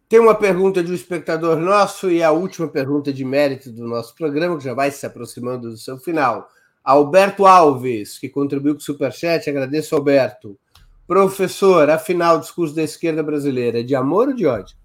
Tem 0.08 0.18
uma 0.18 0.34
pergunta 0.34 0.82
de 0.82 0.90
um 0.90 0.94
espectador 0.94 1.56
nosso 1.56 2.10
e 2.10 2.20
a 2.20 2.32
última 2.32 2.66
pergunta 2.66 3.12
de 3.12 3.24
mérito 3.24 3.70
do 3.70 3.86
nosso 3.86 4.12
programa, 4.16 4.58
que 4.58 4.64
já 4.64 4.74
vai 4.74 4.90
se 4.90 5.06
aproximando 5.06 5.70
do 5.70 5.76
seu 5.76 5.96
final. 5.96 6.48
Alberto 6.82 7.46
Alves, 7.46 8.18
que 8.18 8.28
contribuiu 8.28 8.74
com 8.74 8.80
o 8.80 8.82
Superchat, 8.82 9.48
agradeço, 9.48 9.94
Alberto. 9.94 10.58
Professor, 11.06 11.88
afinal, 11.88 12.38
o 12.38 12.40
discurso 12.40 12.74
da 12.74 12.82
esquerda 12.82 13.22
brasileira 13.22 13.78
é 13.78 13.82
de 13.84 13.94
amor 13.94 14.28
ou 14.28 14.34
de 14.34 14.46
ódio? 14.46 14.76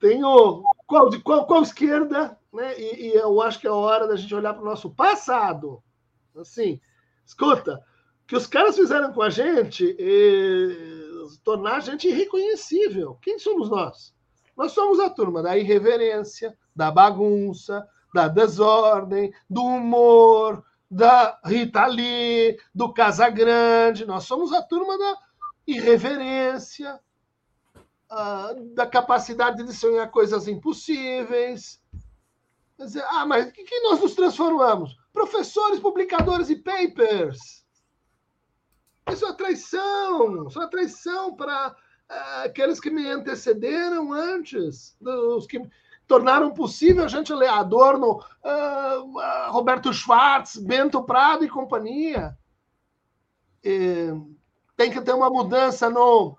Tenho. 0.00 0.64
Qual, 0.90 1.08
qual, 1.22 1.46
qual 1.46 1.62
esquerda? 1.62 2.36
Né? 2.52 2.76
E, 2.76 3.06
e, 3.06 3.14
eu 3.14 3.40
acho 3.40 3.60
que 3.60 3.66
é 3.68 3.70
hora 3.70 4.08
da 4.08 4.16
gente 4.16 4.34
olhar 4.34 4.52
para 4.52 4.62
o 4.62 4.66
nosso 4.66 4.90
passado. 4.90 5.80
Assim, 6.36 6.80
escuta, 7.24 7.80
que 8.26 8.34
os 8.34 8.44
caras 8.44 8.74
fizeram 8.74 9.12
com 9.12 9.22
a 9.22 9.30
gente 9.30 9.96
tornar 11.44 11.76
a 11.76 11.80
gente 11.80 12.08
irreconhecível. 12.08 13.16
Quem 13.22 13.38
somos 13.38 13.70
nós? 13.70 14.12
Nós 14.56 14.72
somos 14.72 14.98
a 14.98 15.08
turma 15.08 15.40
da 15.40 15.56
irreverência, 15.56 16.58
da 16.74 16.90
bagunça, 16.90 17.86
da 18.12 18.26
desordem, 18.26 19.32
do 19.48 19.62
humor, 19.62 20.64
da 20.90 21.38
Rita 21.44 21.86
Lee, 21.86 22.58
do 22.74 22.92
Casagrande. 22.92 24.04
Nós 24.04 24.24
somos 24.24 24.52
a 24.52 24.60
turma 24.60 24.98
da 24.98 25.16
irreverência, 25.68 26.98
da 28.74 28.86
capacidade 28.86 29.62
de 29.62 29.72
sonhar 29.72 30.10
coisas 30.10 30.48
impossíveis. 30.48 31.80
Dizer, 32.78 33.04
ah, 33.08 33.26
mas 33.26 33.46
o 33.46 33.52
que, 33.52 33.80
nós 33.80 34.00
nos 34.00 34.14
transformamos? 34.14 34.96
Professores, 35.12 35.78
publicadores 35.78 36.50
e 36.50 36.56
papers. 36.56 37.64
Isso 39.10 39.26
é 39.26 39.32
traição, 39.32 40.48
isso 40.48 40.60
é 40.60 40.68
traição 40.68 41.34
para 41.34 41.68
uh, 41.68 42.44
aqueles 42.44 42.80
que 42.80 42.90
me 42.90 43.08
antecederam 43.08 44.12
antes, 44.12 44.96
os 45.00 45.46
que 45.46 45.60
tornaram 46.06 46.52
possível 46.52 47.04
a 47.04 47.08
gente 47.08 47.32
ler 47.32 47.48
Adorno, 47.48 48.18
uh, 48.44 49.18
uh, 49.18 49.52
Roberto 49.52 49.92
Schwartz, 49.92 50.56
Bento 50.56 51.02
Prado 51.04 51.44
e 51.44 51.48
companhia. 51.48 52.36
E 53.62 54.08
tem 54.76 54.90
que 54.90 55.00
ter 55.00 55.12
uma 55.12 55.28
mudança 55.28 55.90
no, 55.90 56.36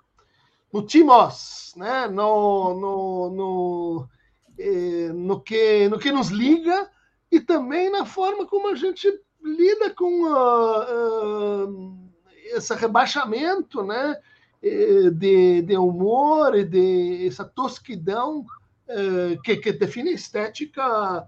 no 0.71 0.81
timos, 0.81 1.73
né? 1.75 2.07
no, 2.07 2.73
no, 2.79 3.29
no, 3.29 4.09
eh, 4.57 5.11
no, 5.13 5.41
que, 5.41 5.89
no 5.89 5.99
que 5.99 6.11
nos 6.11 6.29
liga 6.29 6.89
e 7.31 7.39
também 7.39 7.89
na 7.89 8.05
forma 8.05 8.45
como 8.45 8.69
a 8.69 8.75
gente 8.75 9.07
lida 9.43 9.89
com 9.91 10.23
uh, 10.23 11.67
uh, 11.67 12.09
esse 12.53 12.73
rebaixamento 12.75 13.83
né? 13.83 14.17
de, 14.61 15.63
de 15.63 15.75
humor 15.75 16.55
e 16.55 16.63
de 16.63 17.27
essa 17.27 17.43
tosquidão 17.43 18.41
uh, 18.41 19.41
que, 19.43 19.57
que 19.57 19.71
define 19.71 20.11
a 20.11 20.13
estética 20.13 21.27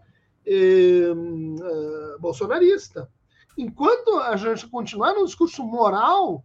bolsonarista. 2.20 3.10
Enquanto 3.58 4.20
a 4.20 4.36
gente 4.36 4.68
continuar 4.68 5.14
no 5.14 5.26
discurso 5.26 5.64
moral 5.64 6.44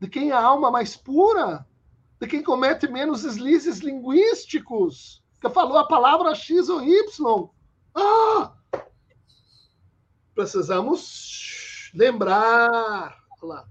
de 0.00 0.08
quem 0.08 0.30
é 0.30 0.32
a 0.32 0.42
alma 0.42 0.70
mais 0.70 0.96
pura, 0.96 1.64
de 2.20 2.26
quem 2.26 2.42
comete 2.42 2.88
menos 2.88 3.22
deslizes 3.22 3.78
linguísticos, 3.78 5.22
que 5.40 5.48
falou 5.50 5.78
a 5.78 5.86
palavra 5.86 6.34
X 6.34 6.68
ou 6.68 6.82
Y. 6.82 7.50
Ah! 7.94 8.52
Precisamos 10.34 11.90
lembrar 11.94 13.18
lá, 13.42 13.66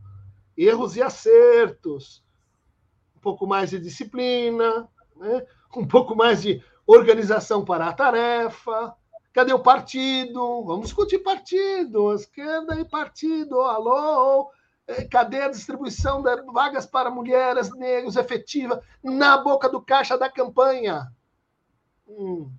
erros 0.57 0.95
e 0.95 1.01
acertos, 1.01 2.23
um 3.15 3.19
pouco 3.19 3.45
mais 3.45 3.69
de 3.69 3.79
disciplina, 3.79 4.87
né? 5.15 5.45
um 5.75 5.87
pouco 5.87 6.15
mais 6.15 6.41
de 6.41 6.63
organização 6.85 7.65
para 7.65 7.87
a 7.87 7.93
tarefa. 7.93 8.95
Cadê 9.33 9.53
o 9.53 9.59
partido? 9.59 10.63
Vamos 10.63 10.87
discutir 10.87 11.19
partido, 11.19 12.13
esquerda 12.13 12.79
e 12.79 12.85
partido. 12.85 13.61
Alô, 13.61 14.49
cadê 15.09 15.41
a 15.41 15.49
distribuição 15.49 16.21
de 16.21 16.41
vagas 16.43 16.85
para 16.85 17.09
mulheres 17.09 17.69
negras 17.75 18.15
efetiva 18.15 18.81
na 19.03 19.37
boca 19.37 19.67
do 19.67 19.81
caixa 19.81 20.17
da 20.17 20.29
campanha? 20.29 21.11
Hum, 22.07 22.49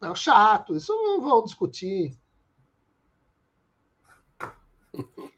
não, 0.00 0.14
chato, 0.14 0.76
isso 0.76 0.92
não 0.92 1.20
vão 1.20 1.42
discutir. 1.42 2.16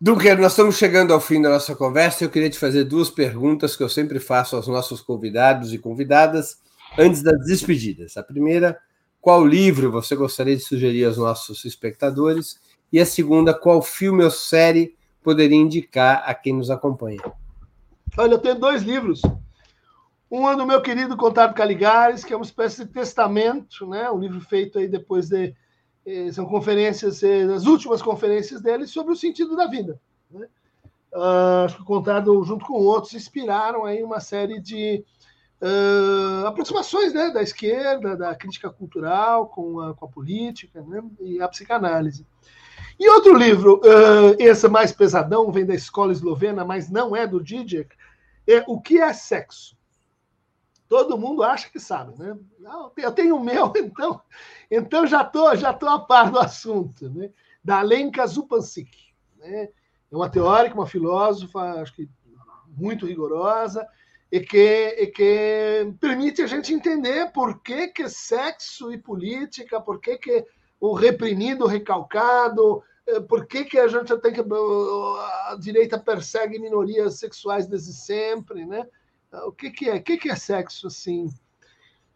Dunker, 0.00 0.40
nós 0.40 0.52
estamos 0.52 0.76
chegando 0.76 1.12
ao 1.12 1.20
fim 1.20 1.42
da 1.42 1.48
nossa 1.48 1.74
conversa. 1.74 2.22
Eu 2.22 2.30
queria 2.30 2.48
te 2.48 2.58
fazer 2.58 2.84
duas 2.84 3.10
perguntas 3.10 3.74
que 3.74 3.82
eu 3.82 3.88
sempre 3.88 4.20
faço 4.20 4.54
aos 4.54 4.68
nossos 4.68 5.00
convidados 5.00 5.72
e 5.72 5.78
convidadas 5.78 6.60
antes 6.96 7.20
das 7.20 7.44
despedidas. 7.44 8.16
A 8.16 8.22
primeira, 8.22 8.80
qual 9.20 9.44
livro 9.44 9.90
você 9.90 10.14
gostaria 10.14 10.56
de 10.56 10.62
sugerir 10.62 11.04
aos 11.04 11.16
nossos 11.16 11.64
espectadores? 11.64 12.60
E 12.92 12.98
a 12.98 13.06
segunda, 13.06 13.52
qual 13.52 13.82
filme 13.82 14.24
ou 14.24 14.30
série 14.30 14.96
poderia 15.22 15.58
indicar 15.58 16.22
a 16.26 16.34
quem 16.34 16.54
nos 16.54 16.70
acompanha? 16.70 17.20
Olha, 18.16 18.34
eu 18.34 18.38
tenho 18.38 18.58
dois 18.58 18.82
livros. 18.82 19.20
Um 20.30 20.48
é 20.48 20.56
do 20.56 20.66
meu 20.66 20.80
querido 20.82 21.16
Contábil 21.16 21.56
Caligares, 21.56 22.24
que 22.24 22.32
é 22.32 22.36
uma 22.36 22.44
espécie 22.44 22.84
de 22.84 22.92
testamento, 22.92 23.86
né? 23.86 24.10
um 24.10 24.18
livro 24.18 24.40
feito 24.40 24.78
aí 24.78 24.88
depois 24.88 25.28
de. 25.28 25.54
Eh, 26.04 26.32
são 26.32 26.46
conferências, 26.46 27.22
eh, 27.22 27.42
as 27.44 27.66
últimas 27.66 28.00
conferências 28.00 28.60
dele 28.60 28.86
sobre 28.86 29.12
o 29.12 29.16
sentido 29.16 29.56
da 29.56 29.66
vida. 29.66 30.00
Né? 30.30 30.46
Uh, 31.12 31.64
acho 31.64 31.76
que 31.76 31.82
o 31.82 31.86
Contado, 31.86 32.44
junto 32.44 32.66
com 32.66 32.74
outros, 32.74 33.14
inspiraram 33.14 33.84
aí 33.84 34.02
uma 34.02 34.20
série 34.20 34.60
de 34.60 35.02
uh, 35.62 36.46
aproximações 36.46 37.14
né? 37.14 37.30
da 37.30 37.42
esquerda, 37.42 38.16
da 38.16 38.34
crítica 38.34 38.70
cultural 38.70 39.46
com 39.46 39.80
a, 39.80 39.94
com 39.94 40.04
a 40.04 40.08
política 40.08 40.82
né? 40.82 41.02
e 41.20 41.40
a 41.40 41.48
psicanálise. 41.48 42.26
E 42.98 43.08
outro 43.10 43.34
livro, 43.34 43.76
uh, 43.76 44.34
esse 44.38 44.66
mais 44.68 44.90
pesadão, 44.92 45.52
vem 45.52 45.64
da 45.64 45.74
escola 45.74 46.10
eslovena, 46.10 46.64
mas 46.64 46.90
não 46.90 47.14
é 47.14 47.26
do 47.26 47.42
Didier, 47.42 47.86
é 48.46 48.64
O 48.66 48.80
que 48.80 48.98
é 48.98 49.12
Sexo? 49.12 49.76
Todo 50.88 51.18
mundo 51.18 51.42
acha 51.42 51.68
que 51.68 51.78
sabe, 51.78 52.18
né? 52.18 52.36
eu 52.96 53.12
tenho 53.12 53.36
o 53.36 53.44
meu, 53.44 53.72
então, 53.76 54.20
então 54.70 55.06
já 55.06 55.22
estou 55.22 55.54
já 55.54 55.72
tô 55.72 55.86
a 55.86 55.98
par 55.98 56.30
do 56.30 56.38
assunto, 56.38 57.10
né? 57.10 57.30
Da 57.62 57.80
Alenka 57.80 58.26
Zupancic. 58.26 58.90
Né? 59.36 59.68
É 60.10 60.16
uma 60.16 60.30
teórica, 60.30 60.74
uma 60.74 60.86
filósofa, 60.86 61.60
acho 61.82 61.94
que 61.94 62.08
muito 62.66 63.06
rigorosa, 63.06 63.86
e 64.30 64.40
que, 64.40 64.96
e 64.98 65.06
que 65.08 65.94
permite 66.00 66.42
a 66.42 66.46
gente 66.46 66.72
entender 66.72 67.30
por 67.32 67.60
que, 67.60 67.88
que 67.88 68.08
sexo 68.08 68.92
e 68.92 68.98
política, 68.98 69.80
por 69.80 70.00
que, 70.00 70.16
que 70.18 70.46
o 70.80 70.94
reprimido, 70.94 71.64
o 71.64 71.68
recalcado, 71.68 72.82
eh, 73.06 73.20
por 73.20 73.46
que, 73.46 73.64
que 73.64 73.78
a 73.78 73.88
gente 73.88 74.16
tem 74.18 74.32
que. 74.32 74.40
A 74.40 75.56
direita 75.58 75.98
persegue 75.98 76.58
minorias 76.58 77.18
sexuais 77.18 77.66
desde 77.66 77.92
sempre, 77.92 78.64
né? 78.64 78.86
O 79.44 79.52
que, 79.52 79.70
que 79.70 79.88
é? 79.88 79.96
O 79.96 80.02
que, 80.02 80.16
que 80.16 80.30
é 80.30 80.36
sexo, 80.36 80.86
assim? 80.86 81.32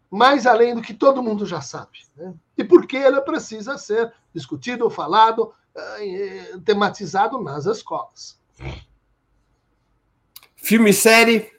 Mais 0.09 0.45
além 0.45 0.75
do 0.75 0.81
que 0.81 0.93
todo 0.93 1.23
mundo 1.23 1.45
já 1.45 1.59
sabe. 1.59 1.99
Né? 2.15 2.33
E 2.57 2.63
por 2.63 2.85
que 2.85 2.97
ele 2.97 3.19
precisa 3.21 3.77
ser 3.77 4.13
discutido, 4.33 4.89
falado, 4.89 5.53
eh, 5.75 6.57
tematizado 6.63 7.41
nas 7.41 7.65
escolas. 7.65 8.39
Filme 10.55 10.91
e 10.91 10.93
série? 10.93 11.51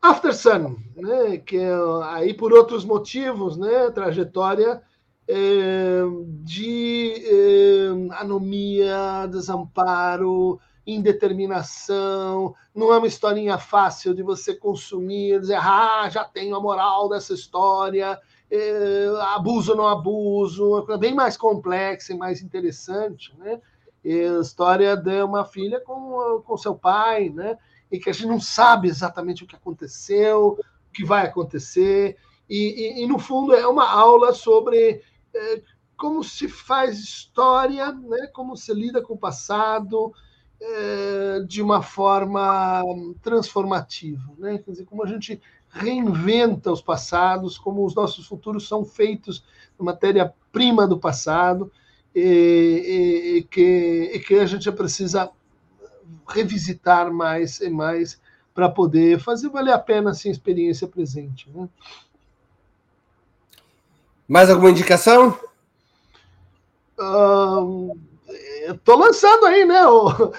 After 0.00 0.34
Sun, 0.34 0.76
né? 0.96 1.38
que 1.38 1.56
é, 1.56 1.72
aí 2.04 2.34
por 2.34 2.52
outros 2.52 2.84
motivos, 2.84 3.56
né? 3.56 3.90
trajetória 3.90 4.82
de 6.42 7.24
anomia, 8.12 9.26
desamparo, 9.30 10.60
indeterminação. 10.86 12.54
Não 12.74 12.92
é 12.92 12.98
uma 12.98 13.06
historinha 13.06 13.58
fácil 13.58 14.14
de 14.14 14.22
você 14.22 14.54
consumir, 14.54 15.40
dizer, 15.40 15.58
ah, 15.58 16.08
já 16.10 16.24
tenho 16.24 16.54
a 16.54 16.60
moral 16.60 17.08
dessa 17.08 17.32
história, 17.32 18.20
é, 18.50 19.06
abuso 19.34 19.74
não 19.74 19.86
abuso, 19.86 20.86
é 20.90 20.98
bem 20.98 21.14
mais 21.14 21.36
complexa 21.36 22.12
e 22.12 22.16
mais 22.16 22.42
interessante, 22.42 23.34
né? 23.38 23.60
A 24.04 24.40
história 24.40 24.96
de 24.96 25.22
uma 25.22 25.46
filha 25.46 25.80
com, 25.80 26.42
com 26.44 26.56
seu 26.58 26.74
pai, 26.74 27.30
né? 27.30 27.56
E 27.90 27.98
que 27.98 28.10
a 28.10 28.12
gente 28.12 28.26
não 28.26 28.40
sabe 28.40 28.88
exatamente 28.88 29.44
o 29.44 29.46
que 29.46 29.56
aconteceu, 29.56 30.58
o 30.58 30.92
que 30.92 31.04
vai 31.04 31.26
acontecer. 31.26 32.16
E, 32.48 32.98
e, 33.00 33.02
e 33.02 33.06
no 33.06 33.18
fundo 33.18 33.54
é 33.54 33.66
uma 33.66 33.88
aula 33.88 34.34
sobre 34.34 35.02
é, 35.34 35.62
como 35.96 36.22
se 36.22 36.48
faz 36.48 36.98
história, 36.98 37.92
né? 37.92 38.26
como 38.32 38.56
se 38.56 38.72
lida 38.72 39.02
com 39.02 39.14
o 39.14 39.18
passado 39.18 40.12
é, 40.60 41.40
de 41.46 41.62
uma 41.62 41.82
forma 41.82 42.82
transformativa. 43.22 44.22
Né? 44.38 44.58
Quer 44.58 44.70
dizer, 44.70 44.84
como 44.84 45.02
a 45.02 45.06
gente 45.06 45.40
reinventa 45.68 46.70
os 46.70 46.80
passados, 46.80 47.58
como 47.58 47.84
os 47.84 47.94
nossos 47.94 48.26
futuros 48.26 48.68
são 48.68 48.84
feitos 48.84 49.44
de 49.78 49.84
matéria-prima 49.84 50.86
do 50.86 50.98
passado, 50.98 51.70
e, 52.14 52.20
e, 52.20 53.38
e, 53.38 53.42
que, 53.42 54.10
e 54.14 54.20
que 54.20 54.36
a 54.36 54.46
gente 54.46 54.70
precisa 54.70 55.30
revisitar 56.28 57.12
mais 57.12 57.60
e 57.60 57.68
mais 57.68 58.20
para 58.54 58.68
poder 58.68 59.18
fazer 59.18 59.48
valer 59.48 59.72
a 59.72 59.78
pena 59.78 60.10
assim, 60.10 60.28
a 60.28 60.32
experiência 60.32 60.86
presente. 60.86 61.50
Né? 61.50 61.68
Mais 64.28 64.48
alguma 64.50 64.70
indicação? 64.70 65.38
Estou 68.68 68.96
lançando 68.96 69.46
aí, 69.46 69.64
né? 69.64 69.86
O, 69.86 70.08
uh, 70.08 70.32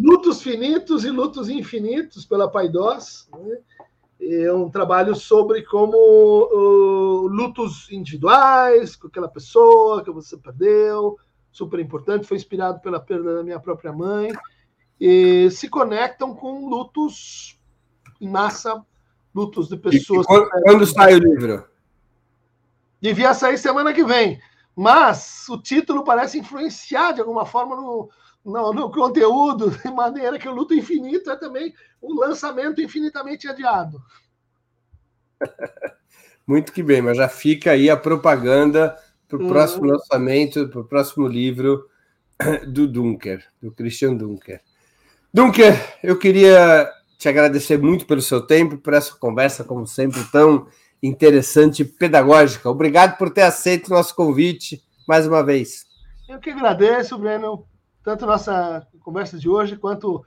Lutos 0.00 0.42
Finitos 0.42 1.04
e 1.04 1.10
Lutos 1.10 1.48
Infinitos 1.48 2.26
pela 2.26 2.50
Paidós. 2.50 3.28
Né? 3.32 3.58
É 4.20 4.52
um 4.52 4.70
trabalho 4.70 5.14
sobre 5.14 5.62
como 5.62 5.96
uh, 5.96 7.26
lutos 7.28 7.90
individuais, 7.90 8.96
com 8.96 9.08
aquela 9.08 9.28
pessoa 9.28 10.02
que 10.02 10.10
você 10.10 10.36
perdeu, 10.36 11.16
super 11.50 11.80
importante, 11.80 12.26
foi 12.26 12.36
inspirado 12.36 12.80
pela 12.80 13.00
perda 13.00 13.36
da 13.36 13.42
minha 13.42 13.60
própria 13.60 13.92
mãe, 13.92 14.32
e 15.00 15.50
se 15.50 15.68
conectam 15.68 16.34
com 16.34 16.68
lutos 16.68 17.58
em 18.20 18.28
massa, 18.28 18.80
lutos 19.34 19.68
de 19.68 19.76
pessoas. 19.76 20.24
E 20.24 20.26
quando, 20.26 20.50
quando 20.62 20.86
sai 20.86 21.14
o 21.14 21.18
livro? 21.18 21.71
Devia 23.02 23.34
sair 23.34 23.58
semana 23.58 23.92
que 23.92 24.04
vem. 24.04 24.40
Mas 24.76 25.48
o 25.48 25.60
título 25.60 26.04
parece 26.04 26.38
influenciar 26.38 27.12
de 27.12 27.20
alguma 27.20 27.44
forma 27.44 27.74
no, 27.74 28.08
no, 28.44 28.72
no, 28.72 28.90
conteúdo, 28.92 29.70
de 29.82 29.90
maneira 29.90 30.38
que 30.38 30.48
o 30.48 30.54
Luto 30.54 30.72
Infinito 30.72 31.28
é 31.28 31.36
também 31.36 31.74
um 32.00 32.14
lançamento 32.14 32.80
infinitamente 32.80 33.48
adiado. 33.48 34.00
Muito 36.46 36.72
que 36.72 36.82
bem, 36.82 37.02
mas 37.02 37.16
já 37.16 37.28
fica 37.28 37.72
aí 37.72 37.90
a 37.90 37.96
propaganda 37.96 38.96
para 39.28 39.38
o 39.38 39.42
uhum. 39.42 39.48
próximo 39.48 39.86
lançamento, 39.86 40.68
para 40.68 40.80
o 40.80 40.84
próximo 40.84 41.26
livro 41.26 41.88
do 42.68 42.86
Dunker, 42.86 43.44
do 43.60 43.72
Christian 43.72 44.14
Dunker. 44.14 44.60
Dunker, 45.34 45.98
eu 46.02 46.18
queria 46.18 46.90
te 47.18 47.28
agradecer 47.28 47.78
muito 47.78 48.06
pelo 48.06 48.20
seu 48.20 48.40
tempo, 48.40 48.78
por 48.78 48.92
essa 48.92 49.14
conversa, 49.14 49.64
como 49.64 49.86
sempre, 49.86 50.22
tão 50.30 50.66
interessante 51.02 51.82
e 51.82 51.84
pedagógica. 51.84 52.70
Obrigado 52.70 53.18
por 53.18 53.30
ter 53.30 53.42
aceito 53.42 53.88
o 53.88 53.90
nosso 53.90 54.14
convite 54.14 54.82
mais 55.06 55.26
uma 55.26 55.42
vez. 55.42 55.84
Eu 56.28 56.38
que 56.38 56.50
agradeço, 56.50 57.18
Breno, 57.18 57.66
tanto 58.04 58.24
nossa 58.24 58.86
conversa 59.00 59.38
de 59.38 59.48
hoje 59.48 59.76
quanto 59.76 60.24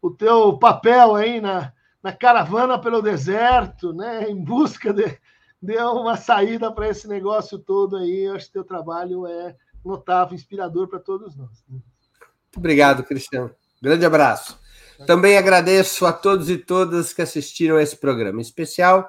o 0.00 0.10
teu 0.10 0.56
papel 0.58 1.14
aí 1.14 1.40
na, 1.40 1.72
na 2.02 2.12
caravana 2.12 2.78
pelo 2.78 3.00
deserto, 3.00 3.92
né, 3.92 4.28
em 4.28 4.36
busca 4.36 4.92
de, 4.92 5.18
de 5.60 5.76
uma 5.78 6.16
saída 6.16 6.70
para 6.70 6.88
esse 6.88 7.08
negócio 7.08 7.58
todo 7.58 7.96
aí. 7.96 8.24
Eu 8.24 8.34
acho 8.34 8.46
que 8.46 8.52
teu 8.52 8.64
trabalho 8.64 9.26
é 9.26 9.56
notável, 9.84 10.34
inspirador 10.34 10.88
para 10.88 10.98
todos 10.98 11.34
nós. 11.34 11.64
Muito 11.68 11.84
obrigado, 12.56 13.02
Cristiano. 13.02 13.50
Grande 13.80 14.04
abraço. 14.04 14.58
Também 15.06 15.38
agradeço 15.38 16.04
a 16.04 16.12
todos 16.12 16.50
e 16.50 16.58
todas 16.58 17.12
que 17.12 17.22
assistiram 17.22 17.76
a 17.76 17.82
esse 17.82 17.96
programa, 17.96 18.40
especial 18.40 19.08